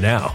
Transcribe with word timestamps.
now. 0.00 0.34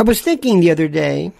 I 0.00 0.02
was 0.02 0.22
thinking 0.22 0.60
the 0.60 0.70
other 0.70 0.88
day 0.88 1.30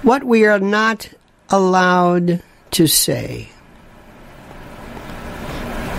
what 0.00 0.24
we 0.24 0.46
are 0.46 0.58
not 0.58 1.10
allowed 1.50 2.42
to 2.70 2.86
say. 2.86 3.50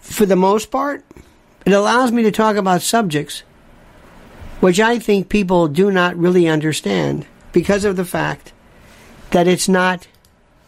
for 0.00 0.24
the 0.24 0.36
most 0.36 0.70
part, 0.70 1.04
it 1.66 1.72
allows 1.72 2.10
me 2.10 2.22
to 2.22 2.30
talk 2.30 2.56
about 2.56 2.80
subjects 2.80 3.42
which 4.64 4.80
I 4.80 4.98
think 4.98 5.28
people 5.28 5.68
do 5.68 5.90
not 5.90 6.16
really 6.16 6.48
understand 6.48 7.26
because 7.52 7.84
of 7.84 7.96
the 7.96 8.04
fact 8.06 8.53
that 9.34 9.48
it's 9.48 9.68
not 9.68 10.06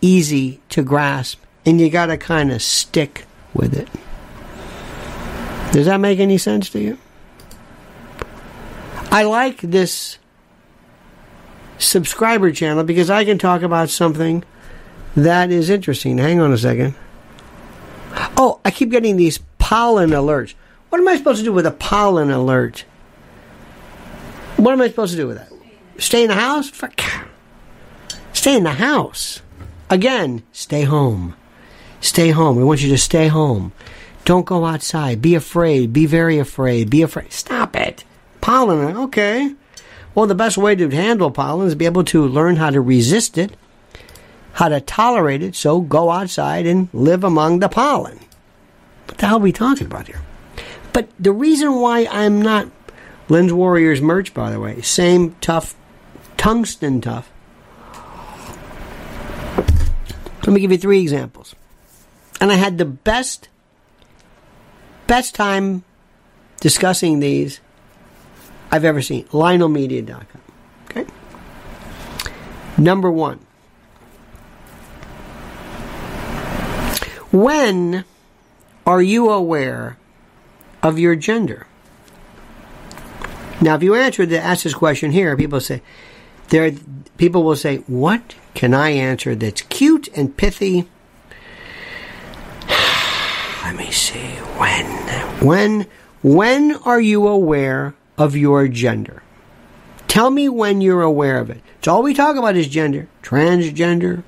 easy 0.01 0.61
to 0.69 0.83
grasp 0.83 1.41
and 1.65 1.81
you 1.81 1.89
got 1.89 2.07
to 2.07 2.19
kind 2.19 2.51
of 2.51 2.61
stick 2.61 3.25
with 3.55 3.73
it. 3.75 3.89
Does 5.73 5.87
that 5.87 5.99
make 5.99 6.19
any 6.19 6.37
sense 6.37 6.69
to 6.71 6.81
you? 6.81 6.99
I 9.13 9.23
like 9.23 9.61
this 9.61 10.19
subscriber 11.79 12.51
channel 12.51 12.83
because 12.83 13.09
I 13.09 13.25
can 13.25 13.39
talk 13.39 13.63
about 13.63 13.89
something 13.89 14.43
that 15.15 15.53
is 15.53 15.71
interesting. 15.71 16.19
Hang 16.19 16.41
on 16.41 16.53
a 16.53 16.59
second. 16.59 16.97
Oh, 18.37 18.61
I 18.65 18.73
keep 18.73 18.91
getting 18.91 19.17
these 19.17 19.39
pollen 19.59 20.11
alerts. 20.11 20.55
What 20.89 21.01
am 21.01 21.07
I 21.07 21.17
supposed 21.17 21.39
to 21.39 21.45
do 21.45 21.53
with 21.53 21.67
a 21.67 21.71
pollen 21.71 22.33
alert? 22.33 22.85
What 24.57 24.73
am 24.73 24.81
I 24.81 24.89
supposed 24.89 25.13
to 25.13 25.17
do 25.17 25.29
with 25.29 25.37
that? 25.37 25.53
Stay 26.03 26.25
in 26.25 26.29
the 26.29 26.35
house? 26.35 26.69
Fuck. 26.69 27.01
Stay 28.37 28.55
in 28.55 28.65
the 28.65 28.73
house. 28.73 29.41
Again, 29.89 30.43
stay 30.53 30.83
home. 30.83 31.35
Stay 32.03 32.31
home. 32.33 32.57
We 32.57 32.65
want 32.65 32.83
you 32.83 32.91
to 32.91 32.99
stay 32.99 33.29
home. 33.29 33.73
Don't 34.27 34.45
go 34.45 34.67
outside. 34.67 35.23
Be 35.23 35.35
afraid. 35.35 35.95
Be 35.95 36.05
very 36.05 36.39
afraid. 36.39 36.91
Be 36.91 37.01
afraid. 37.01 37.33
Stop 37.33 37.75
it. 37.75 38.05
Pollen. 38.43 38.95
Okay. 38.95 39.55
Well, 40.15 40.27
the 40.27 40.35
best 40.35 40.59
way 40.59 40.77
to 40.77 40.91
handle 40.91 41.31
pollen 41.31 41.67
is 41.67 41.75
be 41.75 41.87
able 41.87 42.05
to 42.05 42.27
learn 42.27 42.57
how 42.57 42.69
to 42.69 42.81
resist 42.81 43.39
it, 43.39 43.57
how 44.53 44.69
to 44.69 44.83
tolerate 44.83 45.43
it. 45.43 45.57
So 45.57 45.81
go 45.81 46.11
outside 46.11 46.67
and 46.67 46.91
live 46.93 47.25
among 47.25 47.61
the 47.61 47.71
pollen. 47.71 48.21
What 49.07 49.17
the 49.17 49.27
hell 49.27 49.39
are 49.39 49.41
we 49.41 49.51
talking 49.51 49.87
about 49.87 50.09
here? 50.09 50.21
But 50.93 51.09
the 51.19 51.33
reason 51.33 51.81
why 51.81 52.07
I'm 52.11 52.43
not 52.43 52.69
Lynn's 53.31 53.55
Warriors 53.55 54.03
merch, 54.03 54.35
by 54.35 54.51
the 54.51 54.61
way, 54.61 54.83
same 54.83 55.35
tough, 55.41 55.75
tungsten 56.37 57.01
tough. 57.01 57.31
Let 60.47 60.53
me 60.53 60.61
give 60.61 60.71
you 60.71 60.79
three 60.79 61.01
examples. 61.03 61.57
And 62.41 62.53
I 62.53 62.55
had 62.55 62.79
the 62.79 62.85
best, 62.85 63.49
best 65.07 65.35
time 65.35 65.83
discussing 66.61 67.19
these 67.19 67.61
I've 68.71 68.85
ever 68.85 69.03
seen. 69.03 69.25
LionelMedia.com. 69.27 70.43
Okay? 70.91 71.07
Number 72.79 73.11
one. 73.11 73.41
When 77.33 78.05
are 78.87 79.03
you 79.03 79.31
aware 79.31 79.99
of 80.83 80.99
your 80.99 81.17
gender? 81.17 81.67
Now, 83.61 83.75
if 83.75 83.83
you 83.83 83.95
answer 83.95 84.27
the 84.27 84.39
ask 84.39 84.63
this 84.63 84.75
question 84.75 85.11
here, 85.11 85.37
people 85.37 85.61
say 85.61 85.83
there. 86.49 86.73
People 87.17 87.43
will 87.43 87.57
say, 87.57 87.79
"What 87.87 88.35
can 88.57 88.75
I 88.75 88.91
answer 88.91 89.37
that's 89.37 89.63
cute 89.63 90.09
and 90.17 90.37
pithy?" 90.37 90.89
Let 93.63 93.77
me 93.77 93.93
see. 93.93 94.27
When, 94.59 94.87
when, 95.41 95.87
when 96.23 96.75
are 96.85 97.01
you 97.01 97.29
aware 97.29 97.95
of 98.19 98.35
your 98.35 98.67
gender? 98.67 99.23
Tell 100.09 100.31
me 100.31 100.49
when 100.49 100.81
you're 100.81 101.03
aware 101.03 101.39
of 101.39 101.51
it. 101.51 101.61
It's 101.79 101.87
all 101.87 102.03
we 102.03 102.15
talk 102.15 102.37
about 102.37 102.57
is 102.57 102.69
gender, 102.69 103.07
transgender, 103.23 104.23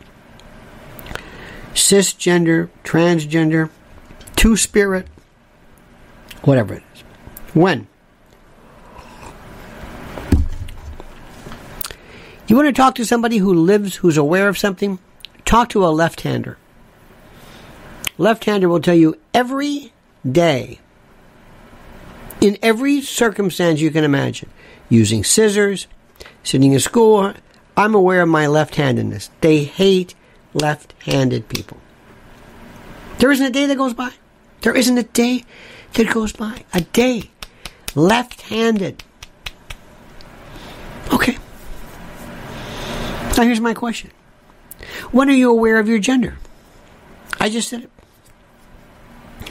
cisgender, 1.73 2.69
transgender, 2.85 3.71
two 4.37 4.57
spirit, 4.57 5.07
whatever 6.43 6.75
it 6.75 6.83
is. 6.95 7.03
When? 7.55 7.87
You 12.49 12.57
want 12.57 12.67
to 12.67 12.73
talk 12.73 12.95
to 12.95 13.05
somebody 13.05 13.37
who 13.37 13.53
lives, 13.53 13.97
who's 13.97 14.17
aware 14.17 14.49
of 14.49 14.57
something? 14.57 14.99
Talk 15.45 15.69
to 15.71 15.85
a 15.85 15.89
left 15.89 16.23
hander. 16.23 16.57
Left 18.17 18.45
hander 18.47 18.71
will 18.71 18.81
tell 18.81 18.95
you 18.95 19.19
every 19.35 19.93
day, 20.31 20.81
in 22.41 22.57
every 22.63 23.03
circumstance 23.03 23.81
you 23.81 23.91
can 23.91 24.03
imagine, 24.03 24.49
using 24.89 25.23
scissors, 25.25 25.87
sitting 26.43 26.73
in 26.73 26.81
school. 26.81 27.35
I'm 27.77 27.95
aware 27.95 28.23
of 28.23 28.29
my 28.31 28.47
left 28.47 28.77
handedness. 28.77 29.31
They 29.43 29.65
hate 29.65 30.15
left 30.55 30.95
handed 31.05 31.49
people. 31.51 31.77
There 33.19 33.31
isn't 33.31 33.45
a 33.47 33.51
day 33.51 33.67
that 33.67 33.77
goes 33.77 33.93
by. 33.93 34.13
There 34.63 34.75
isn't 34.75 34.97
a 34.97 35.03
day 35.03 35.45
that 35.93 36.09
goes 36.15 36.33
by. 36.33 36.65
A 36.73 36.81
day 36.81 37.31
left 37.95 38.41
handed. 38.43 39.05
Okay. 41.13 41.37
Now, 43.39 43.45
here's 43.45 43.61
my 43.61 43.73
question 43.73 44.11
When 45.13 45.31
are 45.31 45.35
you 45.35 45.49
aware 45.49 45.79
of 45.79 45.89
your 45.89 46.01
gender? 46.01 46.37
I 47.39 47.49
just 47.49 47.69
said 47.69 47.85
it. 47.85 47.91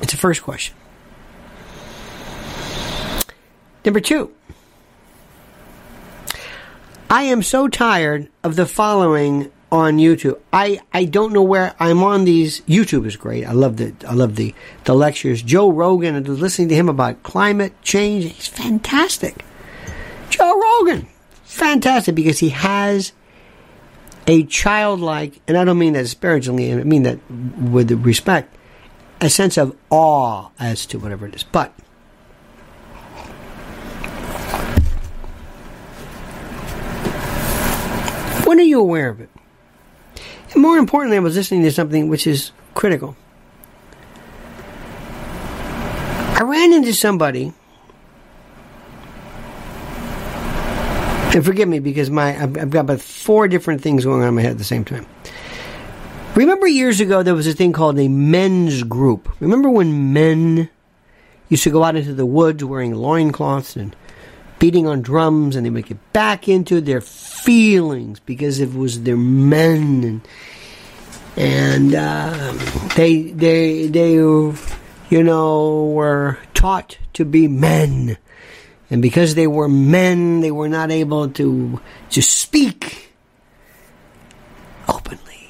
It's 0.01 0.11
the 0.11 0.17
first 0.17 0.43
question. 0.43 0.75
Number 3.85 4.01
two, 4.01 4.33
I 7.09 7.23
am 7.23 7.41
so 7.41 7.69
tired 7.69 8.27
of 8.43 8.57
the 8.57 8.65
following 8.65 9.53
on 9.71 9.99
YouTube. 9.99 10.37
I, 10.51 10.81
I 10.93 11.05
don't 11.05 11.31
know 11.31 11.41
where 11.41 11.73
I'm 11.79 12.03
on 12.03 12.25
these. 12.25 12.59
YouTube 12.61 13.05
is 13.05 13.15
great. 13.15 13.45
I 13.45 13.53
love 13.53 13.77
the 13.77 13.93
I 14.05 14.13
love 14.13 14.35
the 14.35 14.53
the 14.83 14.95
lectures. 14.95 15.41
Joe 15.41 15.71
Rogan 15.71 16.13
and 16.13 16.27
listening 16.27 16.67
to 16.67 16.75
him 16.75 16.89
about 16.89 17.23
climate 17.23 17.71
change. 17.83 18.25
He's 18.25 18.47
fantastic. 18.47 19.45
Joe 20.29 20.59
Rogan, 20.59 21.07
fantastic 21.45 22.15
because 22.15 22.39
he 22.39 22.49
has 22.49 23.13
a 24.27 24.43
childlike, 24.43 25.41
and 25.47 25.57
I 25.57 25.63
don't 25.63 25.79
mean 25.79 25.93
that 25.93 26.03
disparagingly, 26.03 26.71
I 26.71 26.83
mean 26.83 27.03
that 27.03 27.19
with 27.31 27.89
respect, 27.91 28.55
a 29.21 29.29
sense 29.29 29.57
of 29.57 29.75
awe 29.89 30.49
as 30.59 30.85
to 30.87 30.99
whatever 30.99 31.25
it 31.25 31.35
is. 31.35 31.43
But 31.43 31.73
when 38.45 38.59
are 38.59 38.63
you 38.63 38.79
aware 38.79 39.09
of 39.09 39.21
it? 39.21 39.29
And 40.53 40.61
more 40.61 40.77
importantly, 40.77 41.17
I 41.17 41.21
was 41.21 41.35
listening 41.35 41.63
to 41.63 41.71
something 41.71 42.09
which 42.09 42.27
is 42.27 42.51
critical. 42.73 43.15
I 46.39 46.41
ran 46.43 46.73
into 46.73 46.93
somebody 46.93 47.53
And 51.37 51.45
forgive 51.45 51.69
me 51.69 51.77
because 51.77 52.09
my 52.09 52.35
I've, 52.35 52.57
I've 52.57 52.69
got 52.71 52.81
about 52.81 52.99
four 52.99 53.47
different 53.47 53.81
things 53.81 54.03
going 54.03 54.23
on 54.23 54.29
in 54.29 54.33
my 54.33 54.41
head 54.41 54.51
at 54.51 54.57
the 54.57 54.63
same 54.63 54.83
time. 54.83 55.05
Remember 56.33 56.67
years 56.67 56.99
ago 56.99 57.21
there 57.21 57.35
was 57.35 57.45
a 57.45 57.53
thing 57.53 57.73
called 57.73 57.99
a 57.99 58.07
men's 58.07 58.81
group. 58.81 59.29
Remember 59.39 59.69
when 59.69 60.13
men 60.13 60.67
used 61.47 61.63
to 61.63 61.69
go 61.69 61.83
out 61.83 61.95
into 61.95 62.15
the 62.15 62.25
woods 62.25 62.63
wearing 62.63 62.95
loincloths 62.95 63.75
and 63.75 63.95
beating 64.57 64.87
on 64.87 65.03
drums 65.03 65.55
and 65.55 65.63
they 65.63 65.69
would 65.69 65.85
get 65.85 66.11
back 66.11 66.49
into 66.49 66.81
their 66.81 67.01
feelings 67.01 68.19
because 68.19 68.59
it 68.59 68.73
was 68.73 69.03
their 69.03 69.15
men 69.15 70.03
and 70.03 70.27
and 71.37 71.93
uh, 71.93 72.51
they 72.95 73.25
they 73.25 73.85
they 73.85 74.13
you 74.13 74.55
know 75.11 75.85
were 75.85 76.39
taught 76.55 76.97
to 77.13 77.23
be 77.23 77.47
men 77.47 78.17
and 78.89 79.01
because 79.01 79.35
they 79.35 79.47
were 79.47 79.67
men, 79.67 80.39
they 80.39 80.51
were 80.51 80.69
not 80.69 80.91
able 80.91 81.29
to, 81.29 81.81
to 82.11 82.21
speak 82.21 83.11
openly. 84.87 85.49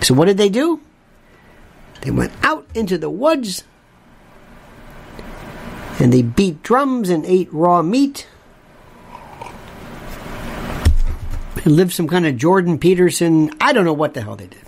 So 0.00 0.14
what 0.14 0.26
did 0.26 0.38
they 0.38 0.48
do? 0.48 0.80
They 2.00 2.10
went 2.10 2.32
out 2.42 2.66
into 2.74 2.98
the 2.98 3.10
woods 3.10 3.62
and 6.00 6.12
they 6.12 6.22
beat 6.22 6.64
drums 6.64 7.10
and 7.10 7.24
ate 7.24 7.52
raw 7.52 7.80
meat 7.80 8.26
and 11.64 11.76
lived 11.76 11.92
some 11.92 12.08
kind 12.08 12.26
of 12.26 12.36
Jordan 12.36 12.76
Peterson. 12.78 13.52
I 13.60 13.72
don't 13.72 13.84
know 13.84 13.92
what 13.92 14.14
the 14.14 14.22
hell 14.22 14.34
they 14.34 14.48
did. 14.48 14.62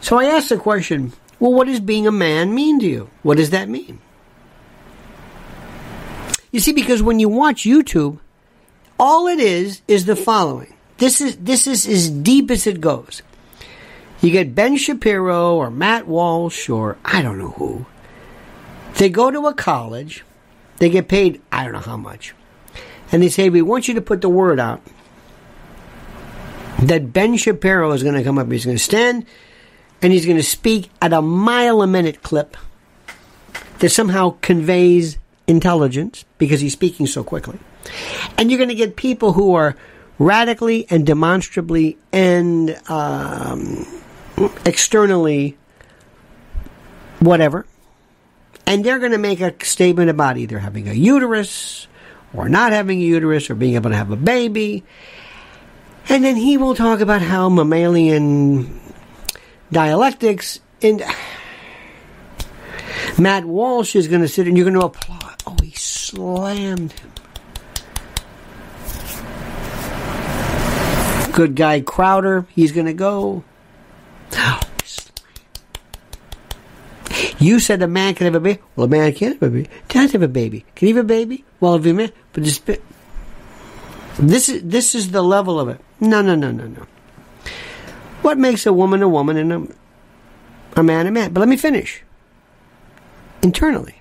So 0.00 0.18
I 0.18 0.24
asked 0.24 0.48
the 0.48 0.56
question 0.56 1.12
Well, 1.38 1.52
what 1.52 1.68
does 1.68 1.78
being 1.78 2.08
a 2.08 2.12
man 2.12 2.52
mean 2.52 2.80
to 2.80 2.86
you? 2.86 3.10
What 3.22 3.36
does 3.36 3.50
that 3.50 3.68
mean? 3.68 4.00
You 6.56 6.60
see, 6.60 6.72
because 6.72 7.02
when 7.02 7.20
you 7.20 7.28
watch 7.28 7.64
YouTube, 7.64 8.18
all 8.98 9.26
it 9.26 9.40
is 9.40 9.82
is 9.86 10.06
the 10.06 10.16
following. 10.16 10.72
This 10.96 11.20
is 11.20 11.36
this 11.36 11.66
is 11.66 11.86
as 11.86 12.08
deep 12.08 12.50
as 12.50 12.66
it 12.66 12.80
goes. 12.80 13.20
You 14.22 14.30
get 14.30 14.54
Ben 14.54 14.78
Shapiro 14.78 15.56
or 15.56 15.70
Matt 15.70 16.06
Walsh 16.06 16.70
or 16.70 16.96
I 17.04 17.20
don't 17.20 17.36
know 17.36 17.50
who. 17.50 17.84
They 18.94 19.10
go 19.10 19.30
to 19.30 19.48
a 19.48 19.52
college, 19.52 20.24
they 20.78 20.88
get 20.88 21.08
paid 21.08 21.42
I 21.52 21.64
don't 21.64 21.74
know 21.74 21.80
how 21.80 21.98
much. 21.98 22.34
And 23.12 23.22
they 23.22 23.28
say, 23.28 23.50
We 23.50 23.60
want 23.60 23.86
you 23.86 23.92
to 23.92 24.00
put 24.00 24.22
the 24.22 24.30
word 24.30 24.58
out 24.58 24.80
that 26.78 27.12
Ben 27.12 27.36
Shapiro 27.36 27.92
is 27.92 28.02
going 28.02 28.14
to 28.14 28.24
come 28.24 28.38
up. 28.38 28.50
He's 28.50 28.64
going 28.64 28.78
to 28.78 28.82
stand 28.82 29.26
and 30.00 30.10
he's 30.10 30.24
going 30.24 30.38
to 30.38 30.42
speak 30.42 30.88
at 31.02 31.12
a 31.12 31.20
mile 31.20 31.82
a 31.82 31.86
minute 31.86 32.22
clip 32.22 32.56
that 33.80 33.90
somehow 33.90 34.38
conveys 34.40 35.18
intelligence 35.46 36.24
because 36.38 36.60
he's 36.60 36.72
speaking 36.72 37.06
so 37.06 37.22
quickly. 37.22 37.58
And 38.36 38.50
you're 38.50 38.58
going 38.58 38.68
to 38.68 38.74
get 38.74 38.96
people 38.96 39.32
who 39.32 39.54
are 39.54 39.76
radically 40.18 40.86
and 40.90 41.06
demonstrably 41.06 41.98
and 42.12 42.76
um, 42.88 43.86
externally 44.64 45.56
whatever. 47.20 47.66
And 48.66 48.84
they're 48.84 48.98
going 48.98 49.12
to 49.12 49.18
make 49.18 49.40
a 49.40 49.54
statement 49.64 50.10
about 50.10 50.36
either 50.36 50.58
having 50.58 50.88
a 50.88 50.92
uterus 50.92 51.86
or 52.34 52.48
not 52.48 52.72
having 52.72 53.00
a 53.00 53.04
uterus 53.04 53.48
or 53.48 53.54
being 53.54 53.74
able 53.74 53.90
to 53.90 53.96
have 53.96 54.10
a 54.10 54.16
baby. 54.16 54.82
And 56.08 56.24
then 56.24 56.36
he 56.36 56.56
will 56.56 56.74
talk 56.74 57.00
about 57.00 57.22
how 57.22 57.48
mammalian 57.48 58.80
dialectics 59.70 60.60
and 60.82 61.02
Matt 63.18 63.44
Walsh 63.44 63.96
is 63.96 64.08
going 64.08 64.22
to 64.22 64.28
sit 64.28 64.46
and 64.46 64.56
you're 64.56 64.68
going 64.68 64.78
to 64.78 64.86
applaud. 64.86 65.25
He 66.06 66.16
slammed 66.16 66.92
him. 66.92 67.12
Good 71.32 71.56
guy 71.56 71.80
Crowder, 71.80 72.46
he's 72.54 72.72
going 72.72 72.86
to 72.86 72.92
go. 72.92 73.42
You 77.38 77.60
said 77.60 77.82
a 77.82 77.86
man 77.86 78.14
can 78.14 78.24
have 78.24 78.34
a 78.34 78.40
baby. 78.40 78.60
Well, 78.74 78.86
a 78.86 78.88
man 78.88 79.12
can't 79.12 79.34
have 79.34 79.42
a 79.42 79.50
baby. 79.50 79.68
Can't 79.88 80.10
have 80.12 80.22
a 80.22 80.28
baby. 80.28 80.64
Can 80.74 80.86
he 80.86 80.94
have 80.94 81.04
a 81.04 81.06
baby? 81.06 81.44
Well, 81.60 81.74
if 81.74 81.84
a 81.84 81.92
man, 81.92 82.12
but 82.32 82.44
this, 82.44 82.60
this 84.18 84.48
is 84.48 84.62
this 84.62 84.94
is 84.94 85.10
the 85.10 85.22
level 85.22 85.60
of 85.60 85.68
it. 85.68 85.80
No, 86.00 86.22
no, 86.22 86.34
no, 86.34 86.50
no, 86.50 86.66
no. 86.66 86.86
What 88.22 88.38
makes 88.38 88.64
a 88.64 88.72
woman 88.72 89.02
a 89.02 89.08
woman 89.08 89.36
and 89.36 89.52
a, 89.52 90.80
a 90.80 90.82
man 90.82 91.06
a 91.06 91.10
man? 91.10 91.32
But 91.32 91.40
let 91.40 91.48
me 91.48 91.56
finish. 91.56 92.02
Internally, 93.42 93.95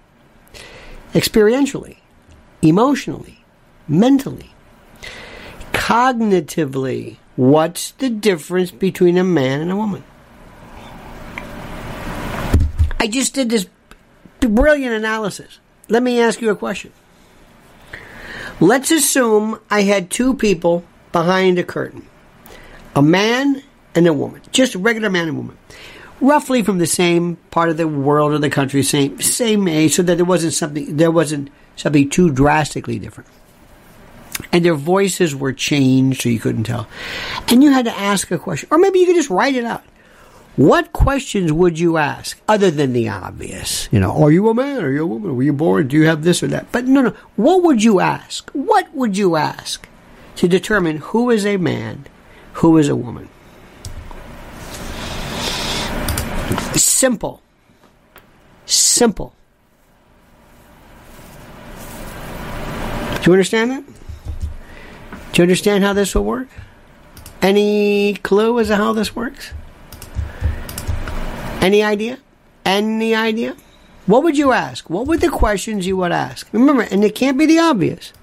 experientially, 1.15 1.97
emotionally, 2.61 3.43
mentally, 3.87 4.51
cognitively, 5.71 7.17
what's 7.37 7.91
the 7.91 8.09
difference 8.09 8.69
between 8.69 9.17
a 9.17 9.23
man 9.23 9.61
and 9.61 9.71
a 9.71 9.75
woman? 9.75 10.03
I 12.99 13.07
just 13.07 13.33
did 13.33 13.49
this 13.49 13.67
brilliant 14.41 14.93
analysis. 14.93 15.59
Let 15.89 16.03
me 16.03 16.19
ask 16.19 16.41
you 16.41 16.49
a 16.49 16.55
question. 16.55 16.91
Let's 18.59 18.91
assume 18.91 19.59
I 19.69 19.81
had 19.81 20.09
two 20.09 20.33
people 20.33 20.83
behind 21.11 21.57
a 21.59 21.63
curtain 21.63 22.07
a 22.95 23.01
man 23.01 23.61
and 23.93 24.07
a 24.07 24.13
woman, 24.13 24.41
just 24.51 24.75
a 24.75 24.79
regular 24.79 25.09
man 25.09 25.27
and 25.27 25.37
woman, 25.37 25.57
roughly 26.21 26.63
from 26.63 26.77
the 26.77 26.87
same 26.87 27.37
part 27.51 27.69
of 27.69 27.77
the 27.77 27.87
world 27.87 28.33
or 28.33 28.37
the 28.37 28.49
country, 28.49 28.83
same 28.83 29.21
same 29.21 29.67
age, 29.67 29.95
so 29.95 30.03
that 30.03 30.15
there 30.15 30.25
wasn't 30.25 30.53
something 30.53 30.97
there 30.97 31.11
wasn't 31.11 31.49
something 31.75 32.09
too 32.09 32.31
drastically 32.31 32.99
different. 32.99 33.29
And 34.51 34.65
their 34.65 34.75
voices 34.75 35.35
were 35.35 35.53
changed 35.53 36.21
so 36.21 36.29
you 36.29 36.39
couldn't 36.39 36.65
tell. 36.65 36.87
And 37.47 37.63
you 37.63 37.71
had 37.71 37.85
to 37.85 37.97
ask 37.97 38.31
a 38.31 38.37
question. 38.37 38.67
Or 38.69 38.77
maybe 38.77 38.99
you 38.99 39.05
could 39.05 39.15
just 39.15 39.29
write 39.29 39.55
it 39.55 39.63
out. 39.63 39.83
What 40.57 40.93
questions 40.93 41.51
would 41.51 41.77
you 41.79 41.97
ask 41.97 42.39
other 42.47 42.71
than 42.71 42.93
the 42.93 43.09
obvious? 43.09 43.89
You 43.91 43.99
know, 43.99 44.11
are 44.23 44.31
you 44.31 44.47
a 44.49 44.53
man? 44.53 44.83
Are 44.83 44.91
you 44.91 45.03
a 45.03 45.07
woman? 45.07 45.35
Were 45.35 45.43
you 45.43 45.51
born? 45.51 45.87
Do 45.89 45.97
you 45.97 46.05
have 46.05 46.23
this 46.23 46.41
or 46.41 46.47
that? 46.47 46.71
But 46.71 46.85
no, 46.85 47.01
no. 47.01 47.09
What 47.35 47.63
would 47.63 47.83
you 47.83 47.99
ask? 47.99 48.49
What 48.51 48.93
would 48.93 49.17
you 49.17 49.35
ask 49.35 49.87
to 50.37 50.47
determine 50.47 50.97
who 50.97 51.29
is 51.29 51.45
a 51.45 51.57
man, 51.57 52.05
who 52.53 52.77
is 52.77 52.87
a 52.87 52.95
woman? 52.95 53.27
Simple. 56.75 57.41
Simple. 58.65 59.33
Do 63.21 63.31
you 63.31 63.33
understand 63.33 63.71
that? 63.71 63.83
Do 65.31 65.41
you 65.41 65.43
understand 65.43 65.83
how 65.83 65.93
this 65.93 66.13
will 66.15 66.25
work? 66.25 66.47
Any 67.41 68.15
clue 68.15 68.59
as 68.59 68.67
to 68.67 68.75
how 68.75 68.93
this 68.93 69.15
works? 69.15 69.51
Any 71.61 71.83
idea? 71.83 72.19
Any 72.63 73.15
idea? 73.15 73.55
What 74.05 74.23
would 74.23 74.37
you 74.37 74.51
ask? 74.51 74.89
What 74.89 75.07
would 75.07 75.21
the 75.21 75.29
questions 75.29 75.87
you 75.87 75.97
would 75.97 76.11
ask? 76.11 76.47
Remember, 76.51 76.83
and 76.83 77.03
it 77.03 77.15
can't 77.15 77.37
be 77.37 77.47
the 77.47 77.59
obvious, 77.59 78.13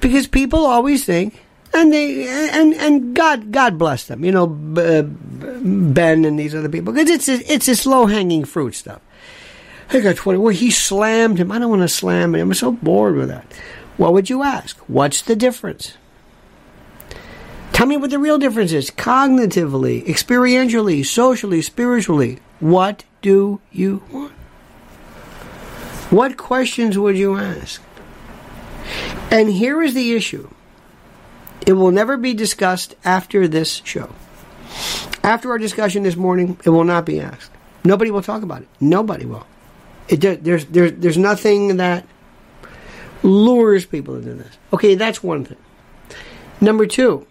because 0.00 0.26
people 0.26 0.64
always 0.66 1.04
think, 1.04 1.43
and 1.74 1.92
they 1.92 2.26
and 2.28 2.72
and 2.74 3.14
God 3.14 3.50
God 3.50 3.78
bless 3.78 4.04
them, 4.04 4.24
you 4.24 4.32
know, 4.32 4.44
uh, 4.76 5.02
Ben 5.02 6.24
and 6.24 6.38
these 6.38 6.54
other 6.54 6.68
people, 6.68 6.92
because 6.92 7.10
it's 7.10 7.28
it's 7.28 7.66
this 7.66 7.84
low 7.84 8.06
hanging 8.06 8.44
fruit 8.44 8.74
stuff. 8.74 9.00
I 9.90 10.00
got 10.00 10.16
twenty. 10.16 10.54
He 10.54 10.70
slammed 10.70 11.38
him. 11.38 11.52
I 11.52 11.58
don't 11.58 11.70
want 11.70 11.82
to 11.82 11.88
slam 11.88 12.34
him. 12.34 12.48
I'm 12.48 12.54
so 12.54 12.72
bored 12.72 13.16
with 13.16 13.28
that. 13.28 13.44
What 13.96 14.12
would 14.12 14.30
you 14.30 14.42
ask? 14.42 14.78
What's 14.86 15.22
the 15.22 15.36
difference? 15.36 15.96
Tell 17.72 17.86
me 17.86 17.96
what 17.96 18.10
the 18.10 18.20
real 18.20 18.38
difference 18.38 18.72
is 18.72 18.90
cognitively, 18.90 20.06
experientially, 20.06 21.04
socially, 21.04 21.60
spiritually. 21.60 22.38
What 22.60 23.04
do 23.20 23.60
you 23.72 24.02
want? 24.12 24.32
What 26.10 26.36
questions 26.36 26.96
would 26.96 27.18
you 27.18 27.36
ask? 27.36 27.82
And 29.30 29.50
here 29.50 29.82
is 29.82 29.94
the 29.94 30.12
issue 30.12 30.53
it 31.66 31.72
will 31.72 31.90
never 31.90 32.16
be 32.16 32.34
discussed 32.34 32.94
after 33.04 33.48
this 33.48 33.82
show. 33.84 34.12
After 35.22 35.50
our 35.50 35.58
discussion 35.58 36.02
this 36.02 36.16
morning, 36.16 36.58
it 36.64 36.70
will 36.70 36.84
not 36.84 37.06
be 37.06 37.20
asked. 37.20 37.50
Nobody 37.84 38.10
will 38.10 38.22
talk 38.22 38.42
about 38.42 38.62
it. 38.62 38.68
Nobody 38.80 39.24
will. 39.24 39.46
It, 40.08 40.20
there's, 40.42 40.66
there's, 40.66 40.92
there's 40.92 41.18
nothing 41.18 41.78
that 41.78 42.06
lures 43.22 43.86
people 43.86 44.16
into 44.16 44.34
this. 44.34 44.58
Okay, 44.72 44.94
that's 44.94 45.22
one 45.22 45.44
thing. 45.44 45.56
Number 46.60 46.86
two, 46.86 47.26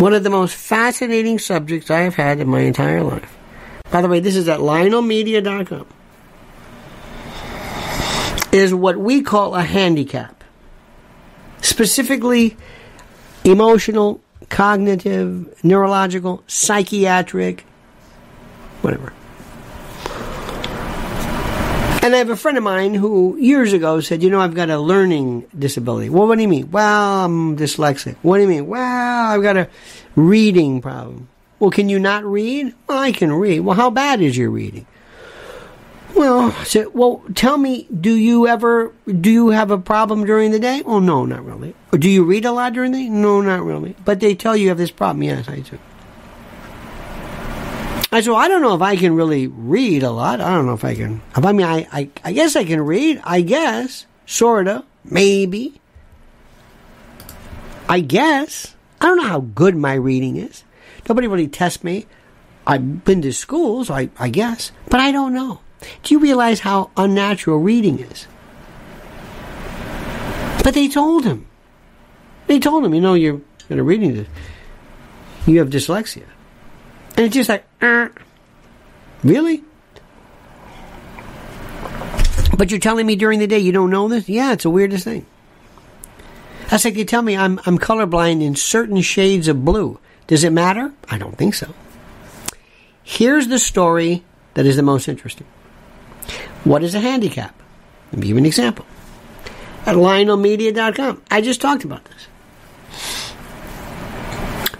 One 0.00 0.14
of 0.14 0.22
the 0.22 0.30
most 0.30 0.54
fascinating 0.54 1.38
subjects 1.38 1.90
I 1.90 2.00
have 2.00 2.14
had 2.14 2.40
in 2.40 2.48
my 2.48 2.60
entire 2.60 3.02
life. 3.02 3.36
By 3.90 4.00
the 4.00 4.08
way, 4.08 4.20
this 4.20 4.34
is 4.34 4.48
at 4.48 4.60
lionelmedia.com. 4.60 5.86
Is 8.52 8.74
what 8.74 8.96
we 8.96 9.22
call 9.22 9.54
a 9.54 9.62
handicap. 9.62 10.42
Specifically, 11.62 12.56
emotional, 13.44 14.20
cognitive, 14.48 15.62
neurological, 15.64 16.42
psychiatric, 16.46 17.64
whatever. 18.82 19.12
And 22.02 22.14
I 22.14 22.18
have 22.18 22.30
a 22.30 22.36
friend 22.36 22.56
of 22.56 22.64
mine 22.64 22.94
who 22.94 23.36
years 23.38 23.74
ago 23.74 24.00
said, 24.00 24.22
You 24.22 24.30
know, 24.30 24.40
I've 24.40 24.54
got 24.54 24.70
a 24.70 24.78
learning 24.78 25.46
disability. 25.56 26.08
Well, 26.08 26.26
what 26.26 26.36
do 26.36 26.42
you 26.42 26.48
mean? 26.48 26.70
Well, 26.70 27.24
I'm 27.26 27.58
dyslexic. 27.58 28.16
What 28.22 28.38
do 28.38 28.42
you 28.42 28.48
mean? 28.48 28.66
Well, 28.66 29.26
I've 29.26 29.42
got 29.42 29.58
a 29.58 29.68
reading 30.16 30.80
problem. 30.80 31.28
Well, 31.58 31.70
can 31.70 31.90
you 31.90 31.98
not 31.98 32.24
read? 32.24 32.74
Well, 32.88 32.98
I 32.98 33.12
can 33.12 33.30
read. 33.30 33.60
Well, 33.60 33.76
how 33.76 33.90
bad 33.90 34.22
is 34.22 34.34
your 34.34 34.48
reading? 34.48 34.86
Well, 36.20 36.52
so, 36.66 36.90
well, 36.90 37.22
tell 37.34 37.56
me, 37.56 37.84
do 37.84 38.14
you 38.14 38.46
ever, 38.46 38.92
do 39.06 39.30
you 39.30 39.48
have 39.48 39.70
a 39.70 39.78
problem 39.78 40.26
during 40.26 40.50
the 40.50 40.58
day? 40.58 40.82
Oh, 40.84 40.98
no, 40.98 41.24
not 41.24 41.42
really. 41.46 41.74
Or 41.94 41.98
do 41.98 42.10
you 42.10 42.24
read 42.24 42.44
a 42.44 42.52
lot 42.52 42.74
during 42.74 42.92
the 42.92 42.98
day? 42.98 43.08
No, 43.08 43.40
not 43.40 43.62
really. 43.64 43.96
But 44.04 44.20
they 44.20 44.34
tell 44.34 44.54
you 44.54 44.64
you 44.64 44.68
have 44.68 44.76
this 44.76 44.90
problem. 44.90 45.22
Yes, 45.22 45.48
I 45.48 45.60
do. 45.60 45.78
I 48.12 48.20
said, 48.20 48.32
well, 48.32 48.36
I 48.38 48.48
don't 48.48 48.60
know 48.60 48.74
if 48.74 48.82
I 48.82 48.96
can 48.96 49.14
really 49.14 49.46
read 49.46 50.02
a 50.02 50.10
lot. 50.10 50.42
I 50.42 50.50
don't 50.50 50.66
know 50.66 50.74
if 50.74 50.84
I 50.84 50.94
can. 50.94 51.22
I 51.34 51.52
mean, 51.52 51.66
I, 51.66 51.88
I, 51.90 52.10
I 52.22 52.32
guess 52.34 52.54
I 52.54 52.64
can 52.64 52.82
read. 52.82 53.18
I 53.24 53.40
guess. 53.40 54.04
Sorta. 54.26 54.84
Maybe. 55.04 55.80
I 57.88 58.00
guess. 58.00 58.76
I 59.00 59.06
don't 59.06 59.16
know 59.16 59.26
how 59.26 59.40
good 59.40 59.74
my 59.74 59.94
reading 59.94 60.36
is. 60.36 60.64
Nobody 61.08 61.28
really 61.28 61.48
tests 61.48 61.82
me. 61.82 62.04
I've 62.66 63.06
been 63.06 63.22
to 63.22 63.32
school, 63.32 63.86
so 63.86 63.94
I, 63.94 64.10
I 64.18 64.28
guess. 64.28 64.70
But 64.90 65.00
I 65.00 65.12
don't 65.12 65.32
know. 65.32 65.60
Do 66.02 66.14
you 66.14 66.20
realize 66.20 66.60
how 66.60 66.90
unnatural 66.96 67.58
reading 67.58 67.98
is? 68.00 68.26
But 70.62 70.74
they 70.74 70.88
told 70.88 71.24
him. 71.24 71.46
They 72.46 72.58
told 72.58 72.84
him, 72.84 72.94
you 72.94 73.00
know, 73.00 73.14
you're 73.14 73.40
in 73.68 73.78
a 73.78 73.82
reading. 73.82 74.14
This. 74.14 74.28
You 75.46 75.58
have 75.60 75.70
dyslexia. 75.70 76.24
And 77.16 77.26
it's 77.26 77.34
just 77.34 77.48
like, 77.48 77.64
uh, 77.80 78.08
really? 79.22 79.62
But 82.56 82.70
you're 82.70 82.80
telling 82.80 83.06
me 83.06 83.16
during 83.16 83.38
the 83.38 83.46
day 83.46 83.58
you 83.58 83.72
don't 83.72 83.90
know 83.90 84.08
this? 84.08 84.28
Yeah, 84.28 84.52
it's 84.52 84.64
the 84.64 84.70
weirdest 84.70 85.04
thing. 85.04 85.24
That's 86.68 86.84
like 86.84 86.96
you 86.96 87.04
tell 87.04 87.22
me 87.22 87.36
I'm, 87.36 87.58
I'm 87.66 87.78
colorblind 87.78 88.42
in 88.42 88.54
certain 88.54 89.00
shades 89.00 89.48
of 89.48 89.64
blue. 89.64 89.98
Does 90.26 90.44
it 90.44 90.52
matter? 90.52 90.92
I 91.08 91.18
don't 91.18 91.36
think 91.36 91.54
so. 91.54 91.74
Here's 93.02 93.48
the 93.48 93.58
story 93.58 94.22
that 94.54 94.66
is 94.66 94.76
the 94.76 94.82
most 94.82 95.08
interesting. 95.08 95.46
What 96.64 96.82
is 96.82 96.94
a 96.94 97.00
handicap? 97.00 97.54
Let 98.12 98.20
me 98.20 98.26
give 98.26 98.36
you 98.36 98.38
an 98.38 98.46
example. 98.46 98.84
At 99.86 99.96
lionelmedia.com, 99.96 101.22
I 101.30 101.40
just 101.40 101.60
talked 101.60 101.84
about 101.84 102.04
this. 102.04 102.26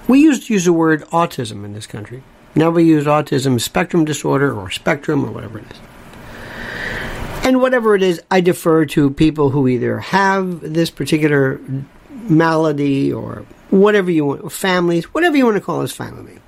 We 0.07 0.21
used 0.21 0.49
to 0.49 0.53
use 0.53 0.65
the 0.65 0.73
word 0.73 1.03
autism 1.07 1.65
in 1.65 1.73
this 1.73 1.87
country. 1.87 2.23
Now 2.55 2.71
we 2.71 2.85
use 2.85 3.07
autism 3.07 3.61
spectrum 3.61 4.05
disorder 4.05 4.53
or 4.53 4.71
spectrum 4.71 5.25
or 5.25 5.31
whatever 5.31 5.61
it 5.61 5.71
is. 5.71 5.79
And 7.45 7.61
whatever 7.61 7.95
it 7.95 8.03
is, 8.03 8.21
I 8.31 8.41
defer 8.41 8.85
to 8.87 9.11
people 9.11 9.51
who 9.51 9.67
either 9.67 10.01
have 10.01 10.61
this 10.61 10.91
particular 10.91 11.61
malady 12.11 13.13
or 13.13 13.47
whatever 13.71 14.11
you 14.11 14.27
want, 14.27 14.53
families, 14.53 15.07
whatever 15.15 15.37
you 15.37 15.47
want 15.47 15.57
to 15.57 15.63
call 15.63 15.81
this 15.81 15.93
family. 15.93 16.39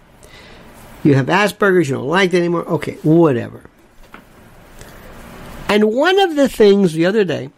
You 1.03 1.15
have 1.15 1.27
Asperger's, 1.27 1.89
you 1.89 1.97
don't 1.97 2.09
like 2.09 2.35
it 2.35 2.39
anymore. 2.39 2.65
Okay, 2.67 2.95
whatever. 3.03 3.63
And 5.69 5.93
one 5.93 6.21
of 6.21 6.37
the 6.37 6.49
things 6.49 6.93
the 6.93 7.07
other 7.07 7.25
day, 7.25 7.51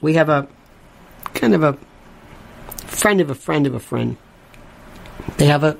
we 0.00 0.14
have 0.14 0.28
a 0.28 0.48
kind 1.34 1.54
of 1.54 1.62
a 1.62 1.78
friend 2.86 3.20
of 3.20 3.30
a 3.30 3.34
friend 3.34 3.66
of 3.66 3.74
a 3.74 3.80
friend. 3.80 4.16
They 5.36 5.46
have 5.46 5.62
a 5.64 5.76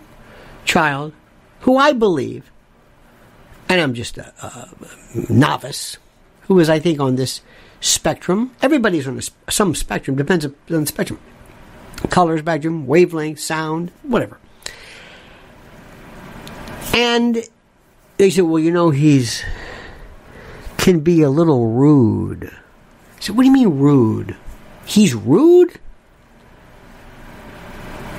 child 0.64 1.12
who 1.60 1.76
I 1.76 1.92
believe, 1.92 2.50
and 3.68 3.80
I'm 3.80 3.94
just 3.94 4.18
a, 4.18 4.32
a 4.44 4.68
novice, 5.32 5.98
who 6.42 6.58
is, 6.58 6.68
I 6.68 6.78
think, 6.78 7.00
on 7.00 7.16
this 7.16 7.40
spectrum. 7.80 8.52
Everybody's 8.62 9.06
on 9.06 9.18
a, 9.18 9.50
some 9.50 9.74
spectrum, 9.74 10.16
depends 10.16 10.44
on 10.44 10.54
the 10.68 10.86
spectrum. 10.86 11.20
Color 12.10 12.38
spectrum, 12.38 12.86
wavelength, 12.86 13.38
sound, 13.38 13.90
whatever. 14.02 14.38
And 16.94 17.44
they 18.16 18.30
said, 18.30 18.44
well, 18.44 18.58
you 18.58 18.70
know, 18.70 18.90
he's 18.90 19.42
can 20.82 20.98
be 20.98 21.22
a 21.22 21.30
little 21.30 21.68
rude. 21.68 22.52
Said, 23.20 23.36
what 23.36 23.44
do 23.44 23.46
you 23.46 23.52
mean 23.52 23.78
rude? 23.78 24.36
He's 24.84 25.14
rude? 25.14 25.78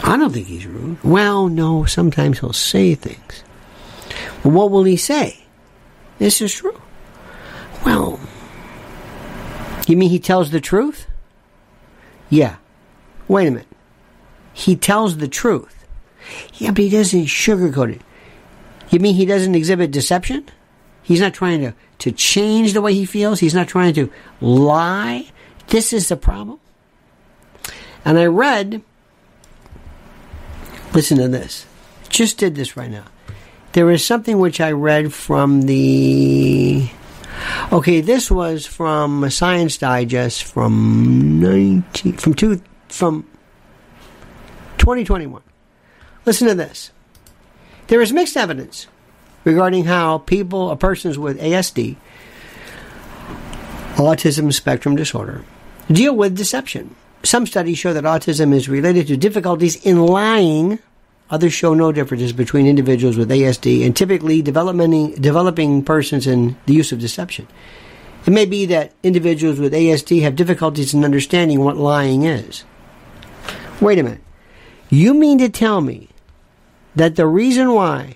I 0.02 0.16
don't 0.16 0.32
think 0.32 0.48
he's 0.48 0.66
rude. 0.66 0.98
Well, 1.04 1.50
no, 1.50 1.84
sometimes 1.84 2.40
he'll 2.40 2.54
say 2.54 2.96
things. 2.96 3.44
Well, 4.44 4.54
what 4.54 4.72
will 4.72 4.86
he 4.86 4.96
say? 4.96 5.44
This 6.20 6.42
is 6.42 6.54
true. 6.54 6.80
Well, 7.86 8.18
you 9.86 9.98
mean 9.98 10.10
he 10.10 10.20
tells 10.20 10.52
the 10.52 10.62
truth? 10.62 11.08
Yeah. 12.30 12.56
Wait 13.28 13.48
a 13.48 13.52
minute. 13.52 13.68
He 14.54 14.78
tells 14.78 15.18
the 15.18 15.28
truth. 15.28 15.86
Yeah, 16.54 16.72
but 16.72 16.80
he 16.86 16.90
doesn't 16.90 17.26
sugarcoat 17.26 17.96
it. 17.96 18.02
You 18.90 19.00
mean 19.00 19.16
he 19.16 19.26
doesn't 19.26 19.54
exhibit 19.54 19.92
deception? 19.92 20.48
He's 21.02 21.20
not 21.20 21.34
trying 21.34 21.60
to, 21.60 21.74
to 22.04 22.12
change 22.12 22.74
the 22.74 22.82
way 22.82 22.94
he 22.94 23.06
feels. 23.06 23.40
He's 23.40 23.54
not 23.54 23.70
trying 23.70 23.94
to 23.94 24.12
lie. 24.42 25.32
This 25.68 25.94
is 25.94 26.10
the 26.10 26.18
problem. 26.18 26.60
And 28.04 28.20
I 28.20 28.26
read, 28.26 28.82
listen 30.94 31.18
to 31.20 31.30
this. 31.30 31.66
Just 32.10 32.38
did 32.38 32.56
this 32.56 32.76
right 32.76 32.92
now. 32.92 33.06
There 33.72 33.90
is 33.90 34.06
something 34.06 34.38
which 34.38 34.60
I 34.60 34.74
read 34.74 35.14
from 35.14 35.62
the. 35.62 36.90
Okay, 37.72 38.02
this 38.02 38.30
was 38.30 38.66
from 38.66 39.30
Science 39.30 39.78
Digest 39.78 40.44
from 40.44 41.40
19 41.40 42.18
from 42.18 42.34
two 42.34 42.62
from 42.90 43.24
2021. 44.78 45.42
Listen 46.26 46.50
to 46.50 46.54
this. 46.54 46.92
There 47.88 48.02
is 48.02 48.12
mixed 48.12 48.36
evidence 48.36 48.88
regarding 49.44 49.86
how 49.86 50.20
people 50.20 50.60
or 50.60 50.78
persons 50.78 51.18
with 51.18 51.40
ASD, 51.40 51.96
autism 53.96 54.54
spectrum 54.54 54.96
disorder, 54.96 55.44
deal 55.92 56.16
with 56.16 56.38
deception. 56.38 56.96
Some 57.24 57.46
studies 57.46 57.78
show 57.78 57.94
that 57.94 58.04
autism 58.04 58.54
is 58.54 58.68
related 58.68 59.08
to 59.08 59.18
difficulties 59.18 59.76
in 59.86 60.06
lying. 60.06 60.80
Others 61.30 61.54
show 61.54 61.74
no 61.74 61.92
differences 61.92 62.34
between 62.34 62.68
individuals 62.68 63.18
with 63.18 63.30
ASD 63.30 63.86
and 63.86 63.96
typically 63.96 64.42
developing, 64.42 65.16
developing 65.16 65.84
persons 65.84 66.28
in 66.28 66.58
the 66.66 66.74
use 66.74 66.92
of 66.92 67.00
deception. 67.00 67.48
It 68.26 68.32
may 68.32 68.46
be 68.46 68.66
that 68.68 68.94
individuals 69.04 69.60
with 69.60 69.74
ASD 69.74 70.22
have 70.22 70.36
difficulties 70.36 70.94
in 70.94 71.04
understanding 71.04 71.62
what 71.62 71.78
lying 71.78 72.24
is. 72.24 72.64
Wait 73.82 74.00
a 74.00 74.04
minute. 74.04 74.22
You 74.90 75.14
mean 75.14 75.40
to 75.40 75.50
tell 75.50 75.82
me 75.82 76.10
that 76.96 77.16
the 77.16 77.26
reason 77.26 77.74
why 77.74 78.16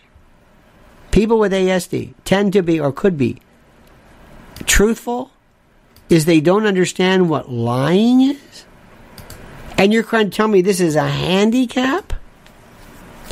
people 1.11 1.39
with 1.39 1.51
ASD 1.51 2.13
tend 2.25 2.53
to 2.53 2.61
be 2.61 2.79
or 2.79 2.91
could 2.91 3.17
be 3.17 3.39
truthful 4.65 5.31
is 6.09 6.25
they 6.25 6.39
don't 6.39 6.65
understand 6.65 7.29
what 7.29 7.51
lying 7.51 8.21
is? 8.21 8.65
And 9.77 9.93
you're 9.93 10.03
trying 10.03 10.29
to 10.29 10.35
tell 10.35 10.47
me 10.47 10.61
this 10.61 10.79
is 10.79 10.95
a 10.95 11.07
handicap? 11.07 12.13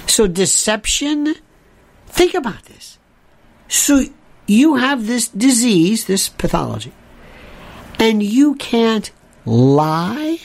So 0.07 0.27
deception, 0.27 1.35
think 2.07 2.33
about 2.33 2.63
this. 2.65 2.99
So 3.67 4.03
you 4.47 4.75
have 4.75 5.07
this 5.07 5.27
disease, 5.27 6.05
this 6.05 6.29
pathology, 6.29 6.93
and 7.99 8.21
you 8.21 8.55
can't 8.55 9.11
lie? 9.45 10.39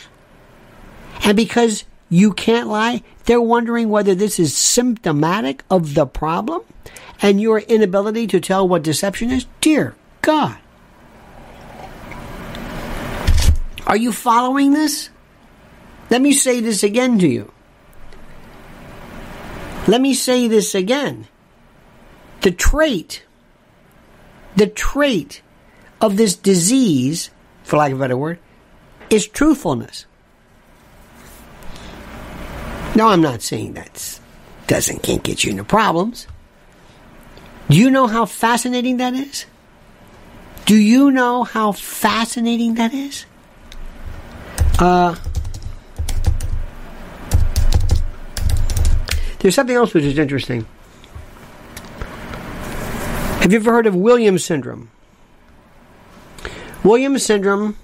And 1.24 1.36
because 1.36 1.84
you 2.08 2.32
can't 2.32 2.68
lie, 2.68 3.02
they're 3.26 3.40
wondering 3.40 3.90
whether 3.90 4.14
this 4.14 4.38
is 4.38 4.56
symptomatic 4.56 5.62
of 5.70 5.94
the 5.94 6.06
problem 6.06 6.62
and 7.22 7.40
your 7.40 7.58
inability 7.60 8.26
to 8.28 8.40
tell 8.40 8.66
what 8.66 8.82
deception 8.82 9.30
is? 9.30 9.46
Dear 9.60 9.94
God. 10.22 10.56
Are 13.86 13.96
you 13.96 14.12
following 14.12 14.72
this? 14.72 15.10
Let 16.10 16.22
me 16.22 16.32
say 16.32 16.60
this 16.60 16.82
again 16.82 17.18
to 17.18 17.28
you. 17.28 17.52
Let 19.86 20.00
me 20.00 20.14
say 20.14 20.48
this 20.48 20.74
again. 20.74 21.26
The 22.42 22.50
trait, 22.50 23.24
the 24.56 24.66
trait 24.66 25.42
of 26.00 26.16
this 26.16 26.34
disease, 26.34 27.30
for 27.64 27.76
lack 27.76 27.92
of 27.92 27.98
a 27.98 28.00
better 28.00 28.16
word, 28.16 28.38
is 29.10 29.26
truthfulness. 29.26 30.06
No, 32.94 33.08
I'm 33.08 33.20
not 33.20 33.42
saying 33.42 33.74
that 33.74 34.20
doesn't 34.66 35.02
can't 35.02 35.22
get 35.22 35.44
you 35.44 35.50
into 35.50 35.64
problems. 35.64 36.26
Do 37.70 37.76
you 37.76 37.88
know 37.88 38.08
how 38.08 38.26
fascinating 38.26 38.96
that 38.96 39.14
is? 39.14 39.46
Do 40.66 40.74
you 40.74 41.12
know 41.12 41.44
how 41.44 41.70
fascinating 41.70 42.74
that 42.74 42.92
is? 42.92 43.26
Uh, 44.80 45.14
there's 49.38 49.54
something 49.54 49.76
else 49.76 49.94
which 49.94 50.02
is 50.02 50.18
interesting. 50.18 50.66
Have 53.38 53.52
you 53.52 53.60
ever 53.60 53.70
heard 53.70 53.86
of 53.86 53.94
Williams 53.94 54.44
syndrome? 54.44 54.90
Williams 56.82 57.24
syndrome 57.24 57.76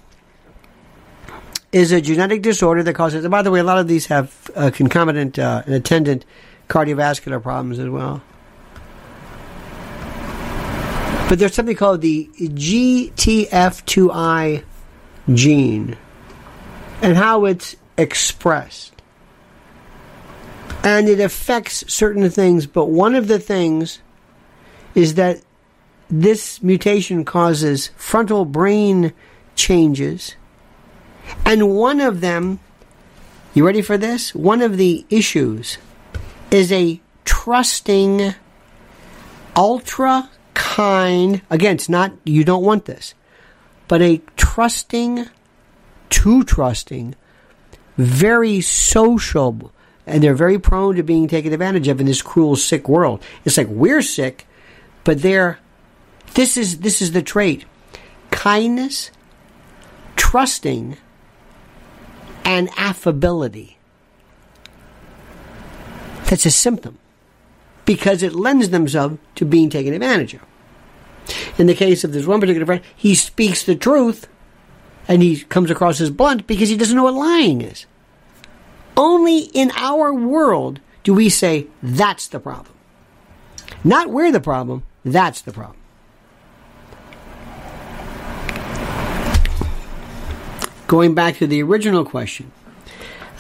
is 1.71 1.93
a 1.93 2.01
genetic 2.01 2.43
disorder 2.43 2.83
that 2.83 2.95
causes. 2.95 3.25
And 3.25 3.31
by 3.31 3.43
the 3.43 3.53
way, 3.53 3.61
a 3.61 3.65
lot 3.65 3.79
of 3.79 3.87
these 3.87 4.07
have 4.07 4.51
uh, 4.57 4.71
concomitant 4.75 5.39
uh, 5.39 5.63
and 5.65 5.77
attendant 5.77 6.25
cardiovascular 6.69 7.41
problems 7.41 7.79
as 7.79 7.89
well. 7.89 8.21
But 11.29 11.41
there's 11.41 11.55
something 11.55 11.77
called 11.77 12.03
the 12.03 12.31
GTF2I 12.39 14.63
gene 15.35 15.97
and 17.03 17.17
how 17.17 17.47
it's 17.47 17.75
expressed. 17.99 18.93
And 20.85 21.09
it 21.09 21.19
affects 21.19 21.93
certain 21.93 22.31
things, 22.31 22.69
but 22.69 22.87
one 22.87 23.17
of 23.17 23.27
the 23.27 23.41
things 23.41 23.99
is 24.95 25.15
that 25.15 25.43
this 26.09 26.63
mutation 26.63 27.25
causes 27.25 27.91
frontal 27.97 28.45
brain 28.45 29.13
changes. 29.57 30.37
And 31.45 31.75
one 31.75 32.01
of 32.01 32.21
them, 32.21 32.61
you 33.53 33.67
ready 33.67 33.83
for 33.83 33.99
this? 33.99 34.33
One 34.33 34.63
of 34.63 34.77
the 34.77 35.05
issues 35.11 35.79
is 36.53 36.71
a 36.71 37.01
trusting, 37.25 38.37
ultra 39.57 40.31
kind, 40.57 41.43
again, 41.51 41.75
it's 41.75 41.89
not, 41.89 42.13
you 42.25 42.43
don't 42.43 42.65
want 42.65 42.87
this, 42.87 43.15
but 43.89 44.01
a 44.01 44.23
trusting, 44.37 45.27
too 46.09 46.43
trusting, 46.45 47.15
very 47.99 48.63
social, 48.63 49.71
and 50.07 50.23
they're 50.23 50.35
very 50.35 50.59
prone 50.59 50.97
to 50.97 51.03
being 51.03 51.29
taken 51.29 51.53
advantage 51.53 51.89
of 51.89 52.01
in 52.01 52.07
this 52.07 52.23
cruel, 52.23 52.57
sick 52.57 52.89
world. 52.89 53.23
It's 53.45 53.59
like 53.59 53.69
we're 53.69 54.03
sick, 54.03 54.47
but 55.05 55.23
they're. 55.23 55.59
This 56.35 56.57
is 56.57 56.81
this 56.81 57.01
is 57.01 57.13
the 57.13 57.23
trait: 57.23 57.65
kindness, 58.31 59.11
trusting, 60.17 60.97
and 62.45 62.69
affability. 62.77 63.79
That's 66.29 66.45
a 66.45 66.51
symptom 66.51 66.99
because 67.87 68.23
it 68.23 68.35
lends 68.35 68.69
themselves 68.69 69.17
to 69.37 69.45
being 69.47 69.71
taken 69.71 69.95
advantage 69.95 70.35
of. 70.35 70.43
In 71.59 71.67
the 71.67 71.75
case 71.75 72.05
of 72.05 72.13
this 72.13 72.27
one 72.27 72.41
particular 72.41 72.67
friend, 72.67 72.83
he 72.95 73.15
speaks 73.15 73.63
the 73.63 73.75
truth 73.75 74.29
and 75.09 75.23
he 75.23 75.41
comes 75.41 75.71
across 75.71 76.01
as 76.01 76.11
blunt 76.11 76.47
because 76.47 76.69
he 76.69 76.77
doesn't 76.77 76.97
know 76.97 77.05
what 77.05 77.15
lying 77.15 77.63
is. 77.63 77.87
Only 78.97 79.39
in 79.39 79.71
our 79.77 80.13
world 80.13 80.81
do 81.05 81.15
we 81.15 81.29
say 81.29 81.67
that's 81.83 82.29
the 82.29 82.41
problem. 82.41 82.75
Not 83.85 84.11
we're 84.11 84.33
the 84.33 84.41
problem, 84.41 84.83
that's 85.05 85.41
the 85.43 85.53
problem. 85.53 85.79
Going 90.87 91.15
back 91.15 91.37
to 91.39 91.47
the 91.47 91.63
original 91.63 92.05
question, 92.05 92.53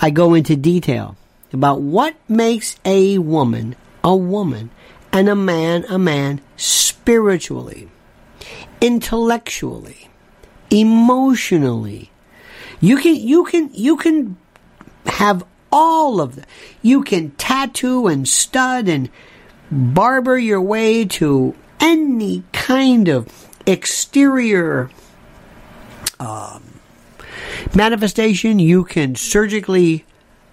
I 0.00 0.10
go 0.10 0.34
into 0.34 0.56
detail 0.56 1.16
about 1.52 1.80
what 1.80 2.16
makes 2.28 2.76
a 2.84 3.18
woman 3.18 3.76
a 4.06 4.16
woman 4.16 4.70
and 5.12 5.28
a 5.28 5.34
man 5.34 5.84
a 5.88 5.98
man 5.98 6.40
spiritually, 6.56 7.88
intellectually, 8.80 10.08
emotionally. 10.70 12.10
You 12.80 12.98
can 12.98 13.16
you 13.16 13.44
can 13.44 13.70
you 13.74 13.96
can 13.96 14.36
have 15.06 15.44
all 15.72 16.20
of 16.20 16.36
that. 16.36 16.46
You 16.82 17.02
can 17.02 17.32
tattoo 17.32 18.06
and 18.06 18.28
stud 18.28 18.88
and 18.88 19.10
barber 19.70 20.38
your 20.38 20.62
way 20.62 21.04
to 21.04 21.54
any 21.80 22.44
kind 22.52 23.08
of 23.08 23.48
exterior 23.66 24.88
um, 26.20 26.62
manifestation. 27.74 28.60
You 28.60 28.84
can 28.84 29.16
surgically 29.16 30.04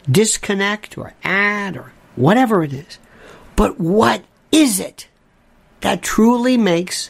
disconnect 0.09 0.97
or 0.97 1.13
add 1.23 1.77
or 1.77 1.93
whatever 2.15 2.63
it 2.63 2.73
is. 2.73 2.97
But 3.55 3.79
what 3.79 4.23
is 4.51 4.79
it 4.79 5.07
that 5.81 6.01
truly 6.01 6.57
makes 6.57 7.09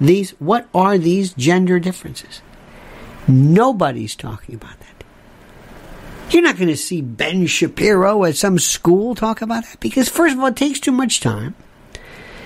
these, 0.00 0.30
what 0.38 0.68
are 0.74 0.98
these 0.98 1.32
gender 1.32 1.78
differences? 1.78 2.42
Nobody's 3.26 4.14
talking 4.14 4.54
about 4.54 4.78
that. 4.80 4.88
You're 6.30 6.42
not 6.42 6.56
going 6.56 6.68
to 6.68 6.76
see 6.76 7.00
Ben 7.00 7.46
Shapiro 7.46 8.24
at 8.24 8.36
some 8.36 8.58
school 8.58 9.14
talk 9.14 9.40
about 9.40 9.64
that 9.64 9.80
because, 9.80 10.08
first 10.08 10.34
of 10.34 10.40
all, 10.40 10.46
it 10.46 10.56
takes 10.56 10.78
too 10.78 10.92
much 10.92 11.20
time. 11.20 11.54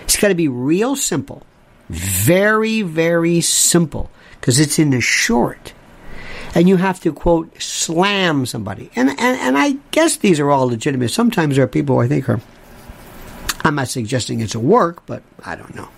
It's 0.04 0.16
got 0.16 0.28
to 0.28 0.34
be 0.34 0.48
real 0.48 0.94
simple. 0.94 1.44
Very, 1.88 2.82
very 2.82 3.40
simple 3.40 4.10
because 4.40 4.60
it's 4.60 4.78
in 4.78 4.90
the 4.90 5.00
short. 5.00 5.72
And 6.54 6.68
you 6.68 6.76
have 6.76 7.00
to, 7.00 7.12
quote, 7.12 7.60
slam 7.60 8.46
somebody. 8.46 8.90
And, 8.94 9.08
and, 9.10 9.18
and 9.20 9.58
I 9.58 9.76
guess 9.90 10.16
these 10.16 10.38
are 10.38 10.50
all 10.50 10.68
legitimate. 10.68 11.10
Sometimes 11.10 11.56
there 11.56 11.64
are 11.64 11.68
people 11.68 11.98
I 11.98 12.08
think 12.08 12.28
are 12.28 12.40
I'm 13.64 13.74
not 13.76 13.88
suggesting 13.88 14.40
it's 14.40 14.54
a 14.54 14.60
work, 14.60 15.06
but 15.06 15.22
I 15.44 15.56
don't 15.56 15.74
know. 15.74 15.88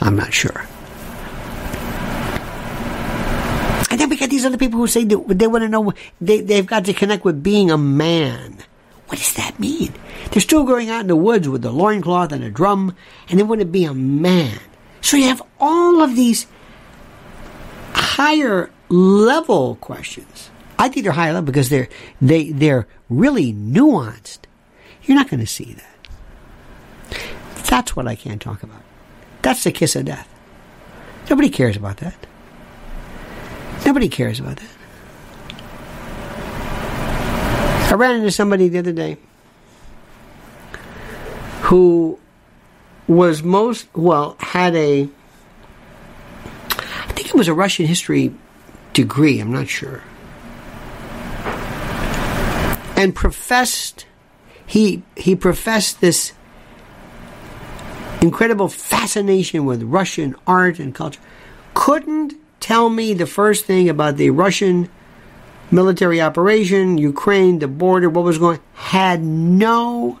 I'm 0.00 0.16
not 0.16 0.32
sure. 0.32 0.66
And 3.90 4.00
then 4.00 4.08
we 4.08 4.16
get 4.16 4.30
these 4.30 4.44
other 4.44 4.56
people 4.56 4.80
who 4.80 4.86
say 4.86 5.04
they, 5.04 5.14
they 5.14 5.46
want 5.46 5.62
to 5.62 5.68
know, 5.68 5.92
they, 6.20 6.40
they've 6.40 6.66
got 6.66 6.86
to 6.86 6.94
connect 6.94 7.24
with 7.24 7.42
being 7.42 7.70
a 7.70 7.78
man. 7.78 8.58
What 9.06 9.18
does 9.18 9.34
that 9.34 9.60
mean? 9.60 9.92
They're 10.30 10.40
still 10.40 10.64
going 10.64 10.88
out 10.88 11.02
in 11.02 11.06
the 11.08 11.16
woods 11.16 11.46
with 11.48 11.64
a 11.64 11.70
loincloth 11.70 12.32
and 12.32 12.42
a 12.42 12.50
drum, 12.50 12.96
and 13.28 13.38
they 13.38 13.42
want 13.42 13.60
to 13.60 13.66
be 13.66 13.84
a 13.84 13.92
man. 13.92 14.58
So 15.02 15.18
you 15.18 15.24
have 15.24 15.42
all 15.60 16.00
of 16.00 16.16
these 16.16 16.46
higher 17.92 18.70
level 18.88 19.76
questions. 19.76 20.50
I 20.78 20.88
think 20.88 21.04
they're 21.04 21.12
higher 21.12 21.34
level 21.34 21.46
because 21.46 21.68
they're 21.68 21.88
they 22.22 22.50
they're 22.50 22.86
really 23.10 23.52
nuanced. 23.52 24.40
You're 25.04 25.16
not 25.16 25.28
going 25.28 25.40
to 25.40 25.46
see 25.46 25.74
that. 25.74 25.91
That's 27.68 27.96
what 27.96 28.06
I 28.06 28.14
can't 28.14 28.40
talk 28.40 28.62
about. 28.62 28.82
That's 29.42 29.64
the 29.64 29.72
kiss 29.72 29.96
of 29.96 30.04
death. 30.04 30.28
Nobody 31.28 31.48
cares 31.48 31.76
about 31.76 31.98
that. 31.98 32.14
Nobody 33.84 34.08
cares 34.08 34.38
about 34.38 34.56
that. 34.58 34.70
I 37.90 37.94
ran 37.94 38.16
into 38.16 38.30
somebody 38.30 38.68
the 38.68 38.78
other 38.78 38.92
day 38.92 39.18
who 41.62 42.18
was 43.06 43.42
most, 43.42 43.86
well, 43.94 44.36
had 44.38 44.74
a, 44.74 45.08
I 46.70 47.12
think 47.14 47.28
it 47.28 47.34
was 47.34 47.48
a 47.48 47.54
Russian 47.54 47.86
history 47.86 48.34
degree, 48.92 49.40
I'm 49.40 49.52
not 49.52 49.68
sure. 49.68 50.02
And 52.96 53.14
professed, 53.14 54.06
he, 54.66 55.02
he 55.16 55.34
professed 55.36 56.00
this 56.00 56.32
incredible 58.22 58.68
fascination 58.68 59.66
with 59.66 59.82
Russian 59.82 60.34
art 60.46 60.78
and 60.78 60.94
culture, 60.94 61.20
couldn't 61.74 62.34
tell 62.60 62.88
me 62.88 63.12
the 63.12 63.26
first 63.26 63.64
thing 63.64 63.88
about 63.88 64.16
the 64.16 64.30
Russian 64.30 64.88
military 65.70 66.20
operation, 66.20 66.98
Ukraine, 66.98 67.58
the 67.58 67.68
border, 67.68 68.08
what 68.08 68.24
was 68.24 68.38
going 68.38 68.60
had 68.74 69.22
no 69.22 70.20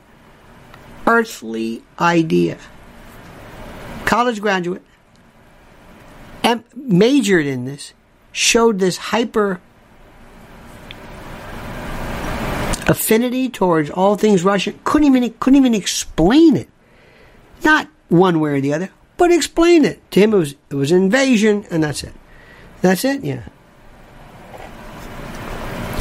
earthly 1.06 1.82
idea. 1.98 2.58
College 4.04 4.40
graduate, 4.40 4.82
and 6.42 6.64
majored 6.74 7.46
in 7.46 7.64
this, 7.64 7.94
showed 8.32 8.78
this 8.78 8.96
hyper 8.96 9.60
affinity 12.88 13.48
towards 13.48 13.90
all 13.90 14.16
things 14.16 14.42
Russian. 14.42 14.78
Couldn't 14.84 15.14
even 15.14 15.32
couldn't 15.34 15.56
even 15.56 15.74
explain 15.74 16.56
it. 16.56 16.68
Not 17.64 17.88
one 18.12 18.38
way 18.40 18.50
or 18.50 18.60
the 18.60 18.72
other, 18.72 18.90
but 19.16 19.32
explain 19.32 19.84
it. 19.84 20.10
To 20.12 20.20
him, 20.20 20.34
it 20.34 20.38
was, 20.38 20.54
it 20.70 20.74
was 20.74 20.92
invasion, 20.92 21.64
and 21.70 21.82
that's 21.82 22.04
it. 22.04 22.12
That's 22.82 23.04
it? 23.04 23.24
Yeah. 23.24 23.44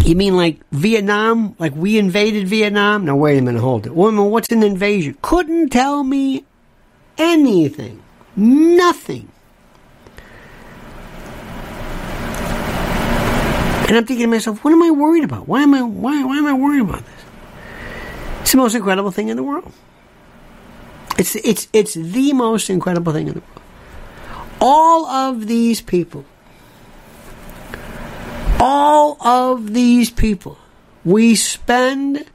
You 0.03 0.15
mean 0.15 0.35
like 0.35 0.59
Vietnam? 0.71 1.55
Like 1.59 1.75
we 1.75 1.97
invaded 1.97 2.47
Vietnam? 2.47 3.05
Now, 3.05 3.15
wait 3.15 3.37
a 3.37 3.41
minute, 3.41 3.61
hold 3.61 3.85
it. 3.85 3.93
Woman, 3.93 4.25
what's 4.25 4.51
an 4.51 4.63
invasion? 4.63 5.15
Couldn't 5.21 5.69
tell 5.69 6.03
me 6.03 6.43
anything. 7.17 8.01
Nothing. 8.35 9.31
And 13.87 13.97
I'm 13.97 14.05
thinking 14.05 14.25
to 14.25 14.27
myself, 14.27 14.63
what 14.63 14.71
am 14.71 14.81
I 14.81 14.89
worried 14.89 15.25
about? 15.25 15.47
Why 15.47 15.61
am 15.63 15.73
I 15.73 15.81
why 15.81 16.23
why 16.23 16.37
am 16.37 16.45
I 16.45 16.53
worried 16.53 16.81
about 16.81 17.05
this? 17.05 17.25
It's 18.41 18.51
the 18.51 18.57
most 18.57 18.73
incredible 18.73 19.11
thing 19.11 19.29
in 19.29 19.37
the 19.37 19.43
world. 19.43 19.71
It's, 21.21 21.35
it's, 21.35 21.67
it's 21.71 21.93
the 21.93 22.33
most 22.33 22.67
incredible 22.67 23.13
thing 23.13 23.27
in 23.27 23.35
the 23.35 23.39
world. 23.41 23.61
All 24.59 25.05
of 25.05 25.45
these 25.45 25.79
people, 25.79 26.25
all 28.59 29.21
of 29.21 29.71
these 29.75 30.09
people, 30.09 30.57
we 31.05 31.35
spend 31.35 32.25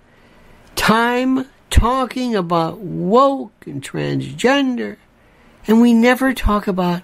time 0.76 1.46
talking 1.68 2.36
about 2.36 2.78
woke 2.78 3.66
and 3.66 3.82
transgender, 3.82 4.98
and 5.66 5.80
we 5.80 5.92
never 5.92 6.32
talk 6.32 6.68
about 6.68 7.02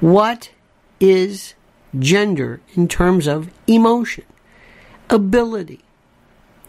what 0.00 0.50
is 0.98 1.54
gender 2.00 2.60
in 2.74 2.88
terms 2.88 3.28
of 3.28 3.48
emotion, 3.68 4.24
ability. 5.08 5.82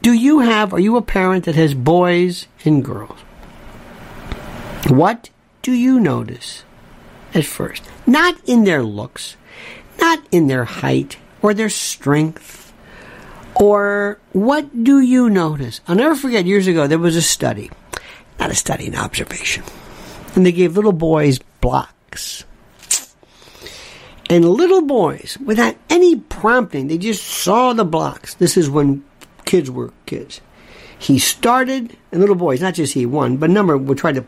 Do 0.04 0.14
you 0.14 0.42
have, 0.42 0.74
are 0.74 0.80
you 0.80 0.96
a 0.96 1.02
parent 1.02 1.46
that 1.46 1.56
has 1.56 1.74
boys 1.74 2.46
and 2.64 2.86
girls? 2.86 3.18
What 4.90 5.30
do 5.62 5.72
you 5.72 6.00
notice 6.00 6.64
at 7.34 7.46
first? 7.46 7.84
Not 8.06 8.38
in 8.46 8.66
their 8.66 8.84
looks, 8.84 9.38
not 10.00 10.20
in 10.32 10.48
their 10.48 10.66
height 10.66 11.18
or 11.42 11.54
their 11.54 11.70
strength, 11.70 12.74
or 13.56 14.20
what 14.34 14.84
do 14.84 15.00
you 15.00 15.30
notice? 15.30 15.80
I'll 15.88 15.96
never 15.96 16.16
forget 16.16 16.46
years 16.46 16.68
ago 16.68 16.88
there 16.88 17.00
was 17.00 17.16
a 17.16 17.22
study, 17.22 17.72
not 18.40 18.52
a 18.52 18.56
study, 18.56 18.88
an 18.88 18.96
observation, 18.96 19.64
and 20.36 20.46
they 20.46 20.52
gave 20.52 20.76
little 20.76 20.92
boys 20.92 21.40
blocks. 21.62 22.44
And 24.30 24.50
little 24.50 24.82
boys, 24.82 25.38
without 25.46 25.76
any 25.90 26.16
prompting, 26.18 26.88
they 26.88 26.98
just 26.98 27.24
saw 27.24 27.74
the 27.74 27.86
blocks. 27.86 28.34
This 28.36 28.58
is 28.58 28.70
when 28.70 29.04
kids 29.46 29.70
were 29.70 29.94
kids. 30.06 30.42
He 30.98 31.20
started, 31.20 31.98
and 32.12 32.22
little 32.22 32.36
boys, 32.36 32.62
not 32.62 32.74
just 32.74 32.94
he, 32.94 33.06
one, 33.06 33.38
but 33.38 33.50
a 33.50 33.54
number 33.54 33.78
would 33.78 33.98
try 33.98 34.14
to 34.14 34.26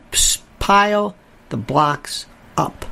pile 0.66 1.14
the 1.50 1.56
blocks 1.56 2.26
up. 2.56 2.84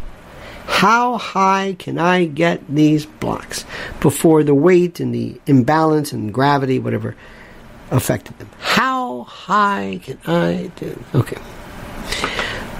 How 0.64 1.18
high 1.18 1.74
can 1.76 1.98
I 1.98 2.24
get 2.24 2.62
these 2.72 3.04
blocks 3.04 3.64
before 3.98 4.44
the 4.44 4.54
weight 4.54 5.00
and 5.00 5.12
the 5.12 5.40
imbalance 5.48 6.12
and 6.12 6.32
gravity, 6.32 6.78
whatever, 6.78 7.16
affected 7.90 8.38
them. 8.38 8.48
How 8.60 9.24
high 9.24 9.98
can 10.04 10.20
I 10.24 10.70
do? 10.76 11.02
Okay. 11.16 11.36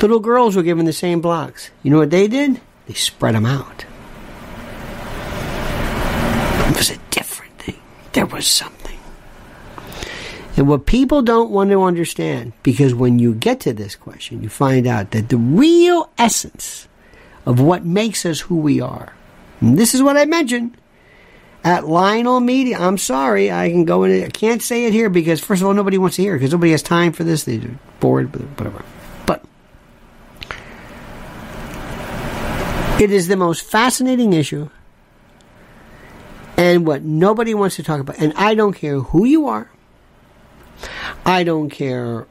Little 0.00 0.20
girls 0.20 0.54
were 0.54 0.62
given 0.62 0.84
the 0.86 0.92
same 0.92 1.20
blocks. 1.20 1.72
You 1.82 1.90
know 1.90 1.98
what 1.98 2.10
they 2.10 2.28
did? 2.28 2.60
They 2.86 2.94
spread 2.94 3.34
them 3.34 3.46
out. 3.46 3.84
It 6.70 6.76
was 6.76 6.90
a 6.90 6.98
different 7.10 7.58
thing. 7.58 7.80
There 8.12 8.26
was 8.26 8.46
something. 8.46 8.83
And 10.56 10.68
what 10.68 10.86
people 10.86 11.22
don't 11.22 11.50
want 11.50 11.70
to 11.70 11.82
understand, 11.82 12.52
because 12.62 12.94
when 12.94 13.18
you 13.18 13.34
get 13.34 13.60
to 13.60 13.72
this 13.72 13.96
question, 13.96 14.42
you 14.42 14.48
find 14.48 14.86
out 14.86 15.10
that 15.10 15.28
the 15.28 15.36
real 15.36 16.10
essence 16.16 16.86
of 17.44 17.60
what 17.60 17.84
makes 17.84 18.24
us 18.24 18.40
who 18.40 18.56
we 18.56 18.80
are, 18.80 19.14
and 19.60 19.76
this 19.76 19.94
is 19.94 20.02
what 20.02 20.16
I 20.16 20.26
mentioned 20.26 20.76
at 21.64 21.88
Lionel 21.88 22.40
Media. 22.40 22.78
I'm 22.78 22.98
sorry, 22.98 23.50
I 23.50 23.70
can 23.70 23.84
go 23.84 24.04
in. 24.04 24.22
I 24.22 24.28
can't 24.28 24.62
say 24.62 24.84
it 24.84 24.92
here 24.92 25.08
because 25.08 25.40
first 25.40 25.60
of 25.60 25.66
all, 25.66 25.74
nobody 25.74 25.98
wants 25.98 26.16
to 26.16 26.22
hear 26.22 26.34
it 26.36 26.38
because 26.38 26.52
nobody 26.52 26.70
has 26.72 26.82
time 26.82 27.12
for 27.12 27.24
this. 27.24 27.44
They're 27.44 27.60
bored, 27.98 28.34
whatever. 28.58 28.84
But 29.26 29.44
it 33.00 33.10
is 33.10 33.26
the 33.26 33.36
most 33.36 33.62
fascinating 33.62 34.34
issue 34.34 34.68
and 36.56 36.86
what 36.86 37.02
nobody 37.02 37.54
wants 37.54 37.76
to 37.76 37.82
talk 37.82 38.00
about. 38.00 38.18
And 38.20 38.32
I 38.36 38.54
don't 38.54 38.74
care 38.74 39.00
who 39.00 39.24
you 39.24 39.48
are. 39.48 39.70
I 41.24 41.44
don't 41.44 41.70
care 41.70 42.26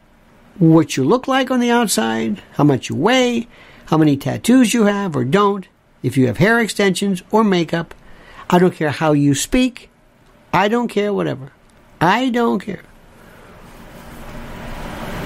what 0.59 0.97
you 0.97 1.03
look 1.03 1.27
like 1.27 1.49
on 1.49 1.59
the 1.59 1.71
outside, 1.71 2.41
how 2.53 2.63
much 2.63 2.89
you 2.89 2.95
weigh, 2.95 3.47
how 3.87 3.97
many 3.97 4.17
tattoos 4.17 4.73
you 4.73 4.83
have 4.85 5.15
or 5.15 5.25
don't, 5.25 5.67
if 6.01 6.17
you 6.17 6.27
have 6.27 6.37
hair 6.37 6.59
extensions 6.59 7.23
or 7.31 7.43
makeup. 7.43 7.93
I 8.49 8.59
don't 8.59 8.75
care 8.75 8.91
how 8.91 9.13
you 9.13 9.33
speak. 9.35 9.89
I 10.51 10.67
don't 10.67 10.87
care 10.87 11.13
whatever. 11.13 11.51
I 11.99 12.29
don't 12.29 12.59
care. 12.59 12.83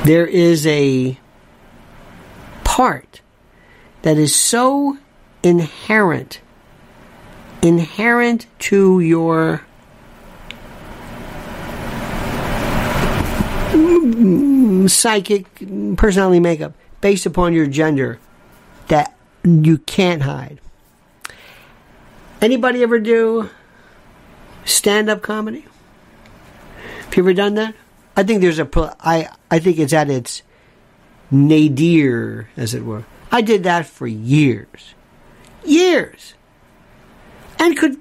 There 0.06 0.28
is 0.28 0.66
a 0.66 1.20
part 2.64 3.22
that 4.04 4.18
is 4.18 4.34
so 4.34 4.98
inherent 5.44 6.40
inherent 7.62 8.46
to 8.60 9.00
your 9.00 9.67
psychic 14.88 15.48
personality 15.98 16.40
makeup 16.40 16.74
based 17.02 17.26
upon 17.26 17.54
your 17.54 17.68
gender 17.68 18.20
that 18.88 19.16
you 19.44 19.78
can't 19.80 20.22
hide. 20.24 20.60
Anybody 22.42 22.84
ever 22.84 23.00
do 23.00 23.50
stand 24.66 25.10
up 25.10 25.22
comedy? 25.22 25.66
Have 27.06 27.16
you 27.16 27.24
ever 27.24 27.34
done 27.34 27.56
that? 27.56 27.76
I 28.16 28.24
think 28.24 28.42
there's 28.42 28.60
a 28.60 28.70
I 29.00 29.30
I 29.50 29.60
think 29.60 29.80
it's 29.80 29.94
at 29.94 30.10
its 30.10 30.44
nadir 31.32 32.50
as 32.58 32.74
it 32.74 32.84
were. 32.84 33.06
I 33.32 33.42
did 33.42 33.64
that 33.64 33.86
for 33.86 34.08
years. 34.08 34.94
Years 35.66 36.34
and 37.60 37.78
could 37.78 37.98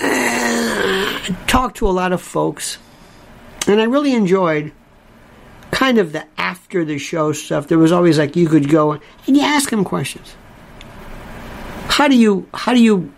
uh, 0.00 1.18
talk 1.46 1.74
to 1.74 1.88
a 1.88 1.90
lot 1.90 2.12
of 2.12 2.20
folks. 2.20 2.78
And 3.66 3.80
I 3.80 3.84
really 3.84 4.12
enjoyed 4.12 4.72
kind 5.74 5.98
of 5.98 6.12
the 6.12 6.24
after 6.38 6.84
the 6.84 6.98
show 6.98 7.32
stuff. 7.32 7.66
There 7.66 7.78
was 7.78 7.90
always 7.90 8.16
like 8.16 8.36
you 8.36 8.48
could 8.48 8.68
go 8.68 8.92
and 8.92 9.36
you 9.36 9.42
ask 9.42 9.72
him 9.72 9.84
questions. 9.84 10.36
How 11.88 12.06
do 12.06 12.16
you 12.16 12.48
how 12.54 12.72
do 12.72 12.80
you 12.80 13.12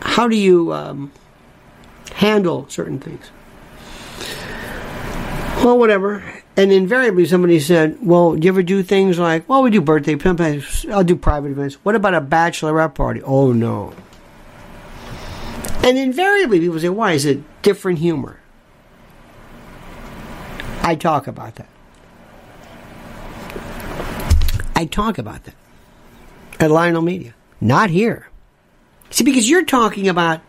how 0.00 0.28
do 0.28 0.36
you 0.36 0.72
um, 0.72 1.10
handle 2.12 2.68
certain 2.68 3.00
things? 3.00 3.30
Well, 5.64 5.78
whatever. 5.78 6.22
And 6.56 6.72
invariably, 6.72 7.24
somebody 7.24 7.60
said, 7.60 7.98
"Well, 8.02 8.34
do 8.34 8.44
you 8.44 8.50
ever 8.50 8.62
do 8.62 8.82
things 8.82 9.18
like, 9.18 9.48
well, 9.48 9.62
we 9.62 9.70
do 9.70 9.80
birthday. 9.80 10.18
Sometimes 10.18 10.84
I'll 10.90 11.04
do 11.04 11.16
private 11.16 11.52
events. 11.52 11.76
What 11.82 11.94
about 11.94 12.14
a 12.14 12.20
bachelorette 12.20 12.94
party? 12.94 13.22
Oh 13.22 13.52
no." 13.52 13.94
And 15.82 15.96
invariably, 15.96 16.60
people 16.60 16.78
say, 16.78 16.90
why? 16.90 17.12
Is 17.12 17.24
it 17.24 17.40
different 17.62 18.00
humor? 18.00 18.39
I 20.82 20.94
talk 20.94 21.26
about 21.26 21.56
that. 21.56 21.68
I 24.74 24.86
talk 24.86 25.18
about 25.18 25.44
that 25.44 25.54
at 26.58 26.70
Lionel 26.70 27.02
Media. 27.02 27.34
Not 27.60 27.90
here. 27.90 28.28
See, 29.10 29.24
because 29.24 29.48
you're 29.48 29.64
talking 29.64 30.08
about 30.08 30.40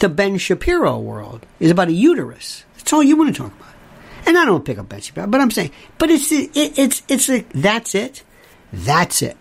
the 0.00 0.08
Ben 0.08 0.36
Shapiro 0.36 0.98
world 0.98 1.46
is 1.60 1.70
about 1.70 1.88
a 1.88 1.92
uterus. 1.92 2.64
That's 2.76 2.92
all 2.92 3.02
you 3.02 3.16
want 3.16 3.34
to 3.34 3.42
talk 3.42 3.52
about. 3.54 3.74
And 4.26 4.36
I 4.36 4.44
don't 4.44 4.64
pick 4.64 4.78
up 4.78 4.88
Ben 4.88 5.00
Shapiro, 5.00 5.26
but 5.26 5.40
I'm 5.40 5.50
saying, 5.50 5.70
but 5.98 6.10
it's 6.10 6.30
it, 6.32 6.50
it's 6.54 7.02
it's 7.08 7.28
a 7.30 7.40
that's 7.54 7.94
it, 7.94 8.22
that's 8.72 9.22
it. 9.22 9.36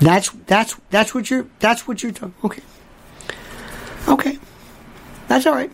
That's 0.00 0.30
that's 0.46 0.76
that's 0.90 1.14
what 1.14 1.30
you're 1.30 1.46
that's 1.58 1.86
what 1.86 2.02
you're 2.02 2.12
talking. 2.12 2.34
Okay. 2.44 2.62
Okay. 4.08 4.38
That's 5.28 5.46
all 5.46 5.54
right. 5.54 5.70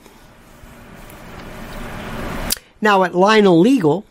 Now 2.81 3.05
at 3.05 3.15
Lionel 3.15 3.59
Legal, 3.59 4.05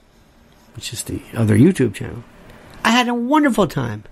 which 0.75 0.93
is 0.93 1.03
the 1.03 1.21
other 1.35 1.57
YouTube 1.57 1.93
channel, 1.93 2.23
I 2.83 2.91
had 2.91 3.07
a 3.07 3.13
wonderful 3.13 3.67
time. 3.67 4.03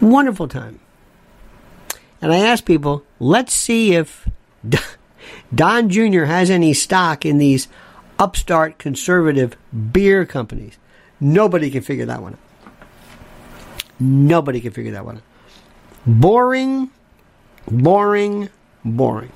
Wonderful 0.00 0.48
time. 0.48 0.80
And 2.20 2.32
I 2.32 2.38
asked 2.38 2.64
people, 2.64 3.04
let's 3.18 3.52
see 3.52 3.94
if 3.94 4.28
Don 5.54 5.88
Jr. 5.88 6.24
has 6.24 6.50
any 6.50 6.72
stock 6.74 7.24
in 7.24 7.38
these 7.38 7.68
upstart 8.18 8.78
conservative 8.78 9.56
beer 9.92 10.24
companies. 10.24 10.78
Nobody 11.20 11.70
can 11.70 11.82
figure 11.82 12.06
that 12.06 12.22
one 12.22 12.34
out. 12.34 12.72
Nobody 13.98 14.60
can 14.60 14.72
figure 14.72 14.92
that 14.92 15.04
one 15.04 15.16
out. 15.16 15.22
Boring 16.06 16.90
Boring, 17.70 18.48
boring. 18.84 19.32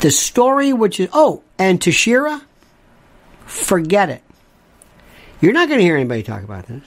The 0.00 0.10
story, 0.10 0.72
which 0.72 1.00
is, 1.00 1.08
oh, 1.12 1.42
and 1.58 1.80
Teixeira, 1.80 2.42
forget 3.46 4.10
it. 4.10 4.22
You're 5.40 5.52
not 5.52 5.68
going 5.68 5.78
to 5.78 5.84
hear 5.84 5.96
anybody 5.96 6.22
talk 6.22 6.42
about 6.42 6.66
this. 6.66 6.82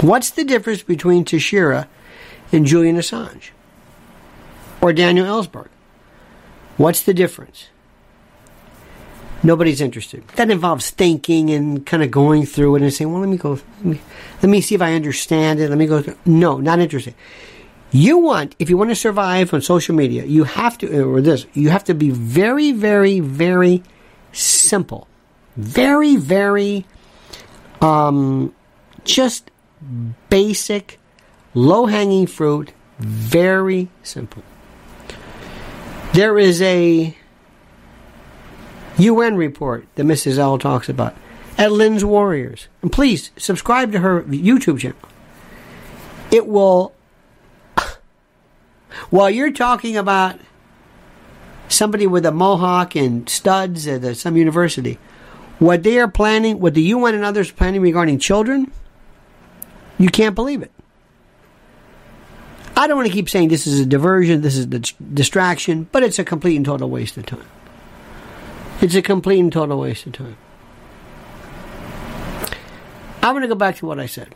What's 0.00 0.30
the 0.30 0.44
difference 0.44 0.82
between 0.82 1.24
Teixeira 1.24 1.88
and 2.52 2.66
Julian 2.66 2.96
Assange? 2.96 3.50
Or 4.80 4.92
Daniel 4.92 5.26
Ellsberg? 5.26 5.68
What's 6.76 7.02
the 7.02 7.14
difference? 7.14 7.68
Nobody's 9.42 9.80
interested. 9.80 10.26
That 10.36 10.50
involves 10.50 10.90
thinking 10.90 11.50
and 11.50 11.86
kind 11.86 12.02
of 12.02 12.10
going 12.10 12.44
through 12.46 12.76
it 12.76 12.82
and 12.82 12.92
saying, 12.92 13.10
well, 13.10 13.20
let 13.20 13.28
me 13.28 13.36
go, 13.36 13.60
let 13.78 13.84
me, 13.84 14.00
let 14.42 14.48
me 14.48 14.60
see 14.60 14.74
if 14.74 14.82
I 14.82 14.94
understand 14.94 15.60
it. 15.60 15.68
Let 15.68 15.78
me 15.78 15.86
go 15.86 16.02
through. 16.02 16.16
No, 16.26 16.58
not 16.58 16.80
interested. 16.80 17.14
You 17.90 18.18
want, 18.18 18.54
if 18.58 18.68
you 18.68 18.76
want 18.76 18.90
to 18.90 18.96
survive 18.96 19.54
on 19.54 19.62
social 19.62 19.94
media, 19.94 20.24
you 20.24 20.44
have 20.44 20.76
to, 20.78 21.02
or 21.02 21.20
this, 21.20 21.46
you 21.54 21.70
have 21.70 21.84
to 21.84 21.94
be 21.94 22.10
very, 22.10 22.72
very, 22.72 23.20
very 23.20 23.82
simple. 24.32 25.08
Very, 25.56 26.16
very, 26.16 26.86
um, 27.80 28.54
just 29.04 29.50
basic, 30.28 31.00
low 31.54 31.86
hanging 31.86 32.26
fruit, 32.26 32.72
very 32.98 33.88
simple. 34.02 34.42
There 36.12 36.38
is 36.38 36.60
a 36.60 37.16
UN 38.98 39.36
report 39.36 39.86
that 39.94 40.04
Mrs. 40.04 40.38
L 40.38 40.58
talks 40.58 40.88
about 40.88 41.14
at 41.56 41.72
Lynn's 41.72 42.04
Warriors. 42.04 42.68
And 42.82 42.92
please 42.92 43.30
subscribe 43.36 43.92
to 43.92 44.00
her 44.00 44.22
YouTube 44.24 44.80
channel. 44.80 44.98
It 46.30 46.46
will, 46.46 46.92
while 49.10 49.30
you're 49.30 49.52
talking 49.52 49.96
about 49.96 50.38
somebody 51.68 52.06
with 52.06 52.24
a 52.24 52.32
mohawk 52.32 52.96
and 52.96 53.28
studs 53.28 53.86
at 53.86 54.16
some 54.16 54.36
university, 54.36 54.98
what 55.58 55.82
they 55.82 55.98
are 55.98 56.08
planning, 56.08 56.60
what 56.60 56.74
the 56.74 56.82
UN 56.82 57.14
and 57.14 57.24
others 57.24 57.50
are 57.50 57.54
planning 57.54 57.80
regarding 57.80 58.18
children, 58.18 58.70
you 59.98 60.08
can't 60.08 60.34
believe 60.34 60.62
it. 60.62 60.70
I 62.76 62.86
don't 62.86 62.96
want 62.96 63.08
to 63.08 63.12
keep 63.12 63.28
saying 63.28 63.48
this 63.48 63.66
is 63.66 63.80
a 63.80 63.86
diversion, 63.86 64.40
this 64.42 64.56
is 64.56 64.64
a 64.66 64.68
distraction, 64.68 65.88
but 65.90 66.04
it's 66.04 66.20
a 66.20 66.24
complete 66.24 66.56
and 66.56 66.64
total 66.64 66.88
waste 66.88 67.16
of 67.16 67.26
time. 67.26 67.46
It's 68.80 68.94
a 68.94 69.02
complete 69.02 69.40
and 69.40 69.52
total 69.52 69.80
waste 69.80 70.06
of 70.06 70.12
time. 70.12 70.36
I'm 73.20 73.32
going 73.32 73.42
to 73.42 73.48
go 73.48 73.56
back 73.56 73.76
to 73.78 73.86
what 73.86 73.98
I 73.98 74.06
said. 74.06 74.32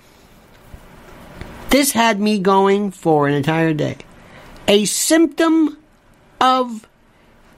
This 1.70 1.92
had 1.92 2.20
me 2.20 2.40
going 2.40 2.90
for 2.90 3.28
an 3.28 3.34
entire 3.34 3.72
day. 3.72 3.98
A 4.68 4.84
symptom 4.84 5.78
of 6.40 6.88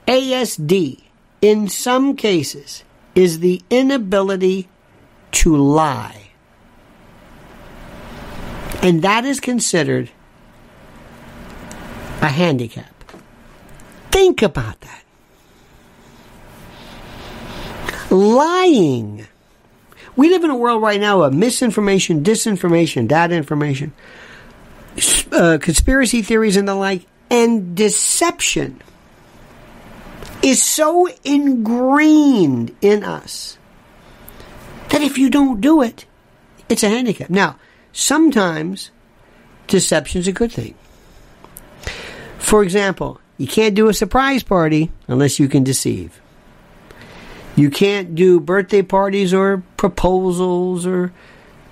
ASD 0.07 1.03
in 1.41 1.67
some 1.67 2.15
cases 2.15 2.83
is 3.13 3.39
the 3.39 3.61
inability 3.69 4.67
to 5.31 5.55
lie. 5.55 6.29
And 8.81 9.01
that 9.01 9.25
is 9.25 9.39
considered 9.39 10.09
a 12.21 12.27
handicap. 12.27 12.93
Think 14.11 14.41
about 14.41 14.79
that. 14.81 15.03
Lying. 18.11 19.27
We 20.15 20.29
live 20.29 20.43
in 20.43 20.49
a 20.49 20.55
world 20.55 20.81
right 20.81 20.99
now 20.99 21.21
of 21.21 21.33
misinformation, 21.33 22.23
disinformation, 22.23 23.07
data 23.07 23.35
information, 23.35 23.93
uh, 25.35 25.57
conspiracy 25.59 26.21
theories, 26.21 26.57
and 26.57 26.67
the 26.67 26.75
like, 26.75 27.05
and 27.29 27.75
deception 27.75 28.81
is 30.41 30.61
so 30.61 31.07
ingrained 31.23 32.75
in 32.81 33.03
us 33.03 33.57
that 34.89 35.01
if 35.01 35.17
you 35.17 35.29
don't 35.29 35.61
do 35.61 35.81
it, 35.81 36.05
it's 36.69 36.83
a 36.83 36.89
handicap. 36.89 37.29
Now, 37.29 37.57
sometimes 37.91 38.91
deception 39.67 40.21
is 40.21 40.27
a 40.27 40.31
good 40.31 40.51
thing. 40.51 40.75
For 42.37 42.63
example, 42.63 43.19
you 43.37 43.47
can't 43.47 43.75
do 43.75 43.89
a 43.89 43.93
surprise 43.93 44.43
party 44.43 44.91
unless 45.07 45.39
you 45.39 45.47
can 45.47 45.63
deceive. 45.63 46.21
You 47.55 47.69
can't 47.69 48.15
do 48.15 48.39
birthday 48.39 48.81
parties 48.81 49.33
or 49.33 49.63
proposals 49.77 50.85
or 50.85 51.11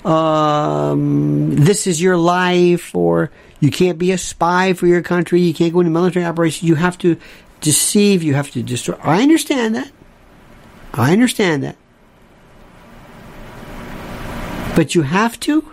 um, 0.05 1.55
this 1.55 1.87
is 1.87 2.01
your 2.01 2.17
life 2.17 2.95
or 2.95 3.31
you 3.63 3.71
can't 3.71 3.97
be 3.97 4.11
a 4.11 4.17
spy 4.17 4.73
for 4.73 4.87
your 4.87 5.01
country. 5.01 5.39
You 5.39 5.53
can't 5.53 5.71
go 5.71 5.79
into 5.79 5.89
military 5.89 6.25
operations. 6.25 6.67
You 6.67 6.75
have 6.75 6.97
to 6.97 7.17
deceive. 7.61 8.21
You 8.21 8.33
have 8.33 8.51
to 8.51 8.61
destroy. 8.61 8.97
I 9.01 9.21
understand 9.21 9.73
that. 9.73 9.89
I 10.93 11.13
understand 11.13 11.63
that. 11.63 11.77
But 14.75 14.95
you 14.95 15.03
have 15.03 15.39
to? 15.39 15.71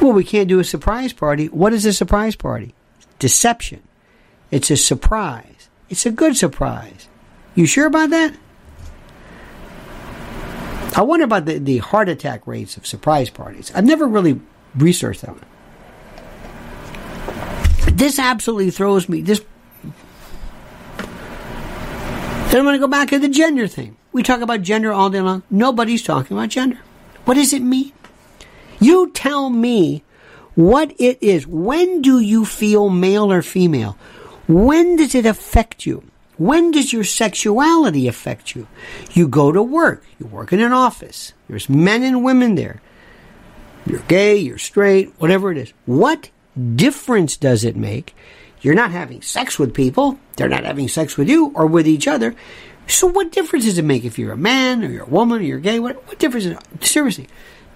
Well, 0.00 0.14
we 0.14 0.24
can't 0.24 0.48
do 0.48 0.60
a 0.60 0.64
surprise 0.64 1.12
party. 1.12 1.48
What 1.48 1.74
is 1.74 1.84
a 1.84 1.92
surprise 1.92 2.36
party? 2.36 2.74
Deception. 3.18 3.82
It's 4.50 4.70
a 4.70 4.78
surprise. 4.78 5.68
It's 5.90 6.06
a 6.06 6.10
good 6.10 6.38
surprise. 6.38 7.06
You 7.54 7.66
sure 7.66 7.86
about 7.86 8.08
that? 8.08 8.34
I 10.96 11.02
wonder 11.02 11.26
about 11.26 11.44
the, 11.44 11.58
the 11.58 11.78
heart 11.78 12.08
attack 12.08 12.46
rates 12.46 12.78
of 12.78 12.86
surprise 12.86 13.28
parties. 13.28 13.70
I've 13.74 13.84
never 13.84 14.08
really 14.08 14.40
researched 14.74 15.20
that 15.20 15.32
one. 15.32 15.51
This 17.92 18.18
absolutely 18.18 18.70
throws 18.70 19.08
me. 19.08 19.20
This. 19.20 19.42
Then 20.96 22.60
I'm 22.60 22.64
going 22.64 22.74
to 22.74 22.78
go 22.78 22.88
back 22.88 23.10
to 23.10 23.18
the 23.18 23.28
gender 23.28 23.66
thing. 23.66 23.96
We 24.12 24.22
talk 24.22 24.40
about 24.40 24.62
gender 24.62 24.92
all 24.92 25.10
day 25.10 25.20
long. 25.20 25.42
Nobody's 25.50 26.02
talking 26.02 26.36
about 26.36 26.48
gender. 26.48 26.78
What 27.24 27.34
does 27.34 27.52
it 27.52 27.62
mean? 27.62 27.92
You 28.80 29.10
tell 29.12 29.50
me 29.50 30.02
what 30.54 30.92
it 30.98 31.22
is. 31.22 31.46
When 31.46 32.02
do 32.02 32.18
you 32.18 32.44
feel 32.44 32.88
male 32.88 33.30
or 33.30 33.42
female? 33.42 33.96
When 34.48 34.96
does 34.96 35.14
it 35.14 35.24
affect 35.24 35.86
you? 35.86 36.02
When 36.36 36.72
does 36.72 36.92
your 36.92 37.04
sexuality 37.04 38.08
affect 38.08 38.56
you? 38.56 38.66
You 39.12 39.28
go 39.28 39.52
to 39.52 39.62
work. 39.62 40.04
You 40.18 40.26
work 40.26 40.52
in 40.52 40.60
an 40.60 40.72
office. 40.72 41.34
There's 41.48 41.68
men 41.68 42.02
and 42.02 42.24
women 42.24 42.54
there. 42.54 42.82
You're 43.86 44.00
gay, 44.00 44.36
you're 44.36 44.58
straight, 44.58 45.12
whatever 45.18 45.52
it 45.52 45.58
is. 45.58 45.72
What 45.86 46.30
difference 46.56 47.36
does 47.36 47.64
it 47.64 47.76
make? 47.76 48.14
You're 48.60 48.74
not 48.74 48.92
having 48.92 49.22
sex 49.22 49.58
with 49.58 49.74
people. 49.74 50.18
They're 50.36 50.48
not 50.48 50.64
having 50.64 50.88
sex 50.88 51.16
with 51.16 51.28
you 51.28 51.52
or 51.54 51.66
with 51.66 51.86
each 51.86 52.06
other. 52.06 52.34
So 52.86 53.06
what 53.06 53.32
difference 53.32 53.64
does 53.64 53.78
it 53.78 53.84
make 53.84 54.04
if 54.04 54.18
you're 54.18 54.32
a 54.32 54.36
man 54.36 54.84
or 54.84 54.88
you're 54.88 55.04
a 55.04 55.08
woman 55.08 55.40
or 55.40 55.42
you're 55.42 55.58
gay? 55.58 55.78
What, 55.78 56.06
what 56.06 56.18
difference? 56.18 56.46
Is 56.46 56.52
it? 56.52 56.84
Seriously, 56.84 57.28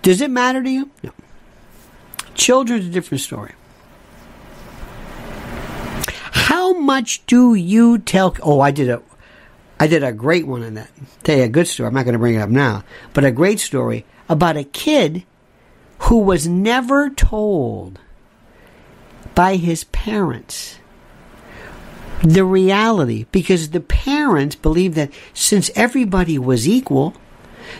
does 0.02 0.20
it 0.20 0.30
matter 0.30 0.62
to 0.62 0.70
you? 0.70 0.90
No. 1.02 1.12
Children's 2.34 2.86
a 2.86 2.90
different 2.90 3.22
story. 3.22 3.52
How 6.06 6.78
much 6.78 7.24
do 7.26 7.54
you 7.54 7.98
tell? 7.98 8.36
Oh, 8.42 8.60
I 8.60 8.70
did 8.70 8.88
a, 8.88 9.02
I 9.80 9.86
did 9.86 10.02
a 10.04 10.12
great 10.12 10.46
one 10.46 10.62
on 10.62 10.74
that. 10.74 10.90
Tell 11.22 11.36
you 11.36 11.44
a 11.44 11.48
good 11.48 11.66
story. 11.66 11.88
I'm 11.88 11.94
not 11.94 12.04
going 12.04 12.12
to 12.12 12.18
bring 12.18 12.34
it 12.34 12.40
up 12.40 12.50
now, 12.50 12.84
but 13.14 13.24
a 13.24 13.32
great 13.32 13.58
story 13.58 14.04
about 14.28 14.56
a 14.56 14.64
kid 14.64 15.24
who 16.00 16.18
was 16.18 16.46
never 16.46 17.10
told 17.10 17.98
by 19.36 19.54
his 19.54 19.84
parents 19.84 20.80
the 22.22 22.44
reality 22.44 23.26
because 23.30 23.70
the 23.70 23.80
parents 23.80 24.56
believed 24.56 24.94
that 24.96 25.12
since 25.34 25.70
everybody 25.76 26.38
was 26.38 26.66
equal, 26.66 27.14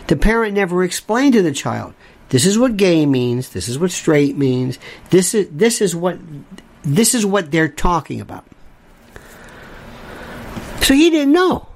the 0.07 0.15
parent 0.15 0.53
never 0.53 0.83
explained 0.83 1.33
to 1.33 1.41
the 1.41 1.51
child, 1.51 1.93
this 2.29 2.45
is 2.45 2.57
what 2.57 2.77
gay 2.77 3.05
means, 3.05 3.49
this 3.49 3.67
is 3.67 3.79
what 3.79 3.91
straight 3.91 4.37
means, 4.37 4.77
this 5.09 5.33
is 5.33 5.49
this 5.51 5.81
is 5.81 5.95
what 5.95 6.19
this 6.83 7.15
is 7.15 7.25
what 7.25 7.51
they're 7.51 7.67
talking 7.67 8.21
about. 8.21 8.45
So 10.81 10.93
he 10.93 11.09
didn't 11.09 11.33
know. 11.33 11.67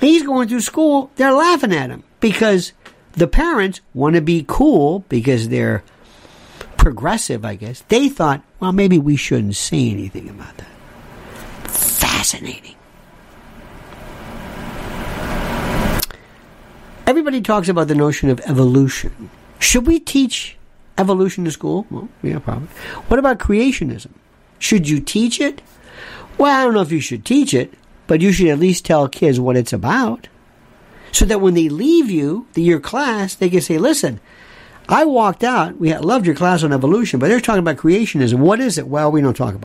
He's 0.00 0.22
going 0.22 0.48
through 0.48 0.60
school, 0.60 1.10
they're 1.16 1.32
laughing 1.32 1.72
at 1.72 1.90
him 1.90 2.04
because 2.20 2.72
the 3.12 3.26
parents 3.26 3.80
want 3.94 4.14
to 4.14 4.20
be 4.20 4.44
cool 4.46 5.00
because 5.08 5.48
they're 5.48 5.82
progressive, 6.86 7.44
I 7.44 7.56
guess. 7.56 7.82
They 7.88 8.08
thought, 8.08 8.44
well, 8.60 8.70
maybe 8.70 8.96
we 8.96 9.16
shouldn't 9.16 9.56
say 9.56 9.90
anything 9.90 10.28
about 10.28 10.56
that. 10.58 10.70
Fascinating. 11.68 12.76
Everybody 17.04 17.40
talks 17.40 17.68
about 17.68 17.88
the 17.88 17.96
notion 17.96 18.30
of 18.30 18.38
evolution. 18.46 19.30
Should 19.58 19.88
we 19.88 19.98
teach 19.98 20.56
evolution 20.96 21.44
to 21.46 21.50
school? 21.50 21.88
Well, 21.90 22.08
yeah, 22.22 22.38
probably. 22.38 22.68
What 23.08 23.18
about 23.18 23.40
creationism? 23.40 24.12
Should 24.60 24.88
you 24.88 25.00
teach 25.00 25.40
it? 25.40 25.62
Well, 26.38 26.56
I 26.56 26.62
don't 26.62 26.74
know 26.74 26.82
if 26.82 26.92
you 26.92 27.00
should 27.00 27.24
teach 27.24 27.52
it, 27.52 27.74
but 28.06 28.20
you 28.20 28.30
should 28.30 28.46
at 28.46 28.60
least 28.60 28.84
tell 28.84 29.08
kids 29.08 29.40
what 29.40 29.56
it's 29.56 29.72
about. 29.72 30.28
So 31.10 31.24
that 31.24 31.40
when 31.40 31.54
they 31.54 31.68
leave 31.68 32.08
you, 32.10 32.46
the, 32.52 32.62
your 32.62 32.78
class, 32.78 33.34
they 33.34 33.50
can 33.50 33.60
say, 33.60 33.76
listen, 33.76 34.20
I 34.88 35.04
walked 35.04 35.42
out, 35.42 35.78
we 35.78 35.88
had, 35.88 36.04
loved 36.04 36.26
your 36.26 36.36
class 36.36 36.62
on 36.62 36.72
evolution, 36.72 37.18
but 37.18 37.28
they're 37.28 37.40
talking 37.40 37.58
about 37.58 37.76
creationism. 37.76 38.38
What 38.38 38.60
is 38.60 38.78
it? 38.78 38.86
Well, 38.86 39.10
we 39.10 39.20
don't 39.20 39.36
talk 39.36 39.54
about 39.54 39.64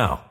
now. 0.01 0.30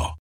now. 0.01 0.20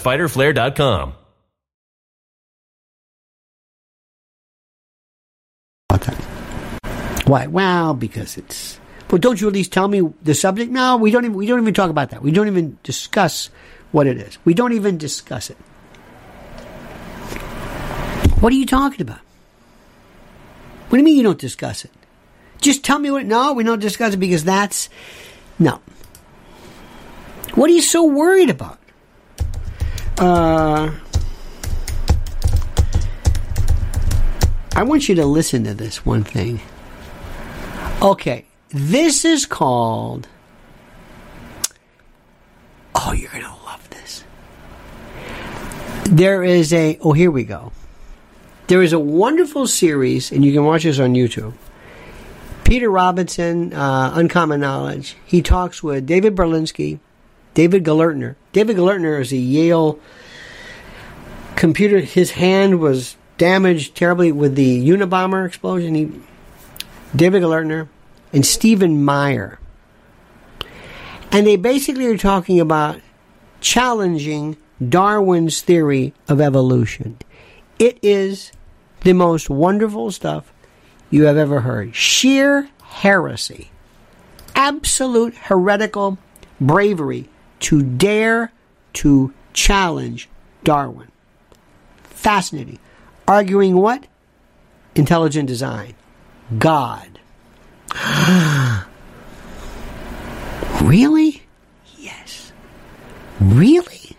www.fighterflare.com. 0.00 1.14
Why? 7.26 7.46
Well, 7.46 7.94
because 7.94 8.36
it's. 8.36 8.80
But 9.06 9.20
don't 9.20 9.40
you 9.40 9.46
at 9.46 9.52
least 9.54 9.72
tell 9.72 9.86
me 9.86 10.02
the 10.22 10.34
subject? 10.34 10.72
No, 10.72 10.96
we 10.96 11.12
don't 11.12 11.24
even. 11.24 11.36
We 11.36 11.46
don't 11.46 11.60
even 11.60 11.74
talk 11.74 11.90
about 11.90 12.10
that. 12.10 12.22
We 12.22 12.32
don't 12.32 12.48
even 12.48 12.78
discuss 12.82 13.50
what 13.92 14.08
it 14.08 14.18
is. 14.18 14.38
We 14.44 14.52
don't 14.52 14.72
even 14.72 14.98
discuss 14.98 15.48
it. 15.48 15.56
What 18.40 18.52
are 18.52 18.56
you 18.56 18.66
talking 18.66 19.02
about? 19.02 19.20
What 20.88 20.96
do 20.96 20.98
you 20.98 21.04
mean 21.04 21.16
you 21.16 21.22
don't 21.22 21.38
discuss 21.38 21.84
it? 21.84 21.92
Just 22.60 22.82
tell 22.82 22.98
me 22.98 23.12
what. 23.12 23.26
No, 23.26 23.52
we 23.52 23.62
don't 23.62 23.78
discuss 23.78 24.14
it 24.14 24.16
because 24.16 24.42
that's 24.42 24.88
no. 25.58 25.80
What 27.54 27.70
are 27.70 27.74
you 27.74 27.82
so 27.82 28.04
worried 28.04 28.50
about? 28.50 28.79
Uh, 30.20 30.92
I 34.76 34.82
want 34.82 35.08
you 35.08 35.14
to 35.14 35.24
listen 35.24 35.64
to 35.64 35.72
this 35.72 36.04
one 36.04 36.24
thing. 36.24 36.60
Okay, 38.02 38.44
this 38.68 39.24
is 39.24 39.46
called. 39.46 40.28
Oh, 42.94 43.12
you're 43.12 43.30
going 43.30 43.44
to 43.44 43.48
love 43.64 43.88
this. 43.88 44.24
There 46.04 46.44
is 46.44 46.74
a. 46.74 46.98
Oh, 47.00 47.12
here 47.12 47.30
we 47.30 47.44
go. 47.44 47.72
There 48.66 48.82
is 48.82 48.92
a 48.92 48.98
wonderful 48.98 49.66
series, 49.66 50.30
and 50.30 50.44
you 50.44 50.52
can 50.52 50.66
watch 50.66 50.82
this 50.82 51.00
on 51.00 51.14
YouTube. 51.14 51.54
Peter 52.64 52.90
Robinson, 52.90 53.72
uh, 53.72 54.12
Uncommon 54.14 54.60
Knowledge. 54.60 55.16
He 55.24 55.40
talks 55.40 55.82
with 55.82 56.04
David 56.04 56.36
Berlinski, 56.36 56.98
David 57.54 57.84
Gelernter. 57.84 58.36
David 58.52 58.76
Gelernter 58.76 59.20
is 59.20 59.32
a 59.32 59.36
Yale 59.36 59.98
computer. 61.56 62.00
His 62.00 62.32
hand 62.32 62.80
was 62.80 63.16
damaged 63.38 63.94
terribly 63.94 64.32
with 64.32 64.56
the 64.56 64.88
Unabomber 64.88 65.46
explosion. 65.46 65.94
He, 65.94 66.10
David 67.14 67.42
Gelernter 67.42 67.88
and 68.32 68.44
Stephen 68.44 69.04
Meyer. 69.04 69.58
And 71.32 71.46
they 71.46 71.56
basically 71.56 72.06
are 72.06 72.18
talking 72.18 72.58
about 72.58 73.00
challenging 73.60 74.56
Darwin's 74.86 75.60
theory 75.60 76.12
of 76.28 76.40
evolution. 76.40 77.18
It 77.78 77.98
is 78.02 78.52
the 79.02 79.12
most 79.12 79.48
wonderful 79.48 80.10
stuff 80.10 80.52
you 81.08 81.24
have 81.24 81.36
ever 81.36 81.60
heard. 81.60 81.94
Sheer 81.94 82.68
heresy. 82.82 83.70
Absolute 84.56 85.34
heretical 85.36 86.18
bravery 86.60 87.28
to 87.60 87.82
dare 87.82 88.52
to 88.94 89.32
challenge 89.52 90.28
Darwin. 90.64 91.10
Fascinating. 92.02 92.78
Arguing 93.26 93.76
what? 93.76 94.06
Intelligent 94.94 95.46
design. 95.46 95.94
God. 96.58 97.18
really? 100.82 101.42
Yes. 101.98 102.52
Really? 103.40 104.16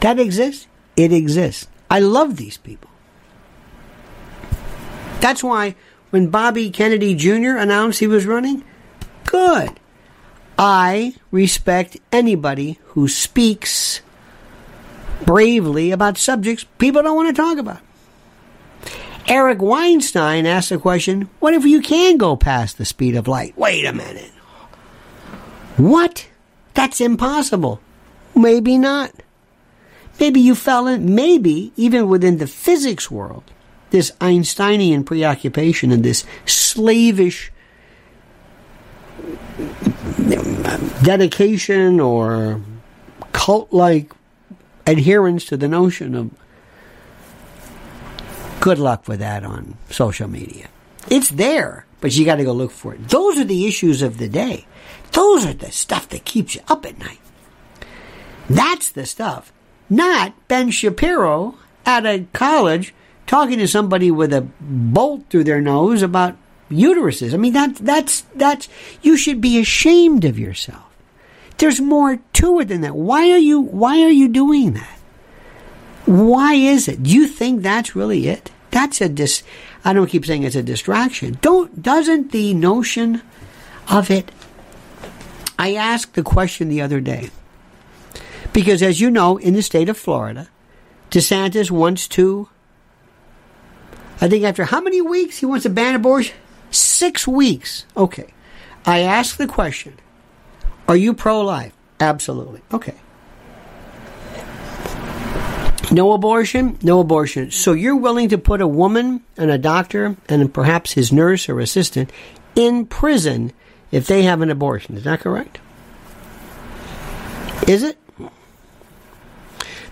That 0.00 0.18
exists? 0.18 0.66
It 0.96 1.12
exists. 1.12 1.66
I 1.90 1.98
love 2.00 2.36
these 2.36 2.56
people. 2.56 2.90
That's 5.20 5.42
why 5.42 5.74
when 6.10 6.28
Bobby 6.28 6.70
Kennedy 6.70 7.14
Jr. 7.14 7.56
announced 7.56 7.98
he 8.00 8.06
was 8.06 8.26
running, 8.26 8.62
good. 9.24 9.80
I 10.58 11.14
respect 11.30 11.96
anybody 12.12 12.78
who 12.88 13.08
speaks 13.08 14.00
bravely 15.24 15.90
about 15.90 16.18
subjects 16.18 16.64
people 16.78 17.02
don't 17.02 17.16
want 17.16 17.34
to 17.34 17.42
talk 17.42 17.58
about. 17.58 17.80
Eric 19.26 19.62
Weinstein 19.62 20.46
asked 20.46 20.68
the 20.68 20.78
question 20.78 21.28
what 21.40 21.54
if 21.54 21.64
you 21.64 21.80
can 21.80 22.18
go 22.18 22.36
past 22.36 22.78
the 22.78 22.84
speed 22.84 23.16
of 23.16 23.26
light? 23.26 23.56
Wait 23.56 23.84
a 23.84 23.92
minute. 23.92 24.30
What? 25.76 26.28
That's 26.74 27.00
impossible. 27.00 27.80
Maybe 28.36 28.78
not. 28.78 29.12
Maybe 30.20 30.40
you 30.40 30.54
fell 30.54 30.86
in, 30.86 31.14
maybe 31.14 31.72
even 31.76 32.08
within 32.08 32.38
the 32.38 32.46
physics 32.46 33.10
world, 33.10 33.44
this 33.90 34.12
Einsteinian 34.20 35.04
preoccupation 35.04 35.90
and 35.90 36.04
this 36.04 36.24
slavish 36.46 37.50
dedication 41.02 42.00
or 42.00 42.60
cult 43.32 43.72
like 43.72 44.12
adherence 44.86 45.44
to 45.46 45.56
the 45.56 45.68
notion 45.68 46.14
of 46.14 46.30
good 48.60 48.78
luck 48.78 49.06
with 49.08 49.20
that 49.20 49.44
on 49.44 49.76
social 49.90 50.28
media. 50.28 50.68
It's 51.08 51.28
there, 51.30 51.86
but 52.00 52.16
you 52.16 52.24
got 52.24 52.36
to 52.36 52.44
go 52.44 52.52
look 52.52 52.70
for 52.70 52.94
it. 52.94 53.08
Those 53.08 53.38
are 53.38 53.44
the 53.44 53.66
issues 53.66 54.00
of 54.02 54.18
the 54.18 54.28
day. 54.28 54.66
Those 55.12 55.44
are 55.46 55.52
the 55.52 55.70
stuff 55.70 56.08
that 56.08 56.24
keeps 56.24 56.54
you 56.54 56.62
up 56.68 56.86
at 56.86 56.98
night. 56.98 57.20
That's 58.48 58.90
the 58.90 59.06
stuff. 59.06 59.52
Not 59.90 60.34
Ben 60.48 60.70
Shapiro 60.70 61.56
at 61.84 62.06
a 62.06 62.26
college 62.32 62.94
talking 63.26 63.58
to 63.58 63.68
somebody 63.68 64.10
with 64.10 64.32
a 64.32 64.46
bolt 64.60 65.24
through 65.28 65.44
their 65.44 65.60
nose 65.60 66.02
about 66.02 66.36
uteruses. 66.70 67.34
I 67.34 67.36
mean, 67.36 67.52
that, 67.52 67.76
that's, 67.76 68.22
that's, 68.34 68.68
you 69.02 69.16
should 69.16 69.40
be 69.40 69.58
ashamed 69.58 70.24
of 70.24 70.38
yourself. 70.38 70.94
There's 71.58 71.80
more 71.80 72.18
to 72.34 72.60
it 72.60 72.68
than 72.68 72.80
that. 72.80 72.96
Why 72.96 73.30
are 73.30 73.38
you, 73.38 73.60
why 73.60 74.02
are 74.02 74.10
you 74.10 74.28
doing 74.28 74.72
that? 74.72 74.98
Why 76.06 76.54
is 76.54 76.88
it? 76.88 77.02
Do 77.02 77.10
you 77.10 77.26
think 77.26 77.62
that's 77.62 77.94
really 77.94 78.28
it? 78.28 78.50
That's 78.70 79.00
a 79.00 79.08
dis, 79.08 79.42
I 79.84 79.92
don't 79.92 80.08
keep 80.08 80.26
saying 80.26 80.42
it's 80.42 80.56
a 80.56 80.62
distraction. 80.62 81.38
Don't, 81.40 81.80
doesn't 81.80 82.32
the 82.32 82.54
notion 82.54 83.22
of 83.88 84.10
it, 84.10 84.30
I 85.58 85.74
asked 85.74 86.14
the 86.14 86.22
question 86.22 86.68
the 86.68 86.82
other 86.82 87.00
day. 87.00 87.30
Because 88.52 88.82
as 88.82 89.00
you 89.00 89.10
know, 89.10 89.36
in 89.36 89.54
the 89.54 89.62
state 89.62 89.88
of 89.88 89.96
Florida, 89.96 90.48
DeSantis 91.10 91.70
wants 91.70 92.08
to, 92.08 92.48
I 94.20 94.28
think 94.28 94.44
after 94.44 94.64
how 94.64 94.80
many 94.80 95.00
weeks 95.00 95.38
he 95.38 95.46
wants 95.46 95.62
to 95.62 95.70
ban 95.70 95.94
abortion? 95.94 96.36
Six 96.74 97.26
weeks. 97.26 97.86
Okay. 97.96 98.34
I 98.84 99.00
asked 99.00 99.38
the 99.38 99.46
question 99.46 99.94
Are 100.88 100.96
you 100.96 101.14
pro 101.14 101.40
life? 101.40 101.72
Absolutely. 102.00 102.60
Okay. 102.72 102.94
No 105.92 106.12
abortion, 106.12 106.78
no 106.82 107.00
abortion. 107.00 107.50
So 107.50 107.72
you're 107.72 107.94
willing 107.94 108.30
to 108.30 108.38
put 108.38 108.60
a 108.60 108.66
woman 108.66 109.22
and 109.36 109.50
a 109.50 109.58
doctor 109.58 110.16
and 110.28 110.52
perhaps 110.52 110.92
his 110.92 111.12
nurse 111.12 111.48
or 111.48 111.60
assistant 111.60 112.10
in 112.56 112.86
prison 112.86 113.52
if 113.92 114.06
they 114.06 114.22
have 114.24 114.40
an 114.40 114.50
abortion. 114.50 114.96
Is 114.96 115.04
that 115.04 115.20
correct? 115.20 115.60
Is 117.68 117.82
it? 117.82 117.98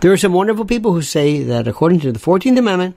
There 0.01 0.13
are 0.13 0.17
some 0.17 0.33
wonderful 0.33 0.65
people 0.65 0.93
who 0.93 1.03
say 1.03 1.45
that 1.45 1.69
according 1.69 2.01
to 2.01 2.11
the 2.11 2.19
14th 2.19 2.59
Amendment, 2.59 2.97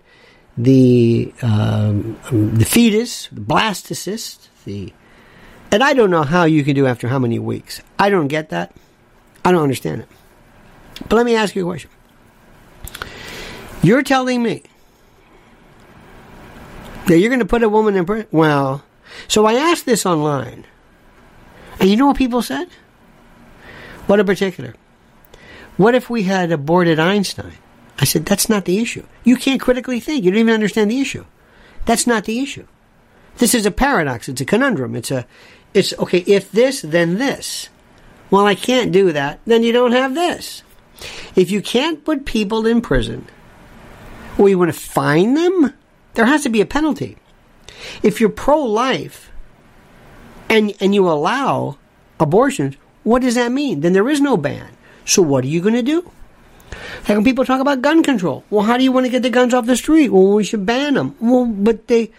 the 0.58 1.34
um, 1.41 2.18
the 2.32 2.66
fetus, 2.66 3.28
the 3.28 3.41
blastocyst, 3.41 4.47
the 4.66 4.93
and 5.72 5.84
I 5.84 5.93
don't 5.93 6.10
know 6.10 6.24
how 6.24 6.45
you 6.45 6.64
can 6.64 6.76
do 6.76 6.88
after 6.88 7.08
how 7.08 7.20
many 7.20 7.39
weeks. 7.39 7.82
I 7.99 8.10
don't 8.10 8.28
get 8.28 8.49
that. 8.49 8.74
I 9.43 9.51
don't 9.51 9.64
understand 9.64 10.01
it. 10.01 10.08
But 11.10 11.18
let 11.18 11.26
me 11.26 11.36
ask 11.36 11.56
you 11.56 11.64
a 11.64 11.70
question. 11.70 11.91
You're 13.84 14.03
telling 14.03 14.41
me 14.41 14.64
that 17.08 17.20
you're 17.20 17.30
going 17.30 17.39
to 17.39 17.45
put 17.45 17.64
a 17.64 17.70
woman 17.70 17.95
in 17.95 18.06
prison? 18.06 18.28
Well, 18.32 18.84
so 19.28 19.45
I 19.45 19.53
asked 19.53 19.86
this 19.86 20.06
online. 20.06 20.66
And 21.80 21.89
you 21.89 21.97
know 21.97 22.08
what 22.08 22.18
people 22.18 22.41
said? 22.41 22.70
What 24.08 24.20
in 24.20 24.26
particular? 24.26 24.76
What 25.78 25.93
if 25.93 26.10
we 26.10 26.24
had 26.24 26.51
aborted 26.51 26.99
Einstein? 26.99 27.58
I 28.00 28.06
said, 28.06 28.26
that's 28.26 28.50
not 28.50 28.66
the 28.66 28.80
issue. 28.80 29.06
You 29.24 29.38
can't 29.38 29.62
critically 29.62 30.00
think. 30.00 30.24
You 30.24 30.32
don't 30.32 30.39
even 30.39 30.54
understand 30.54 30.91
the 30.91 31.00
issue. 31.00 31.26
That's 31.86 32.06
not 32.06 32.26
the 32.26 32.39
issue. 32.39 32.68
This 33.38 33.54
is 33.54 33.66
a 33.66 33.72
paradox. 33.72 34.28
It's 34.28 34.41
a 34.41 34.46
conundrum. 34.46 34.96
It's 34.96 35.12
a, 35.12 35.26
it's 35.74 35.93
okay. 36.00 36.20
If 36.20 36.52
this, 36.52 36.82
then 36.82 37.18
this. 37.18 37.70
Well, 38.30 38.46
I 38.46 38.56
can't 38.56 38.91
do 38.91 39.12
that. 39.12 39.39
Then 39.46 39.64
you 39.64 39.72
don't 39.72 39.91
have 39.91 40.16
this. 40.16 40.64
If 41.36 41.52
you 41.52 41.62
can't 41.62 42.04
put 42.04 42.26
people 42.26 42.66
in 42.66 42.82
prison, 42.82 43.28
or 44.38 44.50
you 44.50 44.58
want 44.58 44.74
to 44.74 44.80
fine 44.80 45.34
them, 45.34 45.74
there 46.14 46.26
has 46.26 46.43
to 46.43 46.50
be 46.50 46.62
a 46.62 46.66
penalty. 46.66 47.18
If 48.02 48.20
you're 48.20 48.30
pro-life 48.30 49.32
and 50.50 50.74
and 50.80 50.96
you 50.96 51.10
allow 51.10 51.78
abortions, 52.20 52.76
what 53.04 53.22
does 53.22 53.36
that 53.36 53.52
mean? 53.52 53.82
Then 53.82 53.93
there 53.93 54.10
is 54.10 54.22
no 54.22 54.38
ban. 54.38 54.70
So 55.06 55.22
what 55.22 55.43
are 55.43 55.48
you 55.48 55.62
going 55.62 55.76
to 55.76 55.84
do? 55.84 56.12
How 57.03 57.13
can 57.16 57.24
people 57.24 57.45
talk 57.45 57.61
about 57.61 57.82
gun 57.82 58.03
control? 58.03 58.43
Well, 58.49 58.63
how 58.63 58.78
do 58.78 58.84
you 58.84 58.91
want 58.91 59.05
to 59.05 59.11
get 59.11 59.24
the 59.24 59.30
guns 59.30 59.53
off 59.53 59.66
the 59.66 59.76
street? 59.76 60.09
Well, 60.09 60.34
we 60.34 60.43
should 60.43 60.66
ban 60.66 60.95
them. 60.95 61.16
Well, 61.20 61.45
but 61.45 61.88
they, 61.88 62.11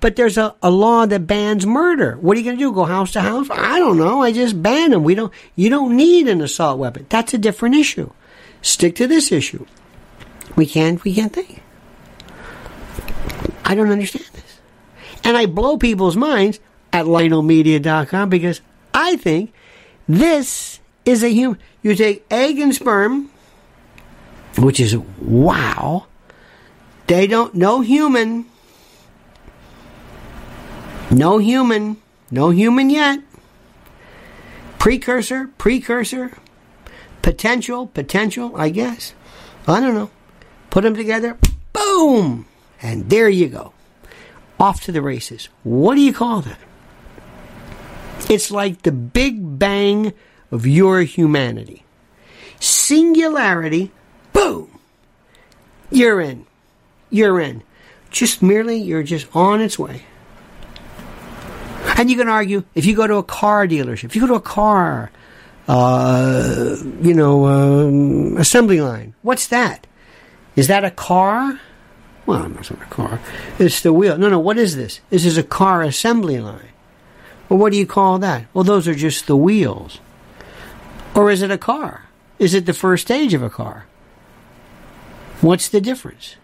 but 0.00 0.16
there's 0.16 0.38
a, 0.38 0.54
a 0.62 0.70
law 0.70 1.06
that 1.06 1.26
bans 1.26 1.66
murder. 1.66 2.16
What 2.20 2.36
are 2.36 2.40
you 2.40 2.44
going 2.44 2.56
to 2.56 2.64
do? 2.64 2.72
Go 2.72 2.84
house 2.84 3.12
to 3.12 3.20
house? 3.20 3.48
I 3.50 3.78
don't 3.78 3.98
know. 3.98 4.22
I 4.22 4.32
just 4.32 4.62
ban 4.62 4.90
them. 4.90 5.04
We 5.04 5.14
don't. 5.14 5.32
You 5.54 5.70
don't 5.70 5.96
need 5.96 6.28
an 6.28 6.40
assault 6.40 6.78
weapon. 6.78 7.06
That's 7.08 7.34
a 7.34 7.38
different 7.38 7.76
issue. 7.76 8.10
Stick 8.62 8.96
to 8.96 9.06
this 9.06 9.30
issue. 9.32 9.66
We 10.56 10.66
can't. 10.66 11.02
We 11.04 11.14
can't 11.14 11.32
think. 11.32 11.62
I 13.64 13.74
don't 13.74 13.90
understand 13.90 14.26
this, 14.32 14.58
and 15.24 15.36
I 15.36 15.46
blow 15.46 15.78
people's 15.78 16.16
minds 16.16 16.60
at 16.92 17.06
LionelMedia.com 17.06 18.28
because 18.28 18.60
I 18.92 19.16
think 19.16 19.52
this 20.08 20.80
is 21.04 21.22
a 21.22 21.28
human. 21.28 21.58
You 21.82 21.94
take 21.94 22.26
egg 22.30 22.58
and 22.58 22.74
sperm, 22.74 23.30
which 24.58 24.80
is 24.80 24.96
wow. 24.96 26.06
They 27.06 27.26
don't, 27.26 27.54
no 27.54 27.80
human, 27.80 28.46
no 31.10 31.38
human, 31.38 31.96
no 32.30 32.50
human 32.50 32.90
yet. 32.90 33.20
Precursor, 34.78 35.48
precursor, 35.58 36.36
potential, 37.20 37.86
potential, 37.86 38.52
I 38.56 38.70
guess. 38.70 39.14
I 39.66 39.80
don't 39.80 39.94
know. 39.94 40.10
Put 40.70 40.84
them 40.84 40.96
together, 40.96 41.38
boom, 41.72 42.46
and 42.80 43.08
there 43.10 43.28
you 43.28 43.48
go. 43.48 43.74
Off 44.58 44.82
to 44.84 44.92
the 44.92 45.02
races. 45.02 45.48
What 45.62 45.96
do 45.96 46.00
you 46.00 46.12
call 46.12 46.40
that? 46.42 46.58
It's 48.30 48.50
like 48.50 48.82
the 48.82 48.92
big 48.92 49.58
bang 49.58 50.12
of 50.50 50.66
your 50.66 51.02
humanity. 51.02 51.84
Singularity, 52.58 53.90
boom, 54.32 54.78
you're 55.90 56.20
in. 56.20 56.46
You're 57.10 57.40
in. 57.40 57.62
Just 58.10 58.42
merely, 58.42 58.78
you're 58.78 59.02
just 59.02 59.26
on 59.34 59.60
its 59.60 59.78
way. 59.78 60.04
And 61.96 62.10
you 62.10 62.16
can 62.16 62.28
argue 62.28 62.64
if 62.74 62.86
you 62.86 62.96
go 62.96 63.06
to 63.06 63.16
a 63.16 63.22
car 63.22 63.66
dealership, 63.66 64.04
if 64.04 64.16
you 64.16 64.22
go 64.22 64.28
to 64.28 64.34
a 64.34 64.40
car, 64.40 65.10
uh, 65.68 66.76
you 67.00 67.14
know, 67.14 67.46
um, 67.46 68.36
assembly 68.38 68.80
line, 68.80 69.14
what's 69.22 69.48
that? 69.48 69.86
Is 70.56 70.68
that 70.68 70.84
a 70.84 70.90
car? 70.90 71.60
Well, 72.26 72.50
it's 72.58 72.70
not 72.70 72.82
a 72.82 72.86
car. 72.86 73.20
It's 73.58 73.80
the 73.80 73.92
wheel. 73.92 74.16
No, 74.16 74.28
no, 74.28 74.38
what 74.38 74.58
is 74.58 74.76
this? 74.76 75.00
This 75.10 75.24
is 75.24 75.36
a 75.36 75.42
car 75.42 75.82
assembly 75.82 76.40
line. 76.40 76.68
Well, 77.48 77.58
what 77.58 77.72
do 77.72 77.78
you 77.78 77.86
call 77.86 78.18
that? 78.20 78.46
Well, 78.54 78.64
those 78.64 78.88
are 78.88 78.94
just 78.94 79.26
the 79.26 79.36
wheels. 79.36 80.00
Or 81.14 81.30
is 81.30 81.42
it 81.42 81.50
a 81.50 81.58
car? 81.58 82.06
Is 82.38 82.54
it 82.54 82.64
the 82.66 82.72
first 82.72 83.06
stage 83.06 83.34
of 83.34 83.42
a 83.42 83.50
car? 83.50 83.86
What's 85.42 85.68
the 85.68 85.80
difference? 85.80 86.36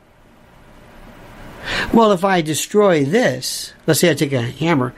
Well, 1.94 2.10
if 2.10 2.24
I 2.24 2.40
destroy 2.40 3.04
this, 3.04 3.72
let's 3.86 4.00
say 4.00 4.10
I 4.10 4.14
take 4.14 4.32
a 4.32 4.42
hammer, 4.42 4.92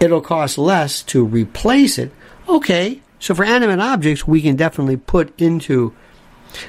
it'll 0.00 0.20
cost 0.20 0.58
less 0.58 1.02
to 1.04 1.24
replace 1.24 1.98
it. 1.98 2.10
Okay, 2.48 3.00
so 3.20 3.36
for 3.36 3.44
animate 3.44 3.78
objects, 3.78 4.26
we 4.26 4.42
can 4.42 4.56
definitely 4.56 4.96
put 4.96 5.40
into, 5.40 5.94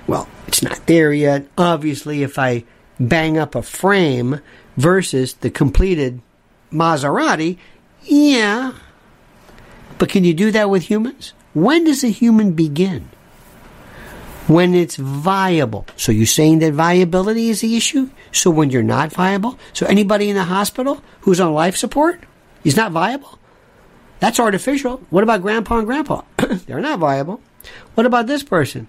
well, 0.05 0.29
it's 0.47 0.61
not 0.61 0.85
there 0.85 1.11
yet. 1.11 1.47
Obviously, 1.57 2.21
if 2.21 2.37
I 2.37 2.65
bang 2.99 3.37
up 3.37 3.55
a 3.55 3.63
frame 3.63 4.39
versus 4.77 5.33
the 5.33 5.49
completed 5.49 6.21
Maserati, 6.71 7.57
yeah. 8.03 8.73
But 9.97 10.09
can 10.09 10.23
you 10.23 10.35
do 10.35 10.51
that 10.51 10.69
with 10.69 10.83
humans? 10.83 11.33
When 11.55 11.85
does 11.85 12.03
a 12.03 12.09
human 12.09 12.51
begin? 12.53 13.09
When 14.49 14.73
it's 14.73 14.95
viable. 14.95 15.85
So 15.95 16.11
you're 16.11 16.25
saying 16.25 16.59
that 16.59 16.73
viability 16.73 17.49
is 17.49 17.61
the 17.61 17.77
issue? 17.77 18.09
So 18.31 18.49
when 18.49 18.71
you're 18.71 18.81
not 18.81 19.11
viable? 19.13 19.59
So 19.73 19.85
anybody 19.85 20.27
in 20.27 20.35
the 20.35 20.45
hospital 20.45 21.03
who's 21.21 21.39
on 21.39 21.53
life 21.53 21.77
support 21.77 22.23
is 22.63 22.75
not 22.75 22.91
viable? 22.91 23.37
That's 24.19 24.39
artificial. 24.39 24.97
What 25.11 25.23
about 25.23 25.43
grandpa 25.43 25.77
and 25.77 25.85
grandpa? 25.85 26.23
They're 26.65 26.81
not 26.81 26.97
viable. 26.97 27.41
What 27.93 28.07
about 28.07 28.25
this 28.25 28.41
person? 28.41 28.87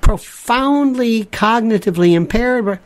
Profoundly 0.00 1.26
cognitively 1.26 2.12
impaired. 2.12 2.80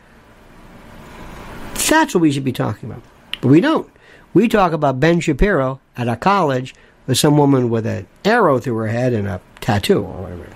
That's 1.89 2.13
what 2.13 2.21
we 2.21 2.31
should 2.31 2.45
be 2.45 2.53
talking 2.53 2.91
about. 2.91 3.03
But 3.41 3.47
we 3.47 3.61
don't. 3.61 3.89
We 4.35 4.47
talk 4.47 4.73
about 4.73 4.99
Ben 4.99 5.21
Shapiro 5.21 5.81
at 5.97 6.07
a 6.07 6.15
college 6.15 6.75
with 7.07 7.17
some 7.17 7.35
woman 7.35 7.71
with 7.71 7.87
an 7.87 8.05
arrow 8.23 8.59
through 8.59 8.77
her 8.77 8.87
head 8.89 9.11
and 9.11 9.27
a 9.27 9.41
tattoo 9.59 10.03
or 10.03 10.21
whatever. 10.21 10.47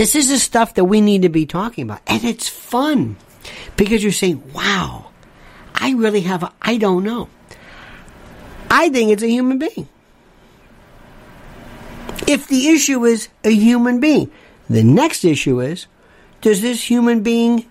This 0.00 0.14
is 0.14 0.30
the 0.30 0.38
stuff 0.38 0.76
that 0.76 0.84
we 0.86 1.02
need 1.02 1.20
to 1.22 1.28
be 1.28 1.44
talking 1.44 1.84
about. 1.84 2.00
And 2.06 2.24
it's 2.24 2.48
fun 2.48 3.16
because 3.76 4.02
you're 4.02 4.12
saying, 4.12 4.54
wow, 4.54 5.10
I 5.74 5.92
really 5.92 6.22
have 6.22 6.42
a, 6.42 6.50
I 6.62 6.78
don't 6.78 7.04
know. 7.04 7.28
I 8.70 8.88
think 8.88 9.10
it's 9.10 9.22
a 9.22 9.28
human 9.28 9.58
being. 9.58 9.90
If 12.26 12.48
the 12.48 12.68
issue 12.68 13.04
is 13.04 13.28
a 13.44 13.50
human 13.50 14.00
being, 14.00 14.32
the 14.70 14.82
next 14.82 15.22
issue 15.22 15.60
is, 15.60 15.86
does 16.40 16.62
this 16.62 16.82
human 16.82 17.22
being 17.22 17.68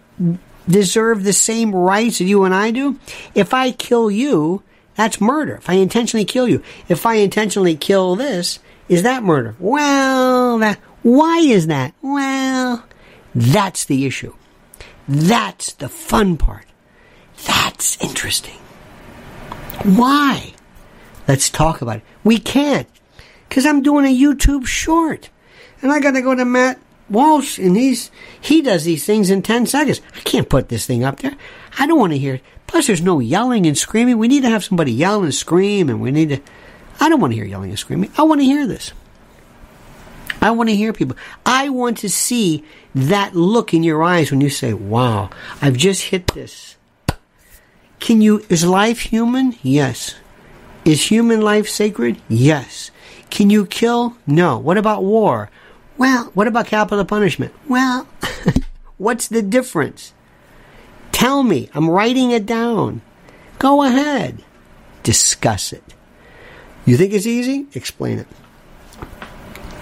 deserve 0.68 1.24
the 1.24 1.34
same 1.34 1.74
rights 1.74 2.20
that 2.20 2.26
you 2.26 2.44
and 2.44 2.54
I 2.54 2.70
do? 2.70 3.00
If 3.34 3.56
I 3.56 3.72
kill 3.72 4.12
you, 4.12 4.62
that's 4.94 5.20
murder. 5.20 5.56
If 5.56 5.68
I 5.68 5.74
intentionally 5.74 6.26
kill 6.26 6.48
you, 6.48 6.62
if 6.90 7.08
I 7.08 7.16
intentionally 7.16 7.76
kill 7.76 8.16
this, 8.16 8.60
is 8.88 9.02
that 9.02 9.24
murder? 9.24 9.56
Well, 9.58 10.60
that, 10.60 10.80
why 11.04 11.40
is 11.40 11.68
that? 11.68 11.94
Well, 12.02 12.86
that's 13.34 13.86
the 13.86 14.06
issue. 14.06 14.34
That's 15.08 15.74
the 15.74 15.90
fun 15.90 16.38
part. 16.38 16.66
That's 17.46 18.02
interesting. 18.04 18.60
Why? 19.84 20.54
Let's 21.28 21.50
talk 21.50 21.82
about 21.82 21.98
it. 21.98 22.04
We 22.24 22.38
can't. 22.38 22.88
Because 23.48 23.66
I'm 23.66 23.82
doing 23.82 24.06
a 24.06 24.16
YouTube 24.16 24.68
short. 24.68 25.30
And 25.82 25.92
I 25.92 26.00
got 26.00 26.12
to 26.12 26.22
go 26.22 26.36
to 26.36 26.46
Matt 26.46 26.80
Walsh, 27.10 27.58
and 27.58 27.76
he's 27.76 28.12
he 28.40 28.62
does 28.62 28.84
these 28.84 29.06
things 29.06 29.30
in 29.30 29.42
10 29.42 29.66
seconds. 29.66 30.02
I 30.16 30.20
can't 30.20 30.50
put 30.50 30.70
this 30.70 30.86
thing 30.86 31.04
up 31.04 31.20
there. 31.20 31.36
I 31.78 31.88
don't 31.88 32.00
want 32.00 32.14
to 32.14 32.20
hear 32.20 32.36
it. 32.36 32.44
Plus, 32.68 32.88
there's 32.88 33.02
no 33.02 33.20
yelling 33.20 33.66
and 33.66 33.78
screaming. 33.78 34.18
We 34.18 34.28
need 34.28 34.42
to 34.42 34.50
have 34.50 34.64
somebody 34.64 34.92
yell 34.92 35.24
and 35.24 35.34
scream, 35.34 35.90
and 35.90 36.02
we 36.02 36.12
need 36.12 36.30
to. 36.30 36.42
I 37.00 37.10
don't 37.10 37.20
want 37.20 37.32
to 37.32 37.36
hear 37.36 37.46
yelling 37.46 37.72
and 37.72 37.80
screaming. 37.80 38.12
I 38.18 38.24
want 38.24 38.42
to 38.42 38.46
hear 38.46 38.68
this. 38.68 38.92
I 40.42 40.52
want 40.52 40.70
to 40.70 40.76
hear 40.76 40.94
people. 40.94 41.18
I 41.46 41.70
want 41.70 41.98
to 42.00 42.10
see 42.10 42.64
that 42.96 43.36
look 43.36 43.74
in 43.74 43.84
your 43.84 44.04
eyes 44.04 44.32
when 44.32 44.42
you 44.42 44.50
say, 44.50 44.74
wow, 44.74 45.30
I've 45.62 45.78
just 45.78 46.04
hit 46.06 46.28
this. 46.28 46.76
Can 48.00 48.22
you, 48.22 48.46
is 48.50 48.66
life 48.66 49.00
human? 49.00 49.56
Yes. 49.62 50.16
Is 50.86 51.12
human 51.12 51.42
life 51.42 51.68
sacred? 51.68 52.22
Yes. 52.30 52.92
Can 53.30 53.50
you 53.50 53.66
kill? 53.66 54.16
No. 54.26 54.58
What 54.58 54.78
about 54.78 55.04
war? 55.04 55.50
Well, 55.98 56.32
what 56.34 56.48
about 56.48 56.68
capital 56.68 57.04
punishment? 57.04 57.54
Well, 57.68 58.08
What's 59.00 59.30
the 59.30 59.42
difference? 59.42 60.14
Tell 61.14 61.42
me. 61.42 61.70
I'm 61.74 61.90
writing 61.90 62.32
it 62.32 62.46
down. 62.46 63.02
Go 63.58 63.82
ahead. 63.82 64.44
Discuss 65.04 65.72
it. 65.72 65.84
You 66.86 66.98
think 66.98 67.14
it's 67.14 67.26
easy? 67.26 67.68
Explain 67.74 68.20
it. 68.20 68.28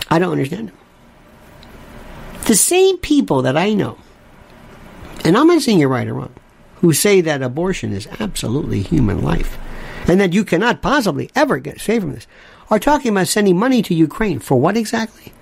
I 0.09 0.19
don't 0.19 0.31
understand. 0.31 0.71
The 2.45 2.55
same 2.55 2.97
people 2.97 3.41
that 3.41 3.57
I 3.57 3.73
know, 3.73 3.97
and 5.25 5.37
I'm 5.37 5.47
not 5.47 5.61
saying 5.61 5.79
you're 5.79 5.89
right 5.89 6.07
or 6.07 6.13
wrong, 6.13 6.33
who 6.75 6.93
say 6.93 7.21
that 7.21 7.41
abortion 7.41 7.91
is 7.91 8.07
absolutely 8.19 8.81
human 8.81 9.21
life 9.21 9.57
and 10.07 10.21
that 10.21 10.33
you 10.33 10.45
cannot 10.45 10.81
possibly 10.81 11.29
ever 11.35 11.59
get 11.59 11.81
saved 11.81 12.03
from 12.03 12.13
this, 12.13 12.27
are 12.69 12.79
talking 12.79 13.11
about 13.11 13.27
sending 13.27 13.57
money 13.57 13.81
to 13.81 13.93
Ukraine. 13.93 14.39
For 14.39 14.59
what 14.59 14.77
exactly? 14.77 15.33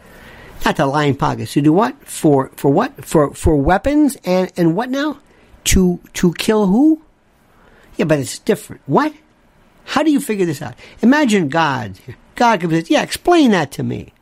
Not 0.65 0.77
to 0.77 0.85
line 0.85 1.15
pockets. 1.15 1.53
To 1.53 1.61
do 1.61 1.73
what? 1.73 1.95
For 2.07 2.49
for 2.55 2.71
what? 2.71 3.05
For 3.05 3.33
for 3.33 3.55
weapons 3.55 4.17
and 4.23 4.51
and 4.57 4.75
what 4.75 4.89
now? 4.89 5.19
To 5.65 5.99
to 6.13 6.33
kill 6.33 6.67
who? 6.67 7.03
Yeah, 7.97 8.05
but 8.05 8.19
it's 8.19 8.39
different. 8.39 8.81
What? 8.85 9.13
How 9.85 10.01
do 10.01 10.11
you 10.11 10.19
figure 10.19 10.45
this 10.45 10.61
out? 10.61 10.73
Imagine 11.01 11.49
God. 11.49 11.99
God 12.35 12.59
comes 12.59 12.87
say, 12.87 12.93
yeah, 12.93 13.03
explain 13.03 13.51
that 13.51 13.71
to 13.73 13.83
me. 13.83 14.13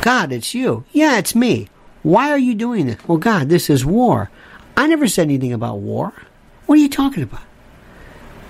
God, 0.00 0.32
it's 0.32 0.54
you. 0.54 0.84
Yeah, 0.92 1.18
it's 1.18 1.34
me. 1.34 1.68
Why 2.02 2.30
are 2.30 2.38
you 2.38 2.54
doing 2.54 2.86
this? 2.86 2.96
Well, 3.06 3.18
God, 3.18 3.48
this 3.48 3.68
is 3.68 3.84
war. 3.84 4.30
I 4.76 4.86
never 4.86 5.08
said 5.08 5.24
anything 5.24 5.52
about 5.52 5.78
war. 5.78 6.12
What 6.66 6.78
are 6.78 6.82
you 6.82 6.88
talking 6.88 7.22
about? 7.22 7.42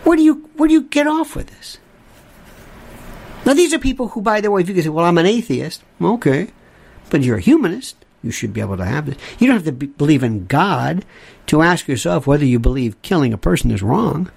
Where 0.04 0.16
do 0.16 0.22
you 0.22 0.48
where 0.56 0.68
do 0.68 0.74
you 0.74 0.82
get 0.82 1.06
off 1.06 1.34
with 1.34 1.48
this? 1.48 1.78
Now 3.44 3.54
these 3.54 3.72
are 3.72 3.78
people 3.78 4.08
who, 4.08 4.20
by 4.20 4.40
the 4.40 4.50
way, 4.50 4.60
if 4.60 4.68
you 4.68 4.74
can 4.74 4.82
say, 4.82 4.88
"Well, 4.88 5.04
I'm 5.04 5.18
an 5.18 5.26
atheist," 5.26 5.82
okay, 6.00 6.48
but 7.10 7.22
you're 7.22 7.38
a 7.38 7.40
humanist, 7.40 7.96
you 8.22 8.30
should 8.30 8.52
be 8.52 8.60
able 8.60 8.76
to 8.76 8.84
have 8.84 9.06
this. 9.06 9.16
You 9.38 9.46
don't 9.46 9.56
have 9.56 9.64
to 9.64 9.72
be, 9.72 9.86
believe 9.86 10.22
in 10.22 10.46
God 10.46 11.04
to 11.46 11.62
ask 11.62 11.88
yourself 11.88 12.26
whether 12.26 12.44
you 12.44 12.58
believe 12.58 13.00
killing 13.02 13.32
a 13.32 13.38
person 13.38 13.70
is 13.70 13.82
wrong. 13.82 14.30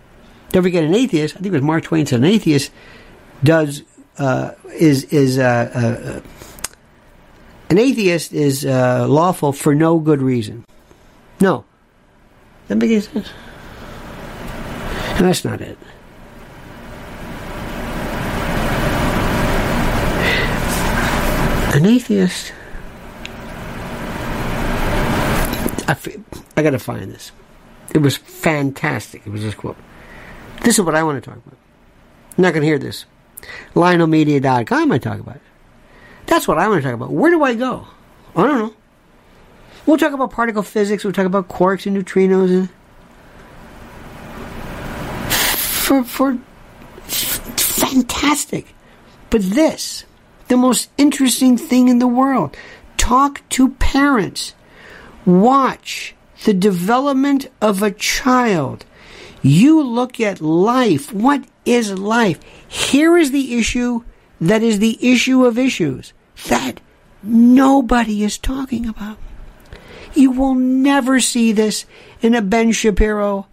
Don't 0.51 0.64
forget, 0.64 0.84
an 0.84 0.93
atheist. 0.93 1.36
I 1.36 1.39
think 1.39 1.47
it 1.47 1.51
was 1.51 1.62
Mark 1.62 1.84
Twain 1.84 2.05
said, 2.05 2.20
an 2.20 2.26
atheist 2.26 2.72
does 3.43 3.84
uh, 4.18 4.51
is 4.74 5.05
is 5.05 5.39
uh, 5.39 5.72
uh, 5.74 6.22
an 7.72 7.78
atheist 7.78 8.34
is 8.34 8.66
uh, 8.66 9.08
lawful 9.08 9.54
for 9.54 9.74
no 9.74 9.98
good 9.98 10.22
reason. 10.22 10.66
No, 11.40 11.64
that 12.68 12.76
make 12.76 12.92
any 12.92 13.00
sense? 13.00 13.30
And 15.16 15.26
that's 15.26 15.46
not 15.46 15.62
it. 15.62 15.78
An 21.74 21.86
atheist. 21.86 22.52
I, 25.88 25.98
I 26.58 26.64
got 26.64 26.72
to 26.72 26.80
find 26.80 27.10
this. 27.10 27.32
It 27.96 28.00
was 28.00 28.18
fantastic. 28.18 29.26
It 29.26 29.30
was 29.30 29.44
this 29.44 29.56
quote. 29.56 29.78
This 30.64 30.78
is 30.78 30.84
what 30.84 30.96
I 30.96 31.04
want 31.04 31.24
to 31.24 31.30
talk 31.30 31.38
about. 31.38 31.58
I'm 32.38 32.42
not 32.42 32.52
going 32.54 32.64
to 32.64 32.68
hear 32.68 32.80
this. 32.80 33.06
LionelMedia.com, 33.76 34.92
I 34.92 34.98
talk 34.98 35.22
about 35.22 35.38
it. 35.38 35.42
That's 36.26 36.48
what 36.48 36.58
I 36.58 36.68
want 36.68 36.82
to 36.82 36.88
talk 36.88 36.96
about. 36.96 37.12
Where 37.12 37.32
do 37.32 37.44
I 37.44 37.56
go? 37.56 37.88
I 38.36 38.44
don't 38.44 38.60
know. 38.60 38.74
We'll 39.86 39.98
talk 39.98 40.14
about 40.14 40.32
particle 40.32 40.64
physics. 40.64 41.04
We'll 41.04 41.14
talk 41.14 41.26
about 41.26 41.48
quarks 41.50 41.86
and 41.86 41.98
neutrinos 41.98 42.50
and 42.50 42.70
for 45.92 46.04
for 46.04 46.38
fantastic. 47.58 48.74
But 49.30 49.42
this, 49.42 50.06
the 50.48 50.58
most 50.58 50.90
interesting 50.98 51.58
thing 51.58 51.88
in 51.88 52.00
the 52.00 52.08
world. 52.08 52.56
Talk 52.98 53.42
to 53.50 53.70
parents. 53.70 54.54
Watch 55.26 56.16
the 56.44 56.54
development 56.54 57.50
of 57.62 57.82
a 57.82 57.92
child. 57.92 58.86
You 59.42 59.82
look 59.82 60.20
at 60.20 60.42
life. 60.42 61.12
What 61.12 61.46
is 61.66 61.98
life? 61.98 62.40
Here 62.68 63.18
is 63.18 63.32
the 63.32 63.58
issue 63.58 64.04
that 64.42 64.64
is 64.64 64.80
the 64.80 64.98
issue 65.00 65.46
of 65.46 65.58
issues 65.58 66.14
that 66.48 66.82
nobody 67.24 68.24
is 68.24 68.38
talking 68.38 68.88
about. 68.88 69.18
You 70.14 70.32
will 70.32 70.56
never 70.56 71.20
see 71.20 71.52
this 71.54 71.86
in 72.22 72.36
a 72.36 72.42
Ben 72.42 72.72
Shapiro 72.72 73.48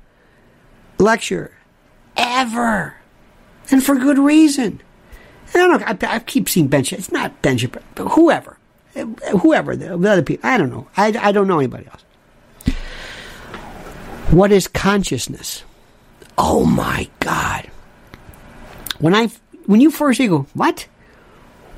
lecture. 0.98 1.52
Ever. 2.16 2.96
And 3.70 3.84
for 3.84 3.94
good 3.94 4.18
reason. 4.18 4.80
I 5.54 5.58
don't 5.58 5.80
know. 5.80 5.86
I, 5.86 6.14
I 6.14 6.18
keep 6.20 6.48
seeing 6.48 6.68
Ben 6.68 6.82
Shapiro. 6.82 6.98
It's 6.98 7.12
not 7.12 7.40
Ben 7.42 7.58
Shapiro, 7.58 7.84
whoever. 8.08 8.56
Whoever, 9.42 9.76
the, 9.76 9.96
the 9.96 10.10
other 10.10 10.22
people. 10.22 10.48
I 10.48 10.58
don't 10.58 10.70
know. 10.70 10.88
I, 10.96 11.16
I 11.20 11.30
don't 11.30 11.46
know 11.46 11.58
anybody 11.58 11.86
else. 11.86 12.02
What 14.30 14.50
is 14.50 14.66
consciousness? 14.66 15.62
Oh 16.36 16.64
my 16.64 17.08
God. 17.20 17.70
When 18.98 19.14
I, 19.14 19.30
when 19.68 19.82
you 19.82 19.90
first 19.90 20.18
go, 20.18 20.46
what? 20.54 20.86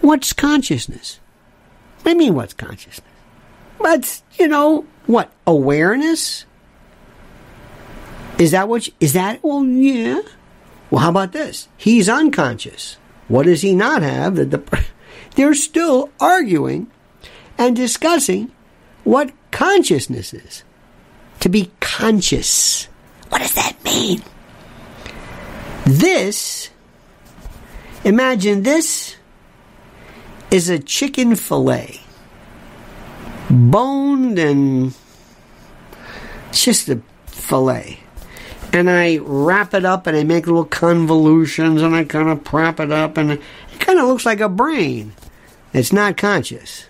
What's 0.00 0.32
consciousness? 0.32 1.18
I 2.06 2.14
mean, 2.14 2.36
what's 2.36 2.54
consciousness? 2.54 3.10
But, 3.80 4.22
you 4.38 4.46
know, 4.46 4.86
what? 5.06 5.32
Awareness? 5.44 6.46
Is 8.38 8.52
that 8.52 8.68
what, 8.68 8.86
you, 8.86 8.92
is 9.00 9.14
that, 9.14 9.42
well, 9.42 9.64
yeah. 9.64 10.20
Well, 10.88 11.00
how 11.00 11.10
about 11.10 11.32
this? 11.32 11.66
He's 11.76 12.08
unconscious. 12.08 12.96
What 13.26 13.46
does 13.46 13.62
he 13.62 13.74
not 13.74 14.02
have? 14.02 14.36
That 14.36 14.52
the, 14.52 14.84
they're 15.34 15.54
still 15.54 16.10
arguing 16.20 16.86
and 17.58 17.74
discussing 17.74 18.52
what 19.02 19.32
consciousness 19.50 20.32
is. 20.32 20.62
To 21.40 21.48
be 21.48 21.72
conscious. 21.80 22.84
What 23.30 23.40
does 23.40 23.54
that 23.54 23.82
mean? 23.82 24.22
This, 25.86 26.70
imagine 28.04 28.62
this 28.62 29.16
is 30.50 30.68
a 30.68 30.78
chicken 30.78 31.36
fillet. 31.36 32.00
Boned 33.50 34.38
and 34.38 34.94
just 36.52 36.88
a 36.88 37.00
fillet. 37.26 38.00
And 38.72 38.88
I 38.88 39.18
wrap 39.18 39.74
it 39.74 39.84
up 39.84 40.06
and 40.06 40.16
I 40.16 40.22
make 40.22 40.46
little 40.46 40.64
convolutions 40.64 41.82
and 41.82 41.94
I 41.94 42.04
kind 42.04 42.28
of 42.28 42.44
prop 42.44 42.78
it 42.78 42.92
up 42.92 43.16
and 43.16 43.32
it 43.32 43.40
kind 43.80 43.98
of 43.98 44.06
looks 44.06 44.24
like 44.24 44.40
a 44.40 44.48
brain. 44.48 45.12
It's 45.72 45.92
not 45.92 46.16
conscious. 46.16 46.86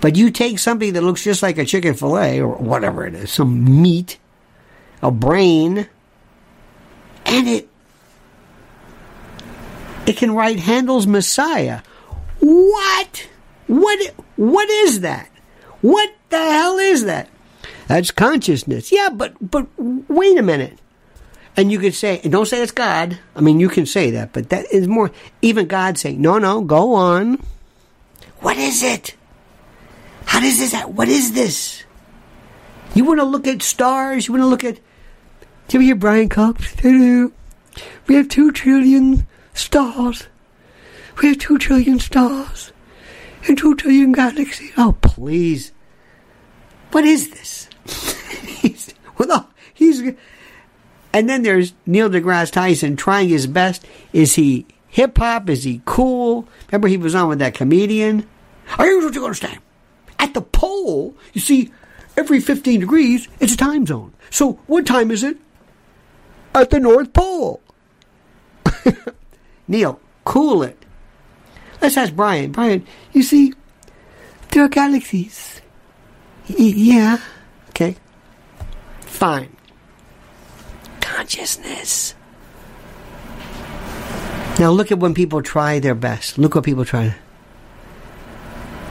But 0.00 0.16
you 0.16 0.30
take 0.30 0.58
something 0.58 0.92
that 0.94 1.02
looks 1.02 1.24
just 1.24 1.42
like 1.42 1.58
a 1.58 1.64
chicken 1.64 1.94
fillet 1.94 2.40
or 2.40 2.56
whatever 2.56 3.06
it 3.06 3.14
is, 3.14 3.30
some 3.30 3.82
meat, 3.82 4.18
a 5.00 5.10
brain, 5.10 5.88
and 7.24 7.48
it 7.48 7.68
it 10.06 10.16
can 10.16 10.34
write 10.34 10.58
Handel's 10.58 11.06
Messiah. 11.06 11.82
What? 12.40 13.28
What 13.66 14.14
what 14.36 14.68
is 14.68 15.00
that? 15.00 15.30
What 15.80 16.12
the 16.30 16.38
hell 16.38 16.78
is 16.78 17.04
that? 17.04 17.28
That's 17.86 18.10
consciousness. 18.10 18.92
Yeah, 18.92 19.10
but 19.10 19.34
but 19.40 19.66
wait 19.76 20.38
a 20.38 20.42
minute. 20.42 20.78
And 21.56 21.70
you 21.70 21.78
could 21.78 21.94
say, 21.94 22.18
and 22.22 22.32
don't 22.32 22.46
say 22.46 22.62
it's 22.62 22.72
God. 22.72 23.18
I 23.36 23.40
mean, 23.42 23.60
you 23.60 23.68
can 23.68 23.84
say 23.84 24.10
that, 24.12 24.32
but 24.32 24.48
that 24.48 24.72
is 24.72 24.88
more. 24.88 25.10
Even 25.42 25.66
God 25.66 25.98
saying, 25.98 26.20
no, 26.20 26.38
no, 26.38 26.62
go 26.62 26.94
on. 26.94 27.42
What 28.40 28.56
is 28.56 28.82
it? 28.82 29.14
How 30.24 30.40
does 30.40 30.58
this? 30.58 30.74
What 30.84 31.08
is 31.08 31.34
this? 31.34 31.84
You 32.94 33.04
want 33.04 33.20
to 33.20 33.24
look 33.24 33.46
at 33.46 33.62
stars? 33.62 34.26
You 34.26 34.32
want 34.32 34.42
to 34.42 34.48
look 34.48 34.64
at? 34.64 34.80
Do 35.68 35.78
you 35.78 35.84
hear 35.84 35.94
Brian 35.94 36.28
Cox? 36.28 36.74
We 38.06 38.16
have 38.16 38.28
two 38.28 38.50
trillion 38.50 39.26
stars. 39.54 40.28
We 41.20 41.28
have 41.28 41.38
two 41.38 41.58
trillion 41.58 41.98
stars 41.98 42.72
and 43.46 43.56
two 43.56 43.74
trillion 43.74 44.12
galaxies. 44.12 44.72
Oh, 44.76 44.96
please. 45.00 45.72
What 46.90 47.04
is 47.04 47.30
this? 47.30 47.68
he's, 48.60 48.94
well, 49.18 49.50
he's, 49.72 50.14
and 51.12 51.28
then 51.28 51.42
there's 51.42 51.74
Neil 51.86 52.08
deGrasse 52.08 52.52
Tyson 52.52 52.96
trying 52.96 53.28
his 53.28 53.46
best. 53.46 53.84
Is 54.12 54.34
he 54.34 54.66
hip 54.88 55.18
hop? 55.18 55.48
Is 55.48 55.64
he 55.64 55.82
cool? 55.84 56.48
Remember 56.68 56.88
he 56.88 56.96
was 56.96 57.14
on 57.14 57.28
with 57.28 57.38
that 57.40 57.54
comedian? 57.54 58.28
Are 58.78 58.86
you 58.86 59.04
what 59.04 59.14
you 59.14 59.24
understand? 59.24 59.58
At 60.18 60.34
the 60.34 60.42
pole, 60.42 61.14
you 61.32 61.40
see, 61.40 61.70
every 62.16 62.40
15 62.40 62.80
degrees, 62.80 63.28
it's 63.40 63.54
a 63.54 63.56
time 63.56 63.86
zone. 63.86 64.12
So 64.30 64.60
what 64.66 64.86
time 64.86 65.10
is 65.10 65.22
it? 65.22 65.36
At 66.54 66.70
the 66.70 66.80
North 66.80 67.12
Pole. 67.12 67.60
Neil, 69.68 70.00
cool 70.24 70.62
it. 70.62 70.78
Let's 71.80 71.96
ask 71.96 72.14
Brian. 72.14 72.52
Brian, 72.52 72.86
you 73.12 73.22
see, 73.22 73.54
there 74.50 74.64
are 74.64 74.68
galaxies. 74.68 75.60
Y- 76.48 76.56
yeah. 76.58 77.18
Okay. 77.70 77.96
Fine. 79.00 79.56
Consciousness. 81.00 82.14
Now 84.58 84.70
look 84.70 84.92
at 84.92 84.98
when 84.98 85.14
people 85.14 85.42
try 85.42 85.78
their 85.78 85.94
best. 85.94 86.38
Look 86.38 86.54
what 86.54 86.64
people 86.64 86.84
try. 86.84 87.14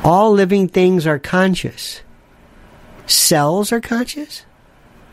All 0.04 0.32
living 0.32 0.68
things 0.68 1.06
are 1.06 1.20
conscious. 1.20 2.02
Cells 3.06 3.72
are 3.72 3.80
conscious. 3.80 4.46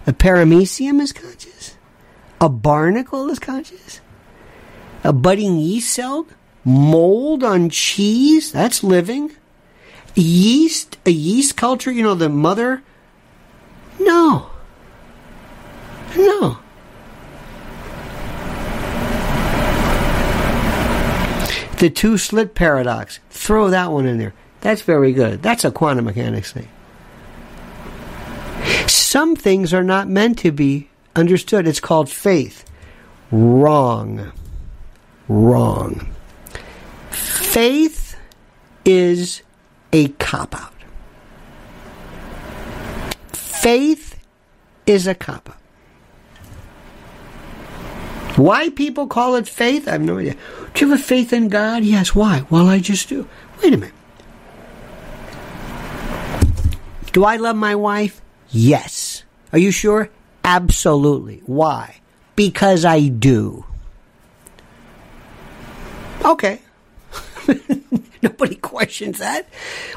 A 0.07 0.13
paramecium 0.13 1.01
is 1.01 1.13
conscious. 1.13 1.77
A 2.41 2.49
barnacle 2.49 3.29
is 3.29 3.39
conscious. 3.39 4.01
A 5.05 5.13
budding 5.13 5.59
yeast 5.59 5.93
cell, 5.93 6.27
mold 6.65 7.45
on 7.45 7.71
cheese, 7.71 8.51
that's 8.53 8.83
living. 8.83 9.33
Yeast, 10.15 10.99
a 11.07 11.11
yeast 11.11 11.57
culture, 11.57 11.93
you 11.93 12.03
know, 12.03 12.15
the 12.15 12.29
mother. 12.29 12.83
No. 14.01 14.51
No. 16.17 16.59
The 21.79 21.91
two 21.91 22.19
slit 22.19 22.57
paradox. 22.57 23.21
Throw 23.31 23.71
that 23.71 23.93
one 23.93 24.07
in 24.07 24.19
there. 24.19 24.35
That's 24.61 24.83
very 24.83 25.13
good. 25.13 25.43
That's 25.43 25.65
a 25.65 25.71
quantum 25.71 26.07
mechanics 26.07 26.53
thing. 26.53 26.69
Some 28.89 29.37
things 29.37 29.73
are 29.73 29.85
not 29.85 30.09
meant 30.09 30.39
to 30.41 30.51
be 30.51 30.89
understood. 31.15 31.69
It's 31.69 31.81
called 31.81 32.11
faith. 32.11 32.65
Wrong. 33.31 34.33
Wrong. 35.29 36.09
Faith 37.11 38.17
is 38.85 39.43
a 39.93 40.09
cop 40.09 40.55
out. 40.55 40.73
Faith 43.33 44.19
is 44.87 45.07
a 45.07 45.15
cop 45.15 45.51
out. 45.51 45.57
Why 48.39 48.71
people 48.71 49.09
call 49.09 49.35
it 49.35 49.49
faith, 49.49 49.89
I 49.89 49.93
have 49.93 50.01
no 50.01 50.19
idea. 50.19 50.37
Do 50.73 50.85
you 50.85 50.91
have 50.93 51.01
a 51.01 51.03
faith 51.03 51.33
in 51.33 51.49
God? 51.49 51.83
Yes. 51.83 52.15
Why? 52.15 52.47
Well, 52.49 52.69
I 52.69 52.79
just 52.79 53.09
do. 53.09 53.29
Wait 53.63 53.75
a 53.75 53.77
minute. 53.77 53.95
Do 57.13 57.25
I 57.25 57.37
love 57.37 57.57
my 57.57 57.75
wife? 57.75 58.23
Yes. 58.51 59.25
Are 59.53 59.59
you 59.59 59.73
sure? 59.73 60.09
Absolutely. 60.45 61.43
Why? 61.47 62.01
Because 62.37 62.85
I 62.85 63.09
do. 63.09 63.65
Okay. 66.29 66.61
Nobody 68.23 68.57
questions 68.57 69.19
that. 69.19 69.49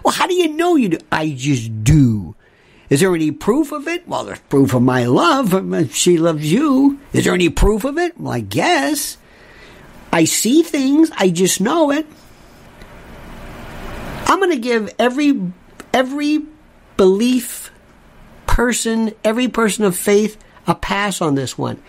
Well, 0.03 0.13
how 0.13 0.27
do 0.27 0.33
you 0.33 0.47
know 0.47 0.75
you 0.77 0.89
do? 0.89 0.97
I 1.11 1.33
just 1.37 1.83
do. 1.83 2.35
Is 2.89 3.01
there 3.01 3.13
any 3.13 3.31
proof 3.31 3.71
of 3.71 3.87
it? 3.87 4.07
Well, 4.07 4.23
there's 4.23 4.39
proof 4.39 4.73
of 4.73 4.81
my 4.81 5.05
love. 5.05 5.93
She 5.93 6.17
loves 6.17 6.49
you. 6.51 6.99
Is 7.13 7.25
there 7.25 7.33
any 7.33 7.49
proof 7.49 7.83
of 7.83 7.97
it? 7.97 8.19
Well, 8.19 8.33
I 8.33 8.39
guess. 8.39 9.17
I 10.13 10.23
see 10.23 10.63
things. 10.63 11.11
I 11.17 11.29
just 11.29 11.61
know 11.61 11.91
it. 11.91 12.05
I'm 14.27 14.39
going 14.39 14.51
to 14.51 14.57
give 14.57 14.93
every 14.97 15.51
every 15.93 16.45
belief 16.95 17.71
person, 18.45 19.13
every 19.23 19.49
person 19.49 19.83
of 19.83 19.97
faith, 19.97 20.37
a 20.67 20.75
pass 20.75 21.21
on 21.21 21.35
this 21.35 21.57
one. 21.57 21.81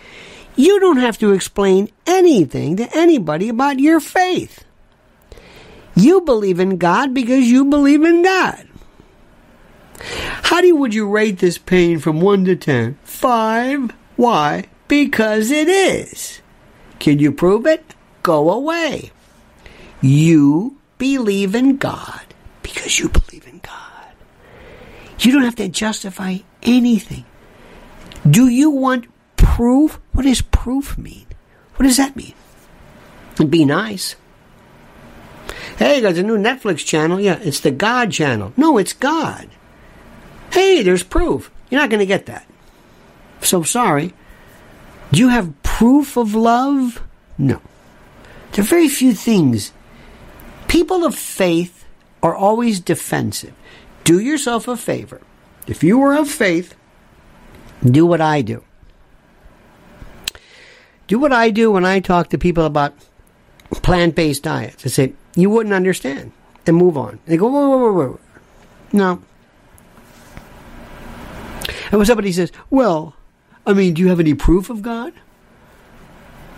You 0.55 0.79
don't 0.79 0.97
have 0.97 1.17
to 1.19 1.31
explain 1.31 1.89
anything 2.05 2.77
to 2.77 2.87
anybody 2.95 3.49
about 3.49 3.79
your 3.79 3.99
faith. 3.99 4.63
You 5.95 6.21
believe 6.21 6.59
in 6.59 6.77
God 6.77 7.13
because 7.13 7.49
you 7.49 7.65
believe 7.65 8.03
in 8.03 8.23
God. 8.23 8.67
How 10.43 10.61
do 10.61 10.67
you, 10.67 10.75
would 10.75 10.93
you 10.93 11.09
rate 11.09 11.39
this 11.39 11.57
pain 11.57 11.99
from 11.99 12.21
1 12.21 12.45
to 12.45 12.55
10? 12.55 12.97
5. 13.03 13.91
Why? 14.15 14.65
Because 14.87 15.49
it 15.49 15.67
is. 15.67 16.41
Can 16.99 17.19
you 17.19 17.31
prove 17.31 17.65
it? 17.65 17.95
Go 18.21 18.51
away. 18.51 19.11
You 20.01 20.77
believe 20.97 21.55
in 21.55 21.77
God 21.77 22.21
because 22.61 22.99
you 22.99 23.09
believe 23.09 23.47
in 23.47 23.59
God. 23.59 24.13
You 25.19 25.31
don't 25.31 25.43
have 25.43 25.55
to 25.55 25.69
justify 25.69 26.37
anything. 26.61 27.25
Do 28.29 28.47
you 28.47 28.69
want 28.69 29.05
proof? 29.53 29.99
What 30.13 30.23
does 30.23 30.41
proof 30.41 30.97
mean? 30.97 31.27
What 31.75 31.85
does 31.85 31.97
that 31.97 32.15
mean? 32.15 32.33
Be 33.37 33.65
nice. 33.65 34.15
Hey, 35.77 35.99
there's 35.99 36.17
a 36.17 36.23
new 36.23 36.39
Netflix 36.39 36.83
channel. 36.83 37.19
Yeah, 37.19 37.37
it's 37.39 37.59
the 37.59 37.69
God 37.69 38.11
channel. 38.11 38.51
No, 38.57 38.79
it's 38.79 38.93
God. 38.93 39.47
Hey, 40.51 40.81
there's 40.81 41.03
proof. 41.03 41.51
You're 41.69 41.81
not 41.81 41.91
going 41.91 41.99
to 41.99 42.07
get 42.07 42.25
that. 42.25 42.47
So 43.41 43.61
sorry. 43.61 44.15
Do 45.11 45.19
you 45.19 45.29
have 45.29 45.61
proof 45.61 46.17
of 46.17 46.33
love? 46.33 47.03
No. 47.37 47.61
There 48.53 48.63
are 48.63 48.67
very 48.67 48.89
few 48.89 49.13
things. 49.13 49.71
People 50.67 51.05
of 51.05 51.13
faith 51.13 51.85
are 52.23 52.33
always 52.33 52.79
defensive. 52.79 53.53
Do 54.03 54.19
yourself 54.19 54.67
a 54.67 54.75
favor. 54.75 55.21
If 55.67 55.83
you 55.83 56.01
are 56.01 56.17
of 56.17 56.27
faith, 56.27 56.73
do 57.85 58.03
what 58.03 58.19
I 58.19 58.41
do. 58.41 58.63
Do 61.13 61.19
what 61.19 61.31
I 61.31 61.51
do 61.51 61.69
when 61.69 61.85
I 61.85 61.99
talk 61.99 62.29
to 62.29 62.39
people 62.39 62.65
about 62.65 62.95
plant 63.83 64.15
based 64.15 64.41
diets. 64.41 64.83
I 64.83 64.89
say, 64.89 65.13
you 65.35 65.47
wouldn't 65.47 65.75
understand. 65.75 66.31
And 66.65 66.75
move 66.75 66.97
on. 66.97 67.19
They 67.27 67.37
go, 67.37 67.49
whoa, 67.49 67.69
whoa, 67.69 67.77
whoa, 67.77 67.93
whoa. 67.93 68.19
No. 68.91 69.21
And 71.91 71.99
when 71.99 72.05
somebody 72.07 72.31
says, 72.31 72.51
well, 72.71 73.15
I 73.63 73.73
mean, 73.73 73.93
do 73.93 74.01
you 74.01 74.07
have 74.07 74.19
any 74.19 74.33
proof 74.33 74.71
of 74.71 74.81
God? 74.81 75.13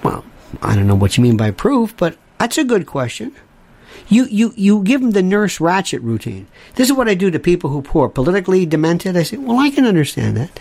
Well, 0.04 0.24
I 0.62 0.74
don't 0.74 0.88
know 0.88 0.96
what 0.96 1.18
you 1.18 1.24
mean 1.24 1.36
by 1.36 1.52
proof, 1.52 1.94
but 1.98 2.18
that's 2.40 2.58
a 2.58 2.64
good 2.64 2.86
question. 2.86 3.36
You, 4.08 4.24
you, 4.32 4.54
you 4.56 4.84
give 4.84 5.02
them 5.02 5.12
the 5.12 5.22
nurse 5.22 5.58
Ratched 5.58 6.02
routine. 6.02 6.48
This 6.76 6.90
is 6.90 6.96
what 6.96 7.10
I 7.10 7.14
do 7.16 7.30
to 7.30 7.40
people 7.40 7.72
who 7.72 8.00
are 8.00 8.08
politically 8.08 8.66
demented. 8.66 9.18
I 9.18 9.24
say, 9.24 9.36
well, 9.36 9.60
I 9.60 9.70
can 9.70 9.86
understand 9.86 10.38
that. 10.38 10.58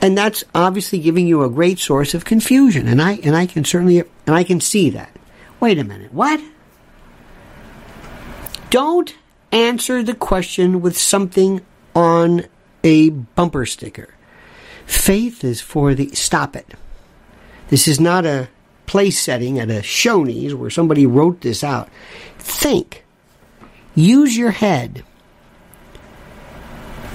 And 0.00 0.16
that's 0.16 0.44
obviously 0.54 0.98
giving 0.98 1.26
you 1.26 1.42
a 1.42 1.48
great 1.48 1.78
source 1.78 2.14
of 2.14 2.24
confusion. 2.24 2.86
And 2.86 3.00
I, 3.00 3.14
and 3.22 3.34
I 3.34 3.46
can 3.46 3.64
certainly, 3.64 4.00
and 4.00 4.36
I 4.36 4.44
can 4.44 4.60
see 4.60 4.90
that. 4.90 5.10
Wait 5.58 5.78
a 5.78 5.84
minute. 5.84 6.12
What? 6.12 6.40
Don't 8.70 9.14
answer 9.52 10.02
the 10.02 10.14
question 10.14 10.80
with 10.80 10.98
something 10.98 11.62
on 11.94 12.44
a 12.84 13.10
bumper 13.10 13.64
sticker. 13.64 14.10
Faith 14.84 15.42
is 15.42 15.60
for 15.60 15.94
the, 15.94 16.08
stop 16.10 16.54
it. 16.54 16.74
This 17.68 17.88
is 17.88 17.98
not 17.98 18.26
a 18.26 18.48
place 18.86 19.18
setting 19.18 19.58
at 19.58 19.70
a 19.70 19.80
Shoney's 19.80 20.54
where 20.54 20.70
somebody 20.70 21.06
wrote 21.06 21.40
this 21.40 21.64
out. 21.64 21.88
Think. 22.38 23.04
Use 23.94 24.36
your 24.36 24.52
head. 24.52 25.04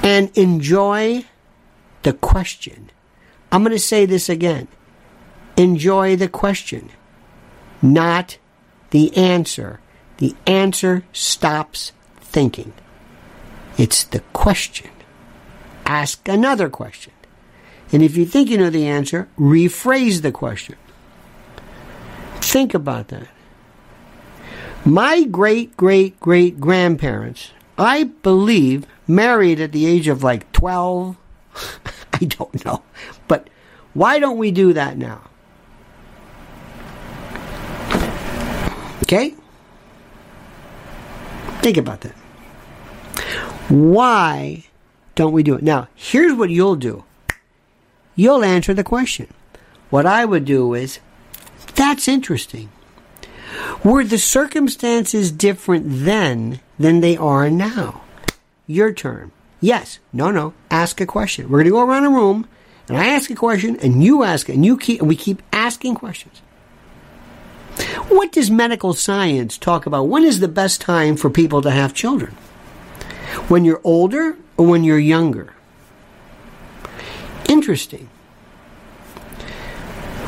And 0.03 0.35
enjoy 0.35 1.25
the 2.03 2.13
question. 2.13 2.89
I'm 3.51 3.63
going 3.63 3.75
to 3.75 3.79
say 3.79 4.05
this 4.05 4.29
again. 4.29 4.67
Enjoy 5.57 6.15
the 6.15 6.29
question, 6.29 6.89
not 7.81 8.37
the 8.91 9.15
answer. 9.15 9.79
The 10.17 10.35
answer 10.47 11.03
stops 11.11 11.91
thinking. 12.17 12.73
It's 13.77 14.03
the 14.03 14.21
question. 14.33 14.91
Ask 15.85 16.27
another 16.27 16.69
question. 16.69 17.13
And 17.91 18.01
if 18.01 18.15
you 18.15 18.25
think 18.25 18.49
you 18.49 18.57
know 18.57 18.69
the 18.69 18.87
answer, 18.87 19.27
rephrase 19.37 20.21
the 20.21 20.31
question. 20.31 20.77
Think 22.39 22.73
about 22.73 23.09
that. 23.09 23.27
My 24.85 25.23
great 25.23 25.77
great 25.77 26.19
great 26.19 26.59
grandparents, 26.59 27.51
I 27.77 28.05
believe, 28.05 28.87
married 29.07 29.59
at 29.59 29.73
the 29.73 29.85
age 29.85 30.07
of 30.07 30.23
like 30.23 30.51
12. 30.53 31.17
Don't 32.27 32.65
know. 32.65 32.83
But 33.27 33.49
why 33.93 34.19
don't 34.19 34.37
we 34.37 34.51
do 34.51 34.73
that 34.73 34.97
now? 34.97 35.21
Okay? 39.03 39.35
Think 41.61 41.77
about 41.77 42.01
that. 42.01 42.15
Why 43.69 44.65
don't 45.15 45.33
we 45.33 45.43
do 45.43 45.55
it? 45.55 45.63
Now, 45.63 45.87
here's 45.95 46.33
what 46.33 46.49
you'll 46.49 46.75
do 46.75 47.03
you'll 48.15 48.43
answer 48.43 48.73
the 48.73 48.83
question. 48.83 49.27
What 49.89 50.05
I 50.05 50.25
would 50.25 50.45
do 50.45 50.73
is, 50.73 50.99
that's 51.75 52.07
interesting. 52.07 52.69
Were 53.83 54.03
the 54.03 54.17
circumstances 54.17 55.31
different 55.31 55.85
then 55.87 56.59
than 56.79 57.01
they 57.01 57.17
are 57.17 57.49
now? 57.49 58.01
Your 58.67 58.93
turn. 58.93 59.31
Yes. 59.61 59.99
No, 60.11 60.31
no. 60.31 60.53
Ask 60.69 60.99
a 60.99 61.05
question. 61.05 61.47
We're 61.49 61.59
going 61.59 61.65
to 61.65 61.71
go 61.71 61.85
around 61.85 62.05
a 62.05 62.09
room 62.09 62.47
and 62.89 62.97
I 62.97 63.07
ask 63.07 63.29
a 63.29 63.35
question 63.35 63.77
and 63.77 64.03
you 64.03 64.23
ask 64.23 64.49
and 64.49 64.65
you 64.65 64.77
keep, 64.77 64.99
and 64.99 65.07
we 65.07 65.15
keep 65.15 65.41
asking 65.53 65.95
questions. 65.95 66.41
What 68.09 68.33
does 68.33 68.51
medical 68.51 68.93
science 68.93 69.57
talk 69.57 69.85
about? 69.85 70.09
When 70.09 70.25
is 70.25 70.41
the 70.41 70.49
best 70.49 70.81
time 70.81 71.15
for 71.15 71.29
people 71.29 71.61
to 71.61 71.71
have 71.71 71.93
children? 71.93 72.33
When 73.47 73.63
you're 73.63 73.79
older 73.83 74.35
or 74.57 74.65
when 74.65 74.83
you're 74.83 74.99
younger? 74.99 75.53
Interesting. 77.47 78.09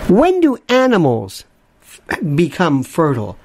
When 0.08 0.40
do 0.40 0.58
animals 0.70 1.44
become 2.36 2.84
fertile? 2.84 3.38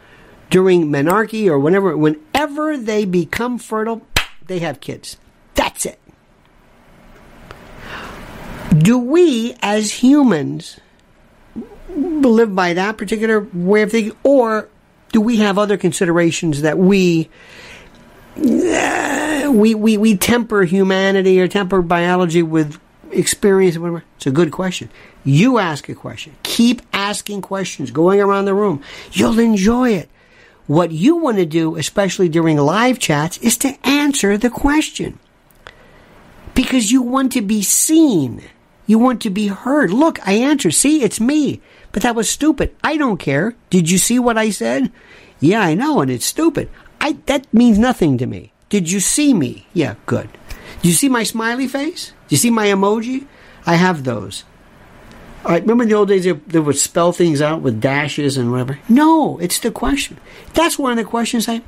During 0.50 0.86
menarche 0.86 1.48
or 1.48 1.58
whenever, 1.58 1.96
whenever 1.96 2.76
they 2.76 3.04
become 3.04 3.58
fertile, 3.58 4.02
they 4.46 4.60
have 4.60 4.80
kids. 4.80 5.16
That's 5.58 5.86
it. 5.86 5.98
Do 8.78 8.96
we 8.96 9.56
as 9.60 9.90
humans 9.90 10.78
live 11.88 12.54
by 12.54 12.74
that 12.74 12.96
particular 12.96 13.40
way 13.52 13.82
of 13.82 13.90
thinking, 13.90 14.16
or 14.22 14.68
do 15.10 15.20
we 15.20 15.38
have 15.38 15.58
other 15.58 15.76
considerations 15.76 16.62
that 16.62 16.78
we 16.78 17.28
uh, 18.36 19.50
we, 19.52 19.74
we 19.74 19.96
we 19.96 20.16
temper 20.16 20.62
humanity 20.62 21.40
or 21.40 21.48
temper 21.48 21.82
biology 21.82 22.44
with 22.44 22.80
experience 23.10 23.76
whatever? 23.78 24.04
It's 24.16 24.26
a 24.26 24.30
good 24.30 24.52
question. 24.52 24.90
You 25.24 25.58
ask 25.58 25.88
a 25.88 25.94
question. 25.96 26.36
Keep 26.44 26.82
asking 26.92 27.42
questions, 27.42 27.90
going 27.90 28.20
around 28.20 28.44
the 28.44 28.54
room. 28.54 28.80
You'll 29.10 29.40
enjoy 29.40 29.90
it. 29.90 30.08
What 30.68 30.92
you 30.92 31.16
want 31.16 31.38
to 31.38 31.46
do, 31.46 31.74
especially 31.74 32.28
during 32.28 32.58
live 32.58 33.00
chats, 33.00 33.38
is 33.38 33.56
to 33.58 33.76
answer 33.84 34.38
the 34.38 34.50
question. 34.50 35.18
Because 36.58 36.90
you 36.90 37.02
want 37.02 37.30
to 37.34 37.40
be 37.40 37.62
seen. 37.62 38.42
You 38.84 38.98
want 38.98 39.22
to 39.22 39.30
be 39.30 39.46
heard. 39.46 39.92
Look, 39.92 40.18
I 40.26 40.32
answer. 40.32 40.72
See, 40.72 41.04
it's 41.04 41.20
me. 41.20 41.60
But 41.92 42.02
that 42.02 42.16
was 42.16 42.28
stupid. 42.28 42.74
I 42.82 42.96
don't 42.96 43.16
care. 43.16 43.54
Did 43.70 43.88
you 43.88 43.96
see 43.96 44.18
what 44.18 44.36
I 44.36 44.50
said? 44.50 44.90
Yeah, 45.38 45.60
I 45.60 45.74
know, 45.74 46.00
and 46.00 46.10
it's 46.10 46.26
stupid. 46.26 46.68
I 47.00 47.12
that 47.26 47.46
means 47.54 47.78
nothing 47.78 48.18
to 48.18 48.26
me. 48.26 48.52
Did 48.70 48.90
you 48.90 48.98
see 48.98 49.34
me? 49.34 49.68
Yeah, 49.72 49.94
good. 50.06 50.30
Did 50.82 50.88
you 50.88 50.94
see 50.94 51.08
my 51.08 51.22
smiley 51.22 51.68
face? 51.68 52.12
Did 52.26 52.32
you 52.32 52.38
see 52.38 52.50
my 52.50 52.66
emoji? 52.66 53.28
I 53.64 53.76
have 53.76 54.02
those. 54.02 54.42
All 55.44 55.52
right, 55.52 55.62
remember 55.62 55.84
in 55.84 55.90
the 55.90 55.94
old 55.94 56.08
days 56.08 56.24
they, 56.24 56.32
they 56.32 56.58
would 56.58 56.76
spell 56.76 57.12
things 57.12 57.40
out 57.40 57.60
with 57.60 57.80
dashes 57.80 58.36
and 58.36 58.50
whatever? 58.50 58.80
No, 58.88 59.38
it's 59.38 59.60
the 59.60 59.70
question. 59.70 60.18
That's 60.54 60.76
one 60.76 60.90
of 60.90 60.98
the 60.98 61.04
questions 61.04 61.48
I. 61.48 61.62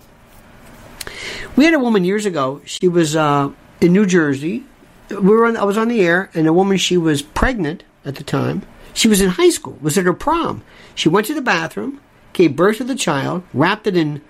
We 1.54 1.64
had 1.64 1.74
a 1.74 1.78
woman 1.78 2.02
years 2.02 2.26
ago. 2.26 2.60
She 2.64 2.88
was 2.88 3.14
uh, 3.14 3.52
in 3.80 3.92
New 3.92 4.04
Jersey. 4.04 4.64
We 5.10 5.16
were 5.16 5.46
on, 5.46 5.56
I 5.56 5.64
was 5.64 5.76
on 5.76 5.88
the 5.88 6.00
air, 6.02 6.30
and 6.34 6.46
a 6.46 6.52
woman. 6.52 6.76
She 6.76 6.96
was 6.96 7.22
pregnant 7.22 7.84
at 8.04 8.16
the 8.16 8.24
time. 8.24 8.62
She 8.94 9.08
was 9.08 9.20
in 9.20 9.30
high 9.30 9.50
school. 9.50 9.78
Was 9.80 9.98
at 9.98 10.04
her 10.04 10.12
prom. 10.12 10.62
She 10.94 11.08
went 11.08 11.26
to 11.26 11.34
the 11.34 11.42
bathroom, 11.42 12.00
gave 12.32 12.56
birth 12.56 12.78
to 12.78 12.84
the 12.84 12.94
child, 12.94 13.42
wrapped 13.52 13.86
it 13.86 13.96
in 13.96 14.22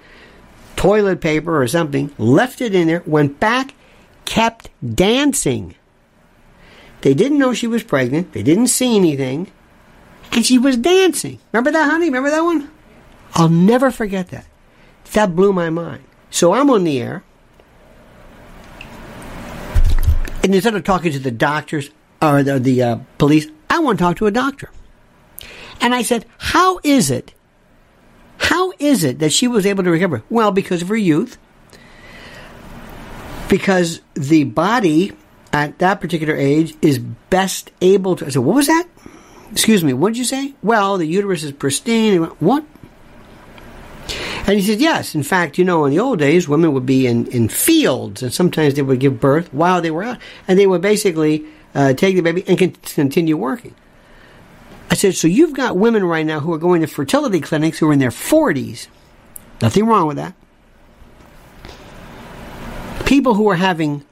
toilet 0.76 1.20
paper 1.20 1.60
or 1.60 1.66
something, 1.68 2.12
left 2.16 2.60
it 2.60 2.74
in 2.74 2.86
there, 2.86 3.02
went 3.06 3.40
back, 3.40 3.74
kept 4.24 4.70
dancing. 4.94 5.74
They 7.02 7.14
didn't 7.14 7.38
know 7.38 7.54
she 7.54 7.66
was 7.66 7.82
pregnant. 7.82 8.32
They 8.32 8.42
didn't 8.42 8.68
see 8.68 8.96
anything. 8.96 9.50
And 10.32 10.44
she 10.44 10.58
was 10.58 10.76
dancing. 10.76 11.38
Remember 11.52 11.72
that, 11.72 11.90
honey? 11.90 12.06
Remember 12.06 12.30
that 12.30 12.42
one? 12.44 12.70
I'll 13.34 13.48
never 13.48 13.90
forget 13.90 14.28
that. 14.28 14.46
That 15.12 15.34
blew 15.34 15.52
my 15.52 15.70
mind. 15.70 16.04
So 16.30 16.52
I'm 16.52 16.70
on 16.70 16.84
the 16.84 17.00
air. 17.00 17.24
And 20.42 20.54
instead 20.54 20.74
of 20.74 20.84
talking 20.84 21.12
to 21.12 21.18
the 21.18 21.30
doctors 21.30 21.90
or 22.22 22.42
the, 22.42 22.58
the 22.58 22.82
uh, 22.82 22.98
police, 23.18 23.46
I 23.68 23.78
want 23.80 23.98
to 23.98 24.04
talk 24.04 24.16
to 24.16 24.26
a 24.26 24.30
doctor. 24.30 24.70
And 25.80 25.94
I 25.94 26.02
said, 26.02 26.26
How 26.38 26.80
is 26.82 27.10
it? 27.10 27.34
How 28.38 28.72
is 28.78 29.04
it 29.04 29.18
that 29.18 29.32
she 29.32 29.48
was 29.48 29.66
able 29.66 29.84
to 29.84 29.90
recover? 29.90 30.22
Well, 30.30 30.50
because 30.50 30.82
of 30.82 30.88
her 30.88 30.96
youth. 30.96 31.38
Because 33.48 34.00
the 34.14 34.44
body 34.44 35.12
at 35.52 35.78
that 35.78 36.00
particular 36.00 36.34
age 36.34 36.74
is 36.80 36.98
best 36.98 37.70
able 37.80 38.16
to. 38.16 38.26
I 38.26 38.28
said, 38.30 38.42
What 38.42 38.56
was 38.56 38.66
that? 38.66 38.86
Excuse 39.52 39.82
me, 39.82 39.92
what 39.92 40.10
did 40.10 40.18
you 40.18 40.24
say? 40.24 40.54
Well, 40.62 40.96
the 40.96 41.06
uterus 41.06 41.42
is 41.42 41.52
pristine. 41.52 42.20
Went, 42.20 42.40
what? 42.40 42.64
And 44.50 44.58
he 44.58 44.66
said, 44.66 44.80
Yes. 44.80 45.14
In 45.14 45.22
fact, 45.22 45.58
you 45.58 45.64
know, 45.64 45.84
in 45.84 45.92
the 45.92 46.00
old 46.00 46.18
days, 46.18 46.48
women 46.48 46.72
would 46.72 46.84
be 46.84 47.06
in, 47.06 47.28
in 47.28 47.48
fields 47.48 48.20
and 48.20 48.34
sometimes 48.34 48.74
they 48.74 48.82
would 48.82 48.98
give 48.98 49.20
birth 49.20 49.54
while 49.54 49.80
they 49.80 49.92
were 49.92 50.02
out. 50.02 50.18
And 50.48 50.58
they 50.58 50.66
would 50.66 50.82
basically 50.82 51.44
uh, 51.72 51.92
take 51.92 52.16
the 52.16 52.22
baby 52.22 52.42
and 52.48 52.58
continue 52.82 53.36
working. 53.36 53.76
I 54.90 54.96
said, 54.96 55.14
so 55.14 55.28
you've 55.28 55.54
got 55.54 55.76
women 55.76 56.04
right 56.04 56.26
now 56.26 56.40
who 56.40 56.52
are 56.52 56.58
going 56.58 56.80
to 56.80 56.88
fertility 56.88 57.40
clinics 57.40 57.78
who 57.78 57.88
are 57.90 57.92
in 57.92 58.00
their 58.00 58.10
40s. 58.10 58.88
Nothing 59.62 59.86
wrong 59.86 60.08
with 60.08 60.16
that. 60.16 60.34
People 63.06 63.34
who 63.34 63.48
are 63.50 63.54
having 63.54 64.04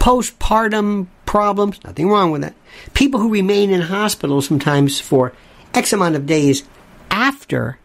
postpartum 0.00 1.06
problems, 1.24 1.78
nothing 1.84 2.08
wrong 2.08 2.32
with 2.32 2.42
that. 2.42 2.54
People 2.94 3.20
who 3.20 3.30
remain 3.30 3.70
in 3.70 3.82
hospitals 3.82 4.48
sometimes 4.48 4.98
for 4.98 5.32
X 5.72 5.92
amount 5.92 6.16
of 6.16 6.26
days 6.26 6.64
after 7.12 7.78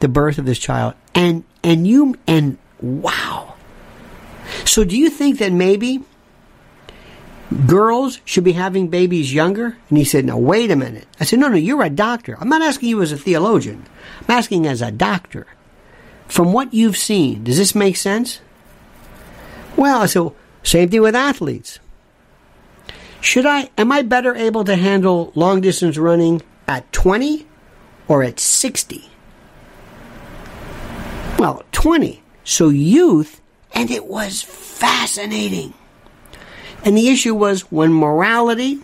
the 0.00 0.08
birth 0.08 0.38
of 0.38 0.46
this 0.46 0.58
child. 0.58 0.94
And 1.14 1.44
and 1.62 1.86
you 1.86 2.16
and 2.26 2.58
wow. 2.80 3.54
So 4.64 4.84
do 4.84 4.96
you 4.96 5.10
think 5.10 5.38
that 5.38 5.52
maybe 5.52 6.00
girls 7.66 8.20
should 8.24 8.44
be 8.44 8.52
having 8.52 8.88
babies 8.88 9.32
younger? 9.32 9.76
And 9.88 9.98
he 9.98 10.04
said, 10.04 10.24
No, 10.24 10.36
wait 10.36 10.70
a 10.70 10.76
minute. 10.76 11.06
I 11.20 11.24
said, 11.24 11.38
No, 11.38 11.48
no, 11.48 11.56
you're 11.56 11.82
a 11.82 11.90
doctor. 11.90 12.36
I'm 12.40 12.48
not 12.48 12.62
asking 12.62 12.88
you 12.88 13.02
as 13.02 13.12
a 13.12 13.18
theologian. 13.18 13.84
I'm 14.22 14.36
asking 14.36 14.66
as 14.66 14.82
a 14.82 14.90
doctor. 14.90 15.46
From 16.26 16.52
what 16.52 16.74
you've 16.74 16.96
seen, 16.96 17.44
does 17.44 17.56
this 17.56 17.74
make 17.74 17.96
sense? 17.96 18.40
Well, 19.76 20.02
I 20.02 20.06
said, 20.06 20.30
same 20.62 20.90
thing 20.90 21.00
with 21.00 21.14
athletes. 21.14 21.78
Should 23.20 23.46
I, 23.46 23.70
am 23.78 23.90
I 23.90 24.02
better 24.02 24.34
able 24.34 24.64
to 24.64 24.76
handle 24.76 25.32
long 25.34 25.60
distance 25.60 25.96
running 25.96 26.42
at 26.66 26.92
20 26.92 27.46
or 28.06 28.22
at 28.22 28.38
60? 28.38 29.08
Well, 31.38 31.62
20. 31.70 32.20
So 32.42 32.68
youth, 32.68 33.40
and 33.72 33.90
it 33.90 34.06
was 34.06 34.42
fascinating. 34.42 35.74
And 36.84 36.96
the 36.96 37.08
issue 37.08 37.34
was 37.34 37.70
when 37.70 37.92
morality 37.92 38.80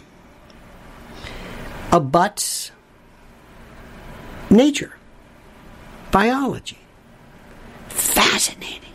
abuts 1.90 2.70
nature, 4.50 4.94
biology. 6.11 6.78
Fascinating. 7.88 8.92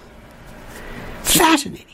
Fascinating. 1.23 1.85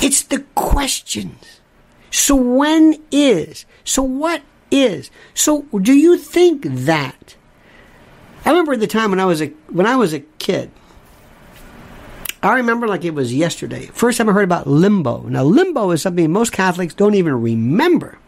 It's 0.00 0.22
the 0.22 0.44
questions. 0.54 1.60
So 2.10 2.36
when 2.36 3.02
is? 3.10 3.66
So 3.84 4.02
what 4.02 4.42
is? 4.70 5.10
So 5.34 5.62
do 5.62 5.92
you 5.92 6.16
think 6.16 6.64
that? 6.64 7.36
I 8.46 8.50
remember 8.50 8.76
the 8.76 8.86
time 8.86 9.10
when 9.10 9.18
I 9.18 9.24
was 9.24 9.42
a 9.42 9.48
when 9.68 9.86
I 9.86 9.96
was 9.96 10.14
a 10.14 10.20
kid. 10.20 10.70
I 12.42 12.54
remember 12.58 12.86
like 12.86 13.04
it 13.04 13.10
was 13.14 13.34
yesterday. 13.34 13.86
First 13.86 14.18
time 14.18 14.28
I 14.28 14.32
heard 14.32 14.44
about 14.44 14.68
limbo. 14.68 15.22
Now, 15.22 15.42
limbo 15.42 15.90
is 15.90 16.02
something 16.02 16.30
most 16.30 16.52
Catholics 16.52 16.94
don't 16.94 17.14
even 17.14 17.42
remember. 17.42 18.18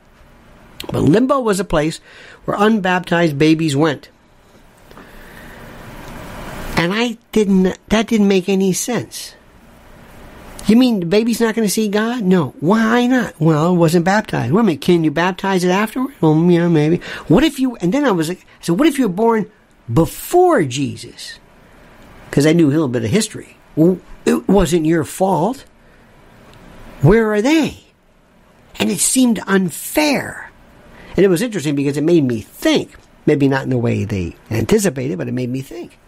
But 0.90 1.02
limbo 1.02 1.38
was 1.38 1.60
a 1.60 1.64
place 1.64 2.00
where 2.44 2.56
unbaptized 2.58 3.38
babies 3.38 3.76
went. 3.76 4.08
And 6.76 6.92
I 6.92 7.18
didn't, 7.30 7.78
that 7.90 8.08
didn't 8.08 8.28
make 8.28 8.48
any 8.48 8.72
sense. 8.72 9.34
You 10.66 10.76
mean 10.76 11.00
the 11.00 11.06
baby's 11.06 11.40
not 11.40 11.54
going 11.54 11.66
to 11.66 11.72
see 11.72 11.88
God? 11.88 12.22
No. 12.22 12.54
Why 12.60 13.06
not? 13.06 13.40
Well, 13.40 13.74
it 13.74 13.78
wasn't 13.78 14.04
baptized. 14.04 14.52
Wait 14.52 14.60
a 14.60 14.64
minute, 14.64 14.80
can 14.80 15.04
you 15.04 15.10
baptize 15.10 15.64
it 15.64 15.70
afterward? 15.70 16.14
Well, 16.20 16.36
yeah, 16.50 16.68
maybe. 16.68 16.98
What 17.28 17.44
if 17.44 17.58
you, 17.58 17.76
and 17.76 17.92
then 17.92 18.04
I 18.04 18.10
was 18.10 18.28
like, 18.28 18.44
so 18.60 18.74
what 18.74 18.88
if 18.88 18.98
you're 18.98 19.08
born 19.08 19.50
before 19.92 20.64
Jesus? 20.64 21.38
Because 22.28 22.46
I 22.46 22.52
knew 22.52 22.68
a 22.68 22.70
little 22.70 22.88
bit 22.88 23.04
of 23.04 23.10
history. 23.10 23.56
Well, 23.74 24.00
it 24.24 24.48
wasn't 24.48 24.86
your 24.86 25.04
fault. 25.04 25.64
Where 27.00 27.32
are 27.32 27.42
they? 27.42 27.84
And 28.78 28.90
it 28.90 29.00
seemed 29.00 29.40
unfair. 29.46 30.50
And 31.16 31.24
it 31.24 31.28
was 31.28 31.42
interesting 31.42 31.74
because 31.74 31.96
it 31.96 32.04
made 32.04 32.24
me 32.24 32.40
think. 32.40 32.94
Maybe 33.26 33.48
not 33.48 33.64
in 33.64 33.70
the 33.70 33.78
way 33.78 34.04
they 34.04 34.36
anticipated, 34.50 35.18
but 35.18 35.28
it 35.28 35.32
made 35.32 35.50
me 35.50 35.60
think. 35.60 35.98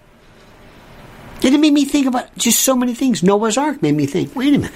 And 1.43 1.55
it 1.55 1.59
made 1.59 1.73
me 1.73 1.85
think 1.85 2.07
about 2.07 2.37
just 2.37 2.61
so 2.61 2.77
many 2.77 2.95
things. 2.95 3.23
Noah's 3.23 3.59
Ark 3.59 3.83
made 3.83 3.95
me 3.95 4.07
think, 4.07 4.37
wait 4.37 4.55
a 4.55 4.59
minute. 4.59 4.73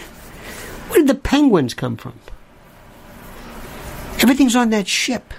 Where 0.89 1.01
did 1.01 1.09
the 1.09 1.15
penguins 1.15 1.75
come 1.75 1.97
from? 1.97 2.19
Everything's 4.21 4.57
on 4.57 4.71
that 4.71 4.89
ship. 4.89 5.35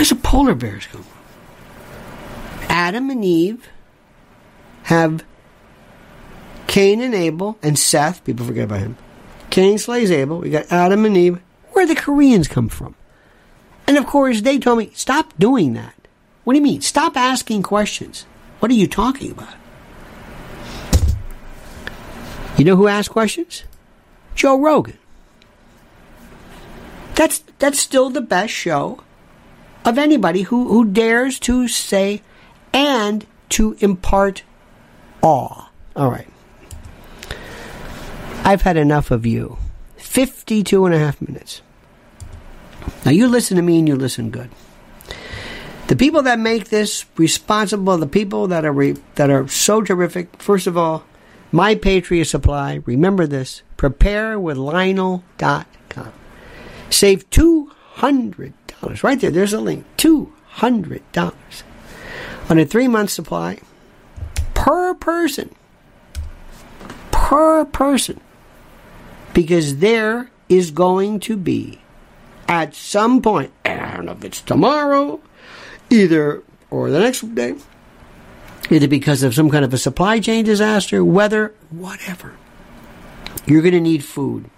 Where's 0.00 0.08
the 0.08 0.14
polar 0.14 0.54
bears 0.54 0.86
come 0.86 1.02
from? 1.02 1.18
Adam 2.70 3.10
and 3.10 3.22
Eve 3.22 3.68
have 4.84 5.26
Cain 6.68 7.02
and 7.02 7.14
Abel 7.14 7.58
and 7.62 7.78
Seth. 7.78 8.24
People 8.24 8.46
forget 8.46 8.64
about 8.64 8.80
him. 8.80 8.96
Cain 9.50 9.76
slays 9.76 10.10
Abel. 10.10 10.38
We 10.38 10.48
got 10.48 10.72
Adam 10.72 11.04
and 11.04 11.18
Eve. 11.18 11.38
Where 11.72 11.84
do 11.84 11.92
the 11.92 12.00
Koreans 12.00 12.48
come 12.48 12.70
from? 12.70 12.94
And 13.86 13.98
of 13.98 14.06
course, 14.06 14.40
they 14.40 14.58
told 14.58 14.78
me, 14.78 14.90
stop 14.94 15.34
doing 15.38 15.74
that. 15.74 16.08
What 16.44 16.54
do 16.54 16.60
you 16.60 16.64
mean? 16.64 16.80
Stop 16.80 17.14
asking 17.14 17.62
questions. 17.62 18.24
What 18.60 18.70
are 18.70 18.76
you 18.76 18.86
talking 18.86 19.32
about? 19.32 19.54
You 22.56 22.64
know 22.64 22.76
who 22.76 22.88
asks 22.88 23.12
questions? 23.12 23.64
Joe 24.34 24.58
Rogan. 24.58 24.96
That's 27.16 27.40
that's 27.58 27.78
still 27.78 28.08
the 28.08 28.22
best 28.22 28.54
show 28.54 29.04
of 29.84 29.98
anybody 29.98 30.42
who, 30.42 30.68
who 30.68 30.84
dares 30.84 31.38
to 31.40 31.66
say 31.68 32.22
and 32.72 33.26
to 33.50 33.76
impart 33.80 34.42
awe. 35.22 35.68
All 35.96 36.10
right. 36.10 36.28
I've 38.44 38.62
had 38.62 38.76
enough 38.76 39.10
of 39.10 39.26
you. 39.26 39.58
52 39.96 40.86
and 40.86 40.94
a 40.94 40.98
half 40.98 41.20
minutes. 41.20 41.62
Now 43.04 43.10
you 43.10 43.28
listen 43.28 43.56
to 43.56 43.62
me 43.62 43.78
and 43.78 43.88
you 43.88 43.96
listen 43.96 44.30
good. 44.30 44.50
The 45.88 45.96
people 45.96 46.22
that 46.22 46.38
make 46.38 46.68
this 46.68 47.04
responsible, 47.16 47.98
the 47.98 48.06
people 48.06 48.46
that 48.48 48.64
are 48.64 48.72
re, 48.72 48.96
that 49.16 49.28
are 49.28 49.46
so 49.48 49.82
terrific. 49.82 50.40
First 50.40 50.66
of 50.66 50.78
all, 50.78 51.04
my 51.52 51.74
Patriot 51.74 52.24
Supply. 52.26 52.80
Remember 52.86 53.26
this. 53.26 53.62
Preparewithlionel.com. 53.76 56.12
Save 56.90 57.28
two 57.30 57.72
hundred 57.94 58.52
dollars 58.80 59.04
right 59.04 59.20
there. 59.20 59.30
There's 59.30 59.52
a 59.52 59.60
link. 59.60 59.84
Two 59.96 60.32
hundred 60.46 61.02
dollars 61.12 61.64
on 62.48 62.58
a 62.58 62.64
three 62.64 62.88
month 62.88 63.10
supply 63.10 63.58
per 64.54 64.94
person. 64.94 65.54
Per 67.10 67.64
person. 67.66 68.20
Because 69.32 69.78
there 69.78 70.30
is 70.48 70.70
going 70.72 71.20
to 71.20 71.36
be 71.36 71.80
at 72.48 72.74
some 72.74 73.22
point, 73.22 73.52
I 73.64 73.94
don't 73.94 74.06
know 74.06 74.12
if 74.12 74.24
it's 74.24 74.40
tomorrow, 74.40 75.20
either 75.88 76.42
or 76.68 76.90
the 76.90 76.98
next 76.98 77.20
day, 77.36 77.54
either 78.70 78.88
because 78.88 79.22
of 79.22 79.36
some 79.36 79.50
kind 79.50 79.64
of 79.64 79.72
a 79.72 79.78
supply 79.78 80.18
chain 80.18 80.44
disaster, 80.44 81.04
weather, 81.04 81.54
whatever. 81.70 82.34
You're 83.46 83.62
going 83.62 83.74
to 83.74 83.80
need 83.80 84.04
food. 84.04 84.50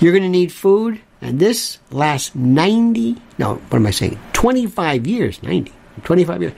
You're 0.00 0.12
going 0.12 0.24
to 0.24 0.28
need 0.28 0.52
food, 0.52 1.00
and 1.24 1.40
this 1.40 1.78
lasts 1.90 2.34
90, 2.34 3.16
no, 3.38 3.54
what 3.54 3.78
am 3.78 3.86
I 3.86 3.92
saying? 3.92 4.20
25 4.34 5.06
years, 5.06 5.42
90, 5.42 5.72
25 6.02 6.42
years. 6.42 6.52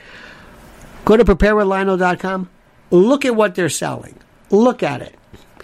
Go 1.04 1.16
to 1.16 1.24
preparewithlionel.com. 1.24 2.50
Look 2.90 3.24
at 3.24 3.36
what 3.36 3.54
they're 3.54 3.68
selling. 3.68 4.18
Look 4.50 4.82
at 4.82 5.02
it. 5.02 5.14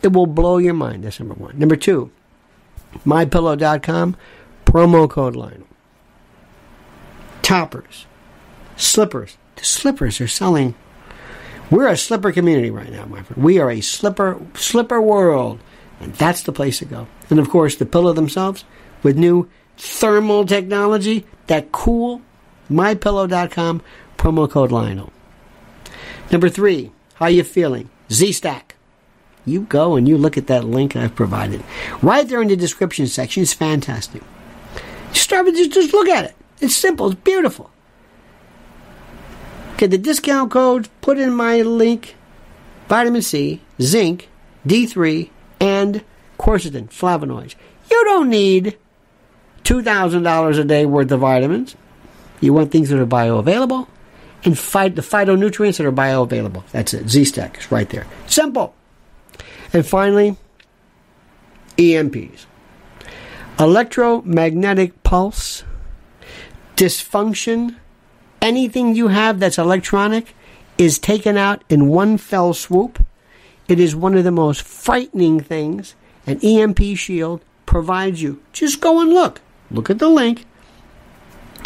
It 0.05 0.12
will 0.12 0.26
blow 0.26 0.59
your 0.59 0.74
mind. 0.74 1.03
That's 1.03 1.18
number 1.18 1.34
one. 1.34 1.59
Number 1.59 1.74
two, 1.74 2.12
mypillow.com, 3.05 4.16
promo 4.66 5.11
code 5.11 5.34
Lionel. 5.34 5.66
Toppers, 7.42 8.07
slippers. 8.76 9.36
The 9.57 9.64
slippers 9.64 10.20
are 10.20 10.28
selling. 10.28 10.76
We're 11.72 11.88
a 11.88 11.96
slipper 11.96 12.30
community 12.30 12.70
right 12.70 12.90
now, 12.90 13.07
my 13.07 13.22
friend. 13.22 13.42
We 13.42 13.59
are 13.59 13.70
a 13.70 13.80
slipper 13.80 14.40
slipper 14.55 15.03
world, 15.03 15.59
and 15.98 16.14
that's 16.14 16.44
the 16.44 16.53
place 16.53 16.78
to 16.78 16.84
go. 16.84 17.09
And 17.30 17.40
of 17.40 17.50
course, 17.50 17.74
the 17.74 17.86
pillow 17.86 18.12
themselves 18.12 18.64
with 19.03 19.16
new 19.16 19.48
thermal 19.76 20.46
technology, 20.46 21.26
that 21.46 21.72
cool 21.72 22.22
mypillow.com 22.70 23.82
promo 24.16 24.50
code 24.50 24.72
Lionel. 24.72 25.12
Number 26.30 26.48
three, 26.48 26.92
how 27.14 27.26
you 27.26 27.44
feeling? 27.44 27.90
Z-Stack. 28.11 28.76
You 29.44 29.62
go 29.62 29.96
and 29.96 30.09
you 30.09 30.16
look 30.16 30.38
at 30.38 30.46
that 30.46 30.64
link 30.64 30.94
I've 30.94 31.14
provided. 31.14 31.62
Right 32.00 32.28
there 32.28 32.40
in 32.40 32.48
the 32.48 32.57
description 32.57 33.07
section. 33.07 33.42
It's 33.42 33.53
fantastic. 33.53 34.22
Start 35.12 35.46
with 35.46 35.57
just, 35.57 35.72
just 35.72 35.92
look 35.92 36.09
at 36.09 36.24
it. 36.24 36.34
It's 36.61 36.76
simple. 36.76 37.11
It's 37.11 37.20
beautiful. 37.20 37.70
Okay, 39.74 39.88
the 39.88 39.98
discount 39.98 40.53
code, 40.53 40.88
put 41.00 41.18
in 41.18 41.34
my 41.34 41.62
link, 41.62 42.14
vitamin 42.88 43.22
C, 43.22 43.61
zinc, 43.80 44.28
D3, 44.66 45.28
and 45.59 46.05
quercetin, 46.38 46.88
flavonoids. 46.88 47.57
You 47.90 48.05
don't 48.05 48.30
need 48.30 48.78
$2,000 49.65 50.59
a 50.59 50.65
day 50.65 50.87
worth 50.87 51.11
of 51.11 51.21
vitamins. 51.21 51.77
You 52.41 52.53
want 52.53 52.73
things 52.73 52.89
that 52.89 52.99
are 53.01 53.07
bioavailable 53.07 53.87
and 54.45 54.59
fight 54.59 54.97
the 54.97 55.03
phytonutrients 55.03 55.79
that 55.79 55.87
are 55.87 55.93
bioavailable. 55.93 56.65
That's 56.73 56.95
it. 56.95 57.09
Z-Stack 57.09 57.59
is 57.59 57.71
right 57.71 57.89
there. 57.89 58.07
Simple. 58.27 58.75
And 59.73 59.87
finally, 59.87 60.37
EMPs. 61.77 62.47
Electromagnetic 63.59 65.03
pulse, 65.03 65.63
dysfunction, 66.77 67.77
anything 68.41 68.97
you 68.97 69.09
have 69.09 69.39
that's 69.39 69.59
electronic 69.59 70.35
is 70.79 70.99
taken 70.99 71.37
out 71.37 71.63
in 71.69 71.89
one 71.89 72.19
fell 72.19 72.55
swoop. 72.55 73.05
It 73.69 73.79
is 73.79 73.95
one 73.95 74.17
of 74.17 74.25
the 74.25 74.33
most 74.33 74.63
frightening 74.63 75.41
things 75.41 75.95
an 76.27 76.39
EMP 76.41 76.97
shield 76.97 77.43
provides 77.67 78.23
you. 78.23 78.43
Just 78.53 78.81
go 78.81 79.01
and 79.01 79.11
look. 79.11 79.41
Look 79.73 79.91
at 79.91 79.99
the 79.99 80.09
link. 80.09 80.45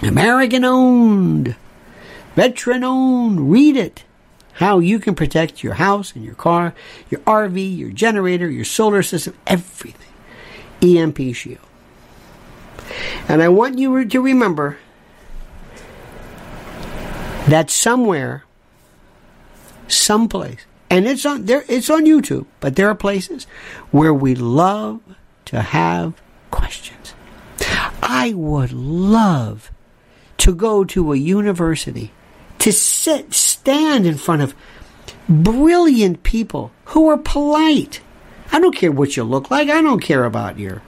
American 0.03 0.65
owned, 0.65 1.57
veteran 2.35 2.85
owned. 2.85 3.51
Read 3.51 3.77
it. 3.77 4.05
How 4.55 4.79
you 4.79 4.99
can 4.99 5.15
protect 5.15 5.63
your 5.63 5.75
house 5.75 6.15
and 6.15 6.25
your 6.25 6.35
car, 6.35 6.75
your 7.11 7.21
RV, 7.23 7.77
your 7.77 7.91
generator, 7.91 8.49
your 8.49 8.65
solar 8.65 9.03
system, 9.03 9.35
everything. 9.47 10.07
EMP 10.83 11.35
shield. 11.35 11.59
And 13.29 13.43
I 13.43 13.49
want 13.49 13.79
you 13.79 14.05
to 14.05 14.21
remember 14.21 14.79
that 17.49 17.71
somewhere, 17.71 18.45
someplace, 19.89 20.65
and 20.89 21.07
it's 21.07 21.27
on 21.27 21.47
there 21.47 21.65
it's 21.69 21.91
on 21.91 22.05
YouTube, 22.05 22.47
but 22.61 22.77
there 22.77 22.89
are 22.89 22.95
places 22.95 23.47
where 23.91 24.15
we 24.15 24.35
love 24.35 25.01
to 25.47 25.61
have 25.61 26.15
questions. 26.51 27.16
I 28.03 28.33
would 28.35 28.73
love 28.73 29.71
to 30.39 30.55
go 30.55 30.85
to 30.85 31.13
a 31.13 31.17
university 31.17 32.13
to 32.59 32.73
sit 32.73 33.33
stand 33.33 34.07
in 34.07 34.17
front 34.17 34.43
of 34.43 34.55
brilliant 35.29 36.23
people 36.23 36.73
who 36.87 37.09
are 37.09 37.19
polite. 37.19 38.01
I 38.53 38.61
don't 38.61 38.77
care 38.77 38.93
what 38.93 39.17
you 39.17 39.25
look 39.25 39.51
like. 39.51 39.69
I 39.69 39.83
don't 39.83 40.01
care 40.01 40.25
about 40.25 40.59
your 40.59 40.83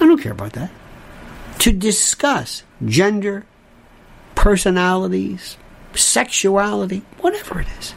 I 0.00 0.06
don't 0.06 0.20
care 0.20 0.32
about 0.32 0.54
that. 0.54 0.70
To 1.60 1.72
discuss 1.72 2.62
gender, 2.86 3.44
personalities, 4.34 5.58
sexuality, 5.94 7.02
whatever 7.18 7.60
it 7.60 7.66
is. 7.78 7.94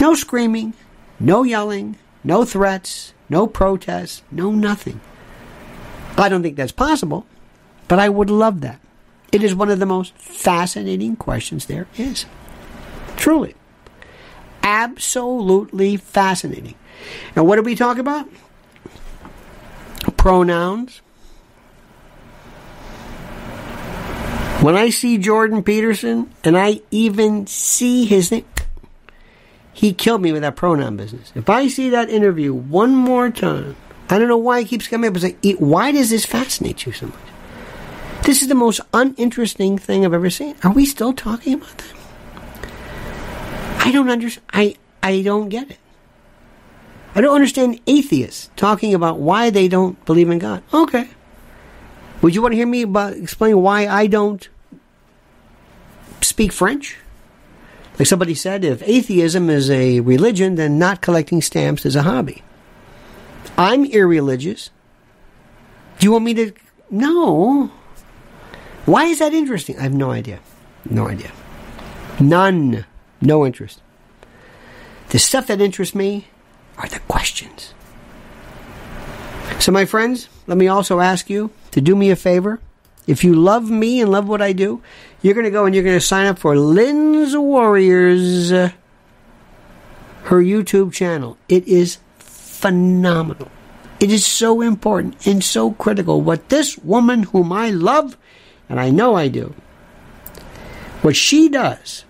No 0.00 0.14
screaming, 0.14 0.74
no 1.18 1.42
yelling, 1.42 1.96
no 2.22 2.44
threats, 2.44 3.12
no 3.28 3.48
protests, 3.48 4.22
no 4.30 4.52
nothing. 4.52 5.00
I 6.18 6.28
don't 6.28 6.42
think 6.42 6.56
that's 6.56 6.72
possible, 6.72 7.26
but 7.86 7.98
I 7.98 8.08
would 8.08 8.30
love 8.30 8.60
that. 8.62 8.80
It 9.30 9.42
is 9.42 9.54
one 9.54 9.70
of 9.70 9.78
the 9.78 9.86
most 9.86 10.16
fascinating 10.16 11.16
questions 11.16 11.66
there 11.66 11.86
is. 11.96 12.26
Truly. 13.16 13.54
Absolutely 14.62 15.96
fascinating. 15.96 16.74
Now, 17.36 17.44
what 17.44 17.56
did 17.56 17.64
we 17.64 17.74
talk 17.74 17.98
about? 17.98 18.28
Pronouns. 20.16 21.00
When 24.60 24.76
I 24.76 24.90
see 24.90 25.18
Jordan 25.18 25.62
Peterson 25.62 26.34
and 26.42 26.58
I 26.58 26.80
even 26.90 27.46
see 27.46 28.06
his 28.06 28.32
name, 28.32 28.44
he 29.72 29.92
killed 29.92 30.20
me 30.20 30.32
with 30.32 30.42
that 30.42 30.56
pronoun 30.56 30.96
business. 30.96 31.30
If 31.36 31.48
I 31.48 31.68
see 31.68 31.90
that 31.90 32.10
interview 32.10 32.52
one 32.52 32.92
more 32.92 33.30
time, 33.30 33.76
I 34.10 34.18
don't 34.18 34.28
know 34.28 34.38
why 34.38 34.60
it 34.60 34.68
keeps 34.68 34.88
coming 34.88 35.08
up 35.08 35.14
and 35.14 35.22
saying, 35.22 35.56
why 35.58 35.92
does 35.92 36.10
this 36.10 36.24
fascinate 36.24 36.86
you 36.86 36.92
so 36.92 37.06
much? 37.06 37.16
This 38.24 38.42
is 38.42 38.48
the 38.48 38.54
most 38.54 38.80
uninteresting 38.92 39.78
thing 39.78 40.04
I've 40.04 40.14
ever 40.14 40.30
seen. 40.30 40.56
Are 40.64 40.72
we 40.72 40.86
still 40.86 41.12
talking 41.12 41.54
about 41.54 41.76
that? 41.78 41.94
I 43.80 43.92
don't 43.92 44.10
understand. 44.10 44.46
I, 44.52 44.76
I 45.02 45.22
don't 45.22 45.48
get 45.48 45.70
it. 45.70 45.78
I 47.14 47.20
don't 47.20 47.34
understand 47.34 47.80
atheists 47.86 48.50
talking 48.56 48.94
about 48.94 49.18
why 49.18 49.50
they 49.50 49.68
don't 49.68 50.02
believe 50.04 50.30
in 50.30 50.38
God. 50.38 50.62
Okay. 50.72 51.08
Would 52.20 52.34
you 52.34 52.42
want 52.42 52.52
to 52.52 52.56
hear 52.56 52.66
me 52.66 52.82
about 52.82 53.14
explain 53.14 53.60
why 53.60 53.86
I 53.86 54.06
don't 54.06 54.48
speak 56.20 56.52
French? 56.52 56.96
Like 57.98 58.06
somebody 58.06 58.34
said, 58.34 58.64
if 58.64 58.82
atheism 58.86 59.50
is 59.50 59.70
a 59.70 60.00
religion, 60.00 60.54
then 60.56 60.78
not 60.78 61.00
collecting 61.00 61.42
stamps 61.42 61.86
is 61.86 61.96
a 61.96 62.02
hobby. 62.02 62.42
I'm 63.58 63.84
irreligious. 63.84 64.70
Do 65.98 66.06
you 66.06 66.12
want 66.12 66.24
me 66.24 66.34
to? 66.34 66.52
No. 66.90 67.72
Why 68.86 69.06
is 69.06 69.18
that 69.18 69.34
interesting? 69.34 69.78
I 69.78 69.82
have 69.82 69.92
no 69.92 70.12
idea. 70.12 70.38
No 70.88 71.08
idea. 71.08 71.32
None. 72.20 72.86
No 73.20 73.44
interest. 73.44 73.82
The 75.08 75.18
stuff 75.18 75.48
that 75.48 75.60
interests 75.60 75.94
me 75.94 76.28
are 76.78 76.88
the 76.88 77.00
questions. 77.00 77.74
So, 79.58 79.72
my 79.72 79.84
friends, 79.86 80.28
let 80.46 80.56
me 80.56 80.68
also 80.68 81.00
ask 81.00 81.28
you 81.28 81.50
to 81.72 81.80
do 81.80 81.96
me 81.96 82.10
a 82.10 82.16
favor. 82.16 82.60
If 83.08 83.24
you 83.24 83.34
love 83.34 83.68
me 83.70 84.00
and 84.00 84.12
love 84.12 84.28
what 84.28 84.40
I 84.40 84.52
do, 84.52 84.82
you're 85.20 85.34
going 85.34 85.44
to 85.44 85.50
go 85.50 85.64
and 85.64 85.74
you're 85.74 85.82
going 85.82 85.98
to 85.98 86.00
sign 86.00 86.26
up 86.26 86.38
for 86.38 86.56
Lynn's 86.56 87.36
Warriors, 87.36 88.52
uh, 88.52 88.70
her 90.24 90.40
YouTube 90.40 90.92
channel. 90.92 91.38
It 91.48 91.66
is 91.66 91.98
phenomenal. 92.58 93.50
It 94.00 94.10
is 94.10 94.26
so 94.26 94.60
important 94.60 95.26
and 95.26 95.42
so 95.42 95.72
critical 95.72 96.20
what 96.20 96.48
this 96.48 96.76
woman, 96.78 97.24
whom 97.24 97.52
I 97.52 97.70
love, 97.70 98.16
and 98.68 98.80
I 98.80 98.90
know 98.90 99.14
I 99.14 99.28
do, 99.28 99.54
what 101.02 101.16
she 101.16 101.48
does 101.48 102.04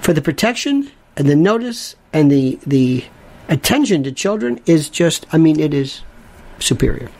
for 0.00 0.12
the 0.12 0.22
protection 0.22 0.90
and 1.16 1.28
the 1.28 1.36
notice 1.36 1.94
and 2.12 2.30
the 2.30 2.58
the 2.66 3.04
attention 3.48 4.02
to 4.04 4.12
children 4.12 4.60
is 4.66 4.88
just 4.88 5.26
I 5.32 5.38
mean 5.38 5.60
it 5.60 5.74
is 5.74 6.02
superior. 6.58 7.10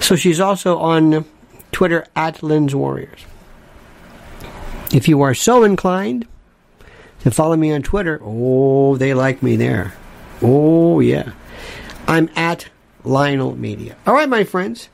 So 0.00 0.16
she's 0.16 0.40
also 0.40 0.78
on 0.78 1.24
Twitter 1.72 2.06
at 2.14 2.42
Lynn's 2.42 2.74
Warriors. 2.74 3.20
If 4.92 5.08
you 5.08 5.22
are 5.22 5.34
so 5.34 5.62
inclined 5.62 6.26
to 7.20 7.30
follow 7.30 7.56
me 7.56 7.72
on 7.72 7.82
Twitter, 7.82 8.20
oh, 8.22 8.96
they 8.96 9.14
like 9.14 9.42
me 9.42 9.56
there. 9.56 9.94
Oh, 10.42 11.00
yeah. 11.00 11.32
I'm 12.06 12.30
at 12.34 12.68
Lionel 13.04 13.56
Media. 13.56 13.96
All 14.06 14.14
right, 14.14 14.28
my 14.28 14.44
friends. 14.44 14.88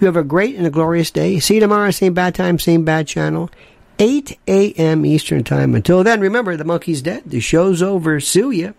You 0.00 0.06
have 0.06 0.16
a 0.16 0.24
great 0.24 0.56
and 0.56 0.66
a 0.66 0.70
glorious 0.70 1.10
day. 1.10 1.38
See 1.38 1.54
you 1.54 1.60
tomorrow, 1.60 1.90
same 1.90 2.14
bad 2.14 2.34
time, 2.34 2.58
same 2.58 2.84
bad 2.84 3.06
channel, 3.06 3.50
8 3.98 4.38
a.m. 4.48 5.06
Eastern 5.06 5.44
Time. 5.44 5.74
Until 5.74 6.02
then, 6.02 6.20
remember, 6.20 6.56
the 6.56 6.64
monkey's 6.64 7.00
dead. 7.00 7.22
The 7.26 7.40
show's 7.40 7.80
over. 7.82 8.18
Sue 8.20 8.50
ya. 8.50 8.72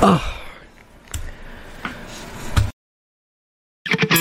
Oh. 0.00 0.37